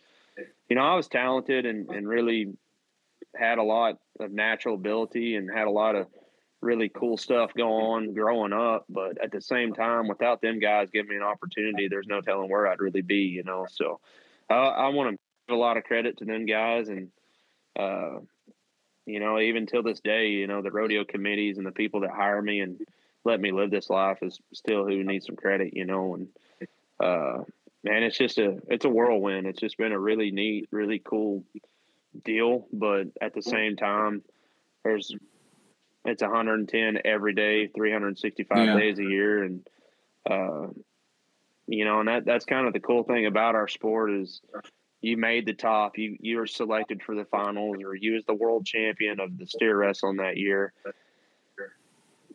you 0.69 0.77
know, 0.77 0.83
I 0.83 0.95
was 0.95 1.09
talented 1.09 1.67
and 1.67 1.89
and 1.91 2.09
really 2.09 2.53
had 3.35 3.59
a 3.59 3.63
lot 3.63 3.99
of 4.21 4.31
natural 4.31 4.75
ability 4.75 5.37
and 5.37 5.51
had 5.51 5.67
a 5.67 5.71
lot 5.71 5.97
of 5.97 6.07
really 6.61 6.89
cool 6.89 7.17
stuff 7.17 7.53
go 7.55 7.73
on 7.93 8.15
growing 8.15 8.53
up. 8.53 8.85
But 8.89 9.23
at 9.23 9.33
the 9.33 9.41
same 9.41 9.75
time, 9.75 10.09
without 10.09 10.41
them 10.41 10.59
guys 10.59 10.91
giving 10.91 11.11
me 11.11 11.17
an 11.17 11.23
opportunity, 11.23 11.89
there's 11.89 12.07
no 12.07 12.21
telling 12.21 12.51
where 12.51 12.67
I'd 12.67 12.81
really 12.81 13.03
be, 13.03 13.25
you 13.25 13.43
know. 13.43 13.67
So 13.69 14.01
I, 14.49 14.55
I 14.55 14.89
want 14.89 15.11
to 15.11 15.19
give 15.49 15.57
a 15.57 15.61
lot 15.61 15.77
of 15.77 15.85
credit 15.85 16.19
to 16.19 16.25
them 16.25 16.47
guys. 16.47 16.89
And, 16.89 17.09
uh, 17.79 18.21
you 19.07 19.19
know, 19.19 19.41
even 19.41 19.67
till 19.67 19.83
this 19.83 20.01
day, 20.01 20.29
you 20.29 20.47
know, 20.47 20.63
the 20.63 20.71
rodeo 20.71 21.05
committees 21.05 21.59
and 21.59 21.67
the 21.67 21.73
people 21.73 22.01
that 22.01 22.11
hire 22.11 22.41
me 22.41 22.61
and 22.61 22.81
let 23.25 23.41
me 23.41 23.53
live 23.53 23.71
this 23.71 23.91
life 23.91 24.19
is 24.23 24.41
still 24.53 24.85
who 24.87 25.03
needs 25.05 25.27
some 25.27 25.37
credit, 25.37 25.75
you 25.75 25.85
know. 25.85 26.15
And, 26.15 26.29
uh, 27.01 27.45
man, 27.85 28.03
it's 28.03 28.19
just 28.19 28.39
a, 28.39 28.59
it's 28.69 28.85
a 28.85 28.89
whirlwind. 28.91 29.47
It's 29.47 29.61
just 29.61 29.79
been 29.79 29.93
a 29.93 29.99
really 29.99 30.31
neat, 30.31 30.69
really 30.71 30.99
cool 30.99 31.45
deal. 32.25 32.67
But 32.73 33.09
at 33.21 33.35
the 33.35 33.43
same 33.43 33.77
time, 33.77 34.23
there's, 34.85 35.15
it's 36.05 36.23
110 36.23 36.99
every 37.05 37.35
day, 37.35 37.69
365 37.69 38.67
Yeah. 38.67 38.77
days 38.77 38.99
a 38.99 39.05
year. 39.05 39.45
And, 39.45 39.67
uh, 40.29 40.69
you 41.69 41.85
know, 41.85 42.01
and 42.01 42.09
that, 42.09 42.25
that's 42.25 42.45
kind 42.45 42.67
of 42.67 42.73
the 42.73 42.81
cool 42.81 43.05
thing 43.05 43.27
about 43.27 43.55
our 43.55 43.69
sport 43.69 44.11
is 44.13 44.41
you 45.01 45.17
made 45.17 45.47
the 45.47 45.55
top, 45.55 45.97
you, 45.97 46.17
you 46.21 46.39
were 46.39 46.47
selected 46.47 47.03
for 47.03 47.15
the 47.15 47.25
finals 47.25 47.77
or 47.85 47.95
you 47.95 48.15
was 48.15 48.25
the 48.25 48.35
world 48.35 48.67
champion 48.67 49.21
of 49.21 49.39
the 49.39 49.47
steer 49.47 49.77
wrestling 49.77 50.17
that 50.17 50.37
year. 50.37 50.73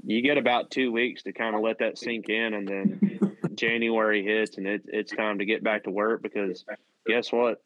You 0.05 0.21
get 0.21 0.37
about 0.37 0.71
two 0.71 0.91
weeks 0.91 1.23
to 1.23 1.33
kind 1.33 1.55
of 1.55 1.61
let 1.61 1.79
that 1.79 1.97
sink 1.97 2.29
in 2.29 2.53
and 2.53 2.67
then 2.67 3.37
January 3.55 4.23
hits 4.23 4.57
and 4.57 4.67
it, 4.67 4.83
it's 4.87 5.11
time 5.11 5.39
to 5.39 5.45
get 5.45 5.63
back 5.63 5.83
to 5.83 5.91
work 5.91 6.21
because 6.21 6.63
guess 7.05 7.31
what? 7.31 7.61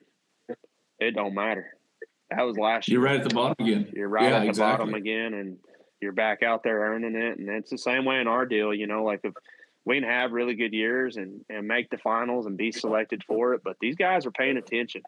It 0.99 1.15
don't 1.15 1.33
matter. 1.33 1.67
That 2.29 2.43
was 2.43 2.57
last 2.57 2.87
year 2.87 2.99
You're 2.99 3.05
right 3.07 3.19
at 3.19 3.27
the 3.27 3.33
bottom 3.35 3.65
again. 3.65 3.91
you're 3.93 4.07
right 4.07 4.29
Yeah, 4.29 4.37
at 4.37 4.41
the 4.43 4.47
exactly. 4.49 4.85
bottom 4.85 4.93
again 4.95 5.33
and 5.33 5.57
you're 6.01 6.13
back 6.13 6.43
out 6.43 6.63
there 6.63 6.79
earning 6.79 7.15
it. 7.15 7.37
And 7.37 7.49
it's 7.49 7.69
the 7.69 7.77
same 7.77 8.05
way 8.05 8.19
in 8.19 8.27
our 8.27 8.45
deal, 8.45 8.73
you 8.73 8.87
know, 8.87 9.03
like 9.03 9.19
if 9.23 9.33
we 9.85 9.99
can 9.99 10.07
have 10.09 10.31
really 10.31 10.55
good 10.55 10.73
years 10.73 11.17
and, 11.17 11.41
and 11.49 11.67
make 11.67 11.89
the 11.89 11.97
finals 11.97 12.45
and 12.45 12.57
be 12.57 12.71
selected 12.71 13.23
for 13.27 13.53
it, 13.53 13.61
but 13.63 13.75
these 13.81 13.95
guys 13.95 14.25
are 14.25 14.31
paying 14.31 14.57
attention. 14.57 15.01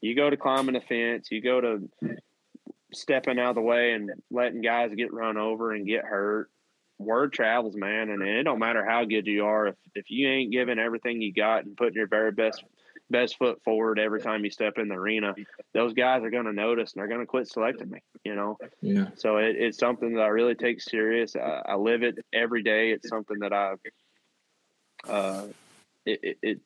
You 0.00 0.14
go 0.16 0.30
to 0.30 0.36
climbing 0.36 0.76
a 0.76 0.80
fence, 0.80 1.28
you 1.30 1.40
go 1.40 1.60
to 1.60 1.88
stepping 2.94 3.38
out 3.38 3.50
of 3.50 3.54
the 3.56 3.60
way 3.62 3.92
and 3.92 4.10
letting 4.30 4.60
guys 4.60 4.90
get 4.94 5.12
run 5.12 5.36
over 5.36 5.72
and 5.72 5.86
get 5.86 6.04
hurt. 6.04 6.50
Word 6.98 7.32
travels, 7.32 7.74
man, 7.76 8.08
and 8.10 8.22
it 8.22 8.44
don't 8.44 8.60
matter 8.60 8.84
how 8.88 9.04
good 9.04 9.26
you 9.26 9.44
are 9.46 9.66
if 9.66 9.74
if 9.96 10.10
you 10.10 10.28
ain't 10.28 10.52
giving 10.52 10.78
everything 10.78 11.20
you 11.20 11.32
got 11.32 11.64
and 11.64 11.76
putting 11.76 11.94
your 11.96 12.06
very 12.06 12.30
best 12.30 12.62
best 13.10 13.36
foot 13.36 13.60
forward 13.64 13.98
every 13.98 14.20
time 14.20 14.44
you 14.44 14.50
step 14.50 14.78
in 14.78 14.88
the 14.88 14.94
arena, 14.94 15.34
those 15.72 15.92
guys 15.92 16.22
are 16.22 16.30
going 16.30 16.44
to 16.46 16.52
notice 16.52 16.92
and 16.92 17.00
they're 17.00 17.08
going 17.08 17.20
to 17.20 17.26
quit 17.26 17.48
selecting 17.48 17.90
me. 17.90 18.00
You 18.24 18.36
know, 18.36 18.56
Yeah. 18.80 19.08
so 19.16 19.36
it, 19.38 19.56
it's 19.56 19.78
something 19.78 20.14
that 20.14 20.22
I 20.22 20.28
really 20.28 20.54
take 20.54 20.80
serious. 20.80 21.34
I, 21.36 21.62
I 21.66 21.74
live 21.74 22.02
it 22.02 22.24
every 22.32 22.62
day. 22.62 22.92
It's 22.92 23.08
something 23.08 23.40
that 23.40 23.52
I, 23.52 23.74
uh, 25.08 25.46
it, 26.06 26.20
it, 26.22 26.38
it, 26.42 26.60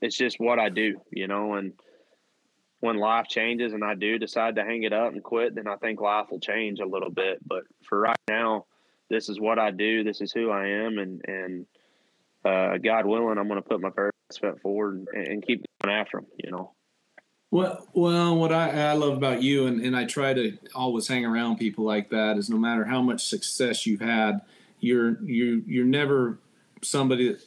it's 0.00 0.16
just 0.16 0.40
what 0.40 0.58
I 0.58 0.68
do, 0.68 1.00
you 1.10 1.28
know, 1.28 1.54
and 1.54 1.74
when 2.82 2.96
life 2.96 3.28
changes 3.28 3.72
and 3.72 3.84
I 3.84 3.94
do 3.94 4.18
decide 4.18 4.56
to 4.56 4.64
hang 4.64 4.82
it 4.82 4.92
up 4.92 5.12
and 5.12 5.22
quit, 5.22 5.54
then 5.54 5.68
I 5.68 5.76
think 5.76 6.00
life 6.00 6.26
will 6.32 6.40
change 6.40 6.80
a 6.80 6.84
little 6.84 7.12
bit. 7.12 7.38
But 7.46 7.62
for 7.88 8.00
right 8.00 8.16
now, 8.28 8.66
this 9.08 9.28
is 9.28 9.38
what 9.38 9.60
I 9.60 9.70
do. 9.70 10.02
This 10.02 10.20
is 10.20 10.32
who 10.32 10.50
I 10.50 10.66
am. 10.66 10.98
And, 10.98 11.22
and, 11.28 11.66
uh, 12.44 12.78
God 12.78 13.06
willing, 13.06 13.38
I'm 13.38 13.46
going 13.46 13.62
to 13.62 13.68
put 13.68 13.80
my 13.80 13.90
best 13.90 14.40
foot 14.40 14.60
forward 14.60 15.06
and, 15.14 15.28
and 15.28 15.46
keep 15.46 15.64
going 15.80 15.94
after 15.94 16.18
them, 16.18 16.26
you 16.42 16.50
know. 16.50 16.72
Well, 17.52 17.86
well, 17.94 18.34
what 18.36 18.50
I, 18.50 18.70
I 18.70 18.94
love 18.94 19.16
about 19.16 19.42
you, 19.42 19.68
and, 19.68 19.80
and 19.80 19.96
I 19.96 20.04
try 20.04 20.34
to 20.34 20.58
always 20.74 21.06
hang 21.06 21.24
around 21.24 21.58
people 21.58 21.84
like 21.84 22.10
that, 22.10 22.36
is 22.36 22.50
no 22.50 22.56
matter 22.56 22.84
how 22.84 23.00
much 23.00 23.28
success 23.28 23.86
you've 23.86 24.00
had, 24.00 24.40
you're 24.80 25.22
you 25.22 25.62
you're 25.66 25.84
never 25.84 26.40
somebody 26.82 27.28
that 27.28 27.44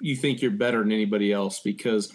you 0.00 0.16
think 0.16 0.42
you're 0.42 0.50
better 0.50 0.80
than 0.80 0.90
anybody 0.90 1.32
else 1.32 1.60
because 1.60 2.12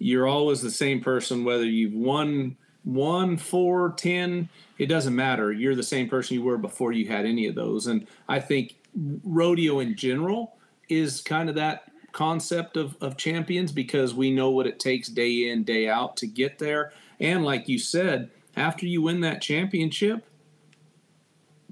you're 0.00 0.26
always 0.26 0.62
the 0.62 0.70
same 0.70 1.00
person. 1.00 1.44
Whether 1.44 1.66
you've 1.66 1.94
won 1.94 2.56
one, 2.82 3.36
four, 3.36 3.92
ten, 3.96 4.48
it 4.78 4.86
doesn't 4.86 5.14
matter. 5.14 5.52
You're 5.52 5.76
the 5.76 5.82
same 5.82 6.08
person 6.08 6.34
you 6.34 6.42
were 6.42 6.58
before 6.58 6.90
you 6.90 7.06
had 7.06 7.26
any 7.26 7.46
of 7.46 7.54
those. 7.54 7.86
And 7.86 8.06
I 8.26 8.40
think 8.40 8.76
rodeo 9.22 9.78
in 9.78 9.94
general 9.96 10.56
is 10.88 11.20
kind 11.20 11.48
of 11.48 11.54
that 11.54 11.84
concept 12.12 12.76
of, 12.76 12.96
of 13.00 13.16
champions 13.16 13.70
because 13.70 14.14
we 14.14 14.32
know 14.32 14.50
what 14.50 14.66
it 14.66 14.80
takes 14.80 15.08
day 15.08 15.50
in, 15.50 15.62
day 15.62 15.88
out 15.88 16.16
to 16.16 16.26
get 16.26 16.58
there. 16.58 16.92
And 17.20 17.44
like 17.44 17.68
you 17.68 17.78
said, 17.78 18.30
after 18.56 18.86
you 18.86 19.02
win 19.02 19.20
that 19.20 19.42
championship, 19.42 20.24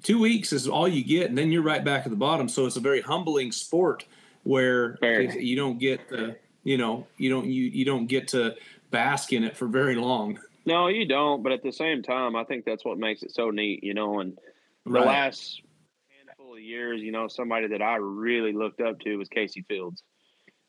two 0.03 0.21
weeks 0.21 0.53
is 0.53 0.69
all 0.69 0.87
you 0.87 1.03
get, 1.03 1.31
and 1.31 1.37
then 1.37 1.51
you're 1.51 1.63
right 1.63 1.85
back 1.85 2.05
at 2.05 2.11
the 2.11 2.17
bottom. 2.17 2.49
So 2.49 2.67
it's 2.67 2.77
a 2.77 2.81
very 2.81 3.01
humbling 3.01 3.51
sport 3.53 4.05
where 4.45 4.99
Very. 5.01 5.45
you 5.45 5.57
don't 5.57 5.79
get 5.79 6.09
the 6.09 6.37
you 6.65 6.77
know 6.79 7.07
you 7.17 7.31
don't 7.31 7.47
you 7.47 7.65
you 7.65 7.85
don't 7.85 8.07
get 8.07 8.29
to 8.29 8.55
bask 8.91 9.33
in 9.33 9.45
it 9.45 9.57
for 9.57 9.67
very 9.67 9.95
long. 9.97 10.39
No, 10.67 10.89
you 10.89 11.07
don't. 11.07 11.43
But 11.43 11.53
at 11.53 11.63
the 11.63 11.73
same 11.73 12.03
time, 12.03 12.37
I 12.37 12.45
think 12.45 12.67
that's 12.67 12.85
what 12.85 12.99
makes 12.99 13.23
it 13.23 13.31
so 13.35 13.49
neat, 13.49 13.83
you 13.83 13.95
know. 13.95 14.21
And 14.21 14.37
the 14.85 14.91
Right. 14.91 15.07
last 15.07 15.63
handful 16.11 16.57
of 16.57 16.61
years, 16.61 17.01
you 17.01 17.11
know, 17.11 17.27
somebody 17.27 17.69
that 17.69 17.81
I 17.81 17.97
really 17.97 18.53
looked 18.53 18.83
up 18.83 19.01
to 19.01 19.17
was 19.17 19.31
Casey 19.31 19.63
Fields. 19.63 20.03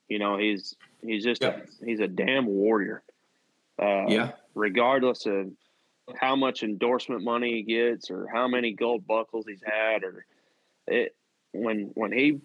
You 0.07 0.17
know, 0.19 0.37
he's 0.37 0.73
he's 1.05 1.21
just 1.25 1.41
Yep. 1.41 1.67
a, 1.81 1.85
he's 1.85 1.99
a 1.99 2.07
damn 2.07 2.45
warrior. 2.45 3.03
Uh, 3.77 4.05
Yeah. 4.07 4.31
Regardless 4.55 5.25
of 5.25 5.51
how 6.15 6.37
much 6.37 6.63
endorsement 6.63 7.21
money 7.23 7.55
he 7.55 7.63
gets 7.63 8.09
or 8.09 8.27
how 8.33 8.47
many 8.47 8.71
gold 8.71 9.05
buckles 9.05 9.47
he's 9.47 9.63
had, 9.65 10.05
or 10.05 10.25
it 10.87 11.13
when 11.51 11.91
when 11.95 12.13
he 12.13 12.39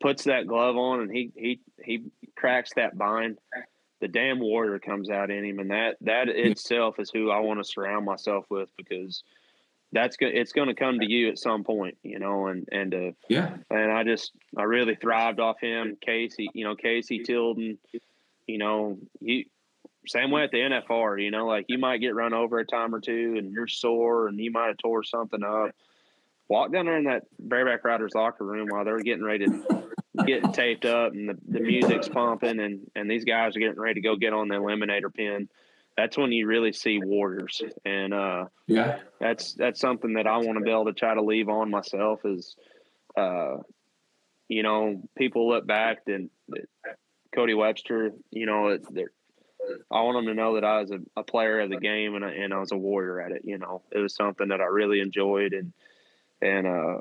puts 0.00 0.24
that 0.24 0.46
glove 0.46 0.76
on 0.76 1.00
and 1.00 1.10
he 1.10 1.32
he 1.36 1.60
he 1.82 2.04
cracks 2.36 2.72
that 2.76 2.96
bind, 2.96 3.38
the 4.00 4.08
damn 4.08 4.38
warrior 4.40 4.78
comes 4.78 5.10
out 5.10 5.30
in 5.30 5.44
him, 5.44 5.58
and 5.58 5.70
that 5.70 5.96
that 6.02 6.28
itself 6.28 6.98
is 6.98 7.10
who 7.10 7.30
I 7.30 7.40
want 7.40 7.60
to 7.60 7.64
surround 7.64 8.04
myself 8.04 8.46
with 8.50 8.68
because 8.76 9.22
that's 9.92 10.16
good. 10.16 10.34
It's 10.34 10.52
going 10.52 10.68
to 10.68 10.74
come 10.74 10.98
to 11.00 11.06
you 11.10 11.28
at 11.28 11.38
some 11.38 11.64
point, 11.64 11.96
you 12.02 12.18
know, 12.18 12.48
and 12.48 12.68
and 12.72 12.94
uh, 12.94 13.12
Yeah. 13.28 13.56
and 13.70 13.90
I 13.92 14.04
just 14.04 14.32
I 14.56 14.64
really 14.64 14.96
thrived 14.96 15.40
off 15.40 15.60
him. 15.60 15.96
Casey, 16.00 16.50
you 16.54 16.64
know, 16.64 16.74
Casey 16.74 17.20
Tilden, 17.20 17.78
you 18.46 18.58
know, 18.58 18.98
you 19.20 19.44
same 20.08 20.30
way 20.30 20.44
at 20.44 20.50
the 20.52 20.58
NFR, 20.58 21.20
you 21.22 21.30
know, 21.30 21.46
like 21.46 21.66
you 21.68 21.78
might 21.78 21.98
get 21.98 22.14
run 22.14 22.32
over 22.32 22.58
a 22.58 22.66
time 22.66 22.94
or 22.94 23.00
two 23.00 23.34
and 23.38 23.52
you're 23.52 23.66
sore 23.66 24.28
and 24.28 24.38
you 24.38 24.52
might 24.52 24.68
have 24.68 24.76
tore 24.76 25.02
something 25.02 25.42
up. 25.42 25.70
Walk 26.48 26.72
down 26.72 26.86
there 26.86 26.96
in 26.96 27.04
that 27.04 27.24
bareback 27.38 27.84
riders 27.84 28.12
locker 28.14 28.44
room 28.44 28.68
while 28.70 28.84
they're 28.84 29.00
getting 29.00 29.24
ready 29.24 29.46
to 29.46 29.84
get 30.26 30.54
taped 30.54 30.84
up 30.84 31.12
and 31.12 31.28
the, 31.28 31.36
the 31.48 31.60
music's 31.60 32.08
pumping 32.08 32.60
and, 32.60 32.90
and 32.94 33.10
these 33.10 33.24
guys 33.24 33.56
are 33.56 33.60
getting 33.60 33.78
ready 33.80 33.94
to 33.94 34.00
go 34.00 34.16
get 34.16 34.32
on 34.32 34.48
the 34.48 34.54
eliminator 34.54 35.12
pin. 35.12 35.48
That's 35.96 36.16
when 36.16 36.30
you 36.30 36.46
really 36.46 36.72
see 36.72 37.00
warriors. 37.02 37.60
And 37.84 38.14
uh 38.14 38.44
Yeah. 38.66 38.98
that's 39.20 39.54
that's 39.54 39.80
something 39.80 40.14
that 40.14 40.26
I 40.26 40.36
want 40.38 40.58
to 40.58 40.64
be 40.64 40.70
able 40.70 40.86
to 40.86 40.92
try 40.92 41.14
to 41.14 41.22
leave 41.22 41.48
on 41.48 41.70
myself 41.70 42.20
is, 42.24 42.54
uh, 43.16 43.56
you 44.48 44.62
know, 44.62 45.02
people 45.16 45.48
look 45.48 45.66
back 45.66 45.98
and 46.06 46.30
Cody 47.34 47.54
Webster, 47.54 48.12
you 48.30 48.46
know, 48.46 48.68
it, 48.68 48.82
I 49.90 50.00
want 50.02 50.16
them 50.18 50.26
to 50.26 50.34
know 50.34 50.54
that 50.54 50.64
I 50.64 50.80
was 50.80 50.92
a, 50.92 50.98
a 51.16 51.24
player 51.24 51.60
of 51.60 51.70
the 51.70 51.80
game 51.80 52.14
and, 52.14 52.24
I- 52.24 52.34
and 52.34 52.54
I 52.54 52.58
was 52.60 52.70
a 52.72 52.76
warrior 52.76 53.20
at 53.20 53.32
it. 53.32 53.42
You 53.44 53.58
know, 53.58 53.82
it 53.90 53.98
was 53.98 54.14
something 54.14 54.48
that 54.48 54.60
I 54.60 54.66
really 54.66 55.00
enjoyed 55.00 55.52
and 55.52 55.72
and 56.42 56.66
uh, 56.66 56.98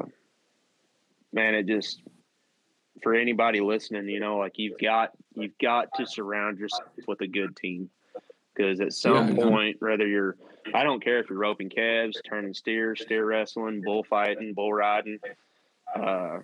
man, 1.34 1.56
it 1.56 1.68
just 1.68 2.02
for 3.04 3.14
anybody 3.14 3.60
listening, 3.62 4.10
you 4.10 4.20
know, 4.20 4.38
like 4.38 4.58
you've 4.58 4.78
got 4.78 5.12
you've 5.36 5.58
got 5.58 5.94
to 5.96 6.06
surround 6.06 6.60
yourself 6.60 6.88
with 7.08 7.22
a 7.22 7.28
good 7.28 7.56
team 7.56 7.90
because 8.56 8.80
at 8.82 8.94
some 8.94 9.30
Yeah, 9.30 9.30
point, 9.30 9.78
whether 9.80 10.08
you're 10.08 10.38
I 10.74 10.84
don't 10.84 11.04
care 11.04 11.20
if 11.20 11.30
you're 11.30 11.40
roping 11.40 11.70
calves, 11.70 12.22
turning 12.22 12.54
steers, 12.54 13.02
steer 13.02 13.26
wrestling, 13.26 13.84
bullfighting, 13.84 14.54
bull 14.54 14.74
riding, 14.74 15.20
uh, 15.96 16.40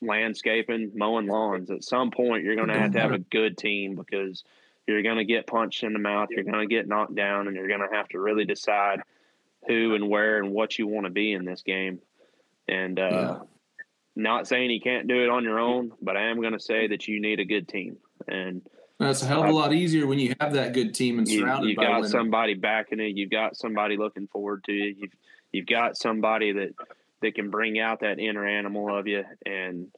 landscaping, 0.00 0.92
mowing 0.94 1.26
lawns. 1.26 1.70
At 1.70 1.84
some 1.84 2.10
point, 2.10 2.44
you're 2.44 2.56
going 2.56 2.68
to 2.68 2.78
have 2.78 2.92
to 2.92 3.00
have 3.00 3.12
a 3.12 3.18
good 3.18 3.58
team 3.58 3.96
because 3.96 4.44
you're 4.86 5.02
going 5.02 5.18
to 5.18 5.24
get 5.24 5.46
punched 5.46 5.82
in 5.82 5.92
the 5.92 5.98
mouth, 5.98 6.28
you're 6.30 6.44
going 6.44 6.68
to 6.68 6.74
get 6.74 6.88
knocked 6.88 7.14
down, 7.14 7.46
and 7.46 7.56
you're 7.56 7.68
going 7.68 7.86
to 7.88 7.94
have 7.94 8.08
to 8.08 8.20
really 8.20 8.44
decide 8.44 9.00
who 9.66 9.94
and 9.94 10.08
where 10.08 10.38
and 10.38 10.52
what 10.52 10.78
you 10.78 10.86
want 10.86 11.06
to 11.06 11.10
be 11.10 11.32
in 11.32 11.44
this 11.44 11.62
game. 11.62 12.00
And 12.68 12.98
uh, 12.98 13.08
Yeah. 13.10 13.38
not 14.16 14.46
saying 14.48 14.70
you 14.70 14.80
can't 14.80 15.08
do 15.08 15.22
it 15.22 15.28
on 15.30 15.44
your 15.44 15.58
own, 15.58 15.92
but 16.00 16.16
I 16.16 16.28
am 16.30 16.40
going 16.40 16.52
to 16.52 16.60
say 16.60 16.88
that 16.88 17.08
you 17.08 17.20
need 17.20 17.40
a 17.40 17.44
good 17.44 17.68
team. 17.68 17.96
And 18.28 18.62
That's 18.98 19.22
a 19.22 19.26
hell 19.26 19.42
of 19.42 19.50
a 19.50 19.52
lot 19.52 19.72
easier 19.72 20.06
when 20.06 20.18
you 20.18 20.34
have 20.40 20.52
that 20.54 20.72
good 20.72 20.94
team 20.94 21.18
and 21.18 21.28
you, 21.28 21.40
surrounded 21.40 21.68
you've 21.68 21.76
by 21.76 21.84
got 21.84 21.94
winners. 21.96 22.10
somebody 22.10 22.54
backing 22.54 23.00
it. 23.00 23.16
You've 23.16 23.30
got 23.30 23.56
somebody 23.56 23.96
looking 23.96 24.28
forward 24.28 24.64
to 24.64 24.72
you. 24.72 24.94
You've 24.98 25.12
you've 25.52 25.66
got 25.66 25.96
somebody 25.96 26.52
that 26.52 26.74
that 27.22 27.34
can 27.34 27.50
bring 27.50 27.78
out 27.78 28.00
that 28.00 28.18
inner 28.18 28.46
animal 28.46 28.94
of 28.96 29.06
you. 29.06 29.24
And 29.46 29.88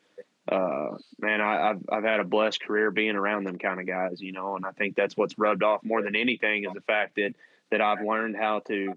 uh, 0.50 0.96
man, 1.18 1.40
I, 1.40 1.70
I've 1.70 1.80
I've 1.90 2.04
had 2.04 2.20
a 2.20 2.24
blessed 2.24 2.62
career 2.62 2.90
being 2.90 3.16
around 3.16 3.44
them 3.44 3.58
kind 3.58 3.80
of 3.80 3.86
guys, 3.86 4.20
you 4.20 4.32
know. 4.32 4.56
And 4.56 4.64
I 4.64 4.70
think 4.70 4.96
that's 4.96 5.16
what's 5.16 5.38
rubbed 5.38 5.62
off 5.62 5.82
more 5.84 6.02
than 6.02 6.16
anything 6.16 6.64
is 6.64 6.72
the 6.72 6.80
fact 6.80 7.16
that 7.16 7.34
that 7.70 7.80
I've 7.80 8.00
learned 8.04 8.36
how 8.36 8.60
to 8.68 8.94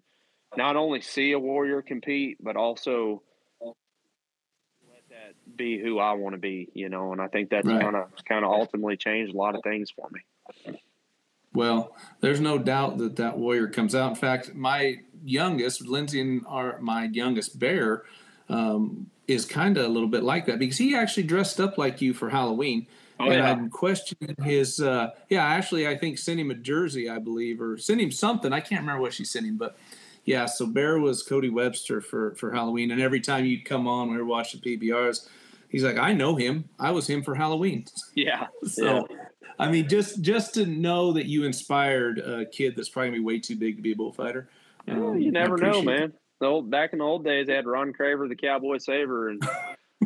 not 0.58 0.76
only 0.76 1.02
see 1.02 1.32
a 1.32 1.40
warrior 1.40 1.82
compete, 1.82 2.38
but 2.42 2.56
also 2.56 3.22
let 3.62 3.76
that 5.10 5.36
be 5.56 5.80
who 5.80 6.00
I 6.00 6.14
want 6.14 6.34
to 6.34 6.40
be, 6.40 6.70
you 6.74 6.90
know. 6.90 7.12
And 7.12 7.22
I 7.22 7.28
think 7.28 7.50
that's 7.50 7.68
Right. 7.68 7.82
kind 7.82 7.96
of 7.96 8.10
kind 8.28 8.44
of 8.44 8.52
ultimately 8.52 8.98
changed 8.98 9.34
a 9.34 9.38
lot 9.38 9.56
of 9.56 9.64
things 9.64 9.92
for 9.92 10.10
me. 10.12 10.82
Well, 11.54 11.96
there's 12.22 12.40
no 12.40 12.58
doubt 12.58 13.00
that 13.00 13.16
that 13.18 13.38
warrior 13.38 13.68
comes 13.68 13.96
out. 13.96 14.12
In 14.12 14.16
fact, 14.16 14.54
my 14.54 15.00
youngest, 15.24 15.86
Lindsay, 15.88 16.22
and 16.22 16.46
our 16.48 16.80
my 16.80 17.06
youngest 17.06 17.60
bear, 17.60 18.04
um, 18.50 19.10
is 19.28 19.46
kind 19.46 19.78
of 19.78 19.86
a 19.86 19.90
little 19.90 20.10
bit 20.10 20.24
like 20.24 20.46
that 20.46 20.60
because 20.60 20.78
he 20.78 20.96
actually 20.96 21.24
dressed 21.24 21.60
up 21.60 21.78
like 21.78 22.02
you 22.02 22.14
for 22.14 22.30
Halloween. 22.30 22.88
Oh, 23.20 23.26
and 23.26 23.34
yeah. 23.34 23.52
I'm 23.52 23.70
questioning 23.70 24.36
his. 24.44 24.80
Uh, 24.80 25.10
yeah, 25.30 25.44
actually, 25.44 25.88
I 25.88 25.98
think 25.98 26.18
sent 26.18 26.40
him 26.40 26.52
a 26.52 26.56
jersey, 26.56 27.10
I 27.10 27.20
believe, 27.20 27.60
or 27.62 27.78
sent 27.78 28.00
him 28.00 28.12
something. 28.12 28.54
I 28.54 28.62
can't 28.62 28.82
remember 28.82 29.02
what 29.02 29.14
she 29.14 29.26
sent 29.26 29.46
him, 29.46 29.58
but 29.58 29.78
yeah. 30.30 30.46
So 30.46 30.68
Bear 30.68 31.00
was 31.00 31.24
Cody 31.24 31.50
Webster 31.50 32.02
for 32.02 32.36
for 32.36 32.52
Halloween, 32.52 32.92
and 32.92 33.02
every 33.02 33.20
time 33.20 33.46
you'd 33.46 33.66
come 33.66 33.88
on, 33.88 34.12
we 34.12 34.18
were 34.18 34.26
watching 34.26 34.62
PBRs. 34.62 35.28
He's 35.70 35.84
like, 35.84 35.98
I 35.98 36.14
know 36.14 36.36
him. 36.36 36.70
I 36.80 36.92
was 36.92 37.08
him 37.08 37.24
for 37.24 37.34
Halloween. 37.34 37.86
Yeah. 38.16 38.48
So, 38.64 39.08
I 39.58 39.72
mean, 39.72 39.90
just 39.90 40.22
just 40.22 40.54
to 40.54 40.68
know 40.68 41.14
that 41.14 41.26
you 41.26 41.46
inspired 41.46 42.20
a 42.20 42.46
kid 42.46 42.76
that's 42.76 42.90
probably 42.90 43.10
gonna 43.10 43.22
be 43.22 43.26
way 43.26 43.40
too 43.40 43.56
big 43.56 43.78
to 43.78 43.82
be 43.82 43.94
a 43.94 43.96
bullfighter. 43.96 44.48
Well, 44.88 45.10
um, 45.10 45.20
you 45.20 45.32
never 45.32 45.58
know, 45.58 45.82
man. 45.82 46.14
The 46.40 46.46
old, 46.46 46.70
back 46.70 46.94
in 46.94 47.00
the 47.00 47.06
old 47.06 47.24
days, 47.24 47.48
they 47.48 47.56
had 47.56 47.66
Ron 47.66 47.92
Craver, 47.92 48.30
the 48.30 48.36
Cowboy 48.36 48.78
Saver, 48.78 49.30
and 49.30 49.44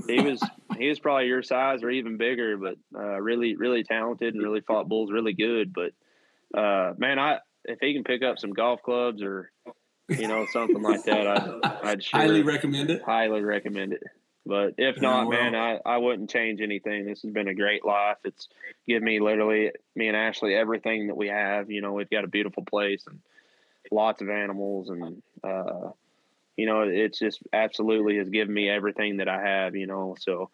he 0.08 0.22
was 0.22 0.42
he 0.78 0.88
was 0.88 1.00
probably 1.00 1.28
your 1.28 1.44
size 1.44 1.84
or 1.84 1.90
even 1.90 2.16
bigger, 2.16 2.56
but 2.56 2.78
uh, 2.96 3.20
really 3.20 3.58
really 3.58 3.84
talented 3.84 4.36
and 4.36 4.42
really 4.42 4.62
fought 4.62 4.88
bulls 4.88 5.12
really 5.12 5.34
good. 5.34 5.74
But 5.74 5.92
uh, 6.58 6.94
man, 6.98 7.20
I 7.20 7.40
if 7.66 7.80
he 7.82 7.94
can 7.94 8.06
pick 8.06 8.24
up 8.24 8.40
some 8.40 8.52
golf 8.52 8.82
clubs 8.84 9.22
or 9.22 9.52
you 10.10 10.28
know, 10.28 10.46
something 10.52 10.82
like 10.82 11.04
that, 11.06 11.28
I'd, 11.28 11.66
I'd 11.84 12.04
sure 12.04 12.20
highly 12.20 12.44
recommend 12.44 12.90
it. 12.90 13.02
Highly 13.04 13.42
recommend 13.42 13.94
it. 13.94 14.04
But 14.46 14.76
if 14.78 15.00
not, 15.00 15.28
well, 15.28 15.40
man, 15.40 15.56
I, 15.56 15.80
I 15.86 15.98
wouldn't 15.98 16.30
change 16.30 16.60
anything. 16.60 17.06
This 17.06 17.22
has 17.22 17.32
been 17.32 17.48
a 17.48 17.54
great 17.54 17.86
life. 17.86 18.18
It's 18.26 18.50
given 18.86 19.06
me 19.06 19.22
literally 19.22 19.72
me 19.96 20.10
and 20.10 20.18
Ashley 20.18 20.54
everything 20.54 21.08
that 21.08 21.16
we 21.16 21.30
have. 21.30 21.72
You 21.72 21.82
know, 21.82 21.94
we've 21.94 22.10
got 22.10 22.26
a 22.26 22.30
beautiful 22.30 22.66
place 22.66 23.06
and 23.08 23.20
lots 23.90 24.22
of 24.22 24.30
animals, 24.30 24.90
and 24.90 25.22
uh, 25.44 25.92
you 26.58 26.66
know, 26.66 26.82
it's 26.82 27.20
just 27.20 27.42
absolutely 27.54 28.18
has 28.18 28.30
given 28.30 28.54
me 28.54 28.70
everything 28.70 29.18
that 29.18 29.30
I 29.30 29.42
have. 29.42 29.78
You 29.78 29.88
know, 29.88 30.18
so 30.20 30.50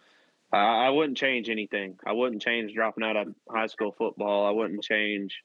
I, 0.53 0.85
I 0.85 0.89
wouldn't 0.91 1.17
change 1.17 1.49
anything. 1.49 1.97
I 2.05 2.11
wouldn't 2.11 2.43
change 2.43 2.75
dropping 2.75 3.03
out 3.03 3.17
of 3.17 3.33
high 3.49 3.67
school 3.67 3.91
football. 3.91 4.45
I 4.45 4.51
wouldn't 4.51 4.83
change 4.83 5.41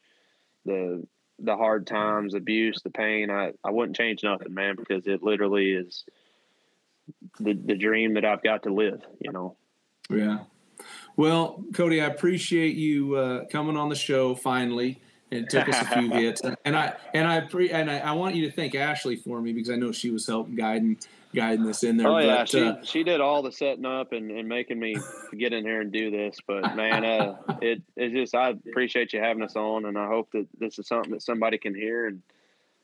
the 0.65 1.03
the 1.39 1.55
hard 1.55 1.87
times, 1.87 2.33
abuse, 2.33 2.81
the 2.83 2.89
pain. 2.89 3.29
I, 3.29 3.51
I 3.63 3.71
wouldn't 3.71 3.97
change 3.97 4.23
nothing, 4.23 4.53
man, 4.53 4.75
because 4.75 5.05
it 5.07 5.23
literally 5.23 5.73
is 5.73 6.03
the 7.39 7.53
the 7.53 7.75
dream 7.75 8.15
that 8.15 8.25
I've 8.25 8.43
got 8.43 8.63
to 8.63 8.73
live. 8.73 9.01
You 9.19 9.31
know. 9.31 9.57
Yeah. 10.09 10.39
Well, 11.15 11.63
Cody, 11.73 12.01
I 12.01 12.05
appreciate 12.05 12.75
you 12.75 13.15
uh, 13.15 13.45
coming 13.45 13.77
on 13.77 13.89
the 13.89 13.95
show 13.95 14.35
finally. 14.35 15.01
It 15.31 15.49
took 15.49 15.67
us 15.67 15.81
a 15.81 15.85
few 15.85 16.09
hits, 16.11 16.41
and 16.63 16.75
I 16.75 16.93
and 17.13 17.27
I 17.27 17.41
pre 17.41 17.71
and 17.71 17.89
I, 17.89 17.99
I, 17.99 18.11
want 18.11 18.35
you 18.35 18.47
to 18.47 18.55
thank 18.55 18.75
Ashley 18.75 19.15
for 19.15 19.41
me 19.41 19.53
because 19.53 19.71
I 19.71 19.75
know 19.75 19.91
she 19.91 20.11
was 20.11 20.27
helping 20.27 20.55
guiding 20.55 20.97
guiding 21.33 21.65
this 21.65 21.83
in 21.83 21.97
there. 21.97 22.07
Oh 22.07 22.17
yeah, 22.19 22.37
but, 22.37 22.49
she 22.49 22.61
uh, 22.61 22.75
she 22.83 23.03
did 23.03 23.21
all 23.21 23.41
the 23.41 23.51
setting 23.51 23.85
up 23.85 24.13
and, 24.13 24.29
and 24.29 24.47
making 24.47 24.79
me 24.79 24.95
get 25.37 25.51
in 25.51 25.63
here 25.63 25.81
and 25.81 25.91
do 25.91 26.11
this. 26.11 26.37
But 26.45 26.75
man, 26.75 27.03
uh, 27.03 27.37
it 27.61 27.81
it's 27.95 28.13
just 28.13 28.35
I 28.35 28.49
appreciate 28.49 29.13
you 29.13 29.19
having 29.19 29.43
us 29.43 29.55
on, 29.55 29.85
and 29.85 29.97
I 29.97 30.07
hope 30.07 30.31
that 30.33 30.47
this 30.59 30.77
is 30.77 30.87
something 30.87 31.11
that 31.11 31.23
somebody 31.23 31.57
can 31.57 31.73
hear. 31.73 32.07
And 32.07 32.21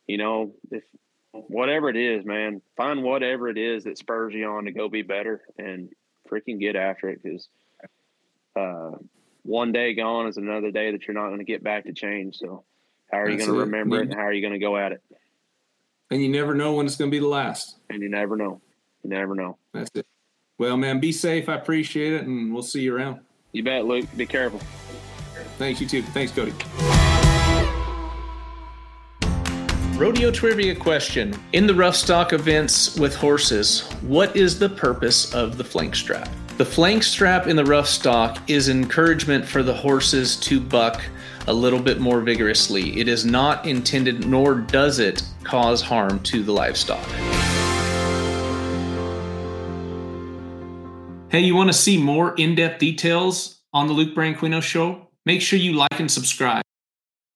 you 0.07 0.17
know, 0.17 0.53
if 0.71 0.83
whatever 1.31 1.89
it 1.89 1.97
is, 1.97 2.25
man, 2.25 2.61
find 2.75 3.03
whatever 3.03 3.49
it 3.49 3.57
is 3.57 3.83
that 3.85 3.97
spurs 3.97 4.33
you 4.33 4.47
on 4.47 4.65
to 4.65 4.71
go 4.71 4.89
be 4.89 5.03
better 5.03 5.41
and 5.57 5.89
freaking 6.29 6.59
get 6.59 6.75
after 6.75 7.09
it 7.09 7.21
because 7.21 7.47
uh, 8.55 8.97
one 9.43 9.71
day 9.71 9.93
gone 9.93 10.27
is 10.27 10.37
another 10.37 10.71
day 10.71 10.91
that 10.91 11.07
you're 11.07 11.15
not 11.15 11.27
going 11.27 11.39
to 11.39 11.45
get 11.45 11.63
back 11.63 11.85
to 11.85 11.93
change. 11.93 12.37
So, 12.37 12.63
how 13.11 13.19
are 13.19 13.29
you 13.29 13.37
going 13.37 13.49
to 13.49 13.59
remember 13.59 13.97
it, 13.97 14.09
and 14.09 14.13
how 14.13 14.21
are 14.21 14.33
you 14.33 14.41
going 14.41 14.53
to 14.53 14.59
go 14.59 14.77
at 14.77 14.91
it? 14.91 15.01
And 16.09 16.21
you 16.21 16.29
never 16.29 16.53
know 16.53 16.73
when 16.73 16.85
it's 16.85 16.95
going 16.95 17.09
to 17.09 17.15
be 17.15 17.19
the 17.19 17.27
last. 17.27 17.77
And 17.89 18.01
you 18.01 18.09
never 18.09 18.35
know. 18.35 18.61
You 19.03 19.09
never 19.09 19.35
know. 19.35 19.57
That's 19.73 19.89
it. 19.95 20.05
Well, 20.57 20.77
man, 20.77 20.99
be 20.99 21.11
safe. 21.11 21.49
I 21.49 21.55
appreciate 21.55 22.13
it, 22.13 22.23
and 22.27 22.53
we'll 22.53 22.63
see 22.63 22.81
you 22.81 22.95
around. 22.95 23.21
You 23.51 23.63
bet, 23.63 23.85
Luke. 23.85 24.05
Be 24.15 24.25
careful. 24.25 24.59
Thanks, 25.57 25.81
you 25.81 25.87
too. 25.87 26.01
Thanks, 26.03 26.31
Cody. 26.31 26.53
Rodeo 29.97 30.31
trivia 30.31 30.75
question. 30.75 31.35
In 31.53 31.67
the 31.67 31.75
rough 31.75 31.95
stock 31.95 32.33
events 32.33 32.97
with 32.97 33.15
horses, 33.15 33.87
what 34.01 34.35
is 34.35 34.57
the 34.57 34.69
purpose 34.69 35.33
of 35.33 35.57
the 35.57 35.63
flank 35.63 35.95
strap? 35.95 36.29
The 36.57 36.65
flank 36.65 37.01
strap 37.01 37.47
in 37.47 37.55
the 37.55 37.65
rough 37.65 37.87
stock 37.87 38.37
is 38.47 38.69
encouragement 38.69 39.45
for 39.45 39.63
the 39.63 39.73
horses 39.73 40.35
to 40.41 40.59
buck 40.59 41.01
a 41.47 41.53
little 41.53 41.79
bit 41.79 41.99
more 41.99 42.21
vigorously. 42.21 42.99
It 42.99 43.07
is 43.07 43.25
not 43.25 43.65
intended, 43.65 44.27
nor 44.27 44.55
does 44.55 44.99
it 44.99 45.23
cause 45.43 45.81
harm 45.81 46.19
to 46.19 46.43
the 46.43 46.51
livestock. 46.51 47.05
Hey, 51.29 51.39
you 51.39 51.55
want 51.55 51.69
to 51.69 51.73
see 51.73 51.97
more 51.97 52.35
in 52.35 52.55
depth 52.55 52.79
details 52.79 53.61
on 53.73 53.87
the 53.87 53.93
Luke 53.93 54.13
Branquinho 54.13 54.61
Show? 54.61 55.07
Make 55.25 55.41
sure 55.41 55.57
you 55.57 55.73
like 55.73 55.99
and 55.99 56.11
subscribe. 56.11 56.63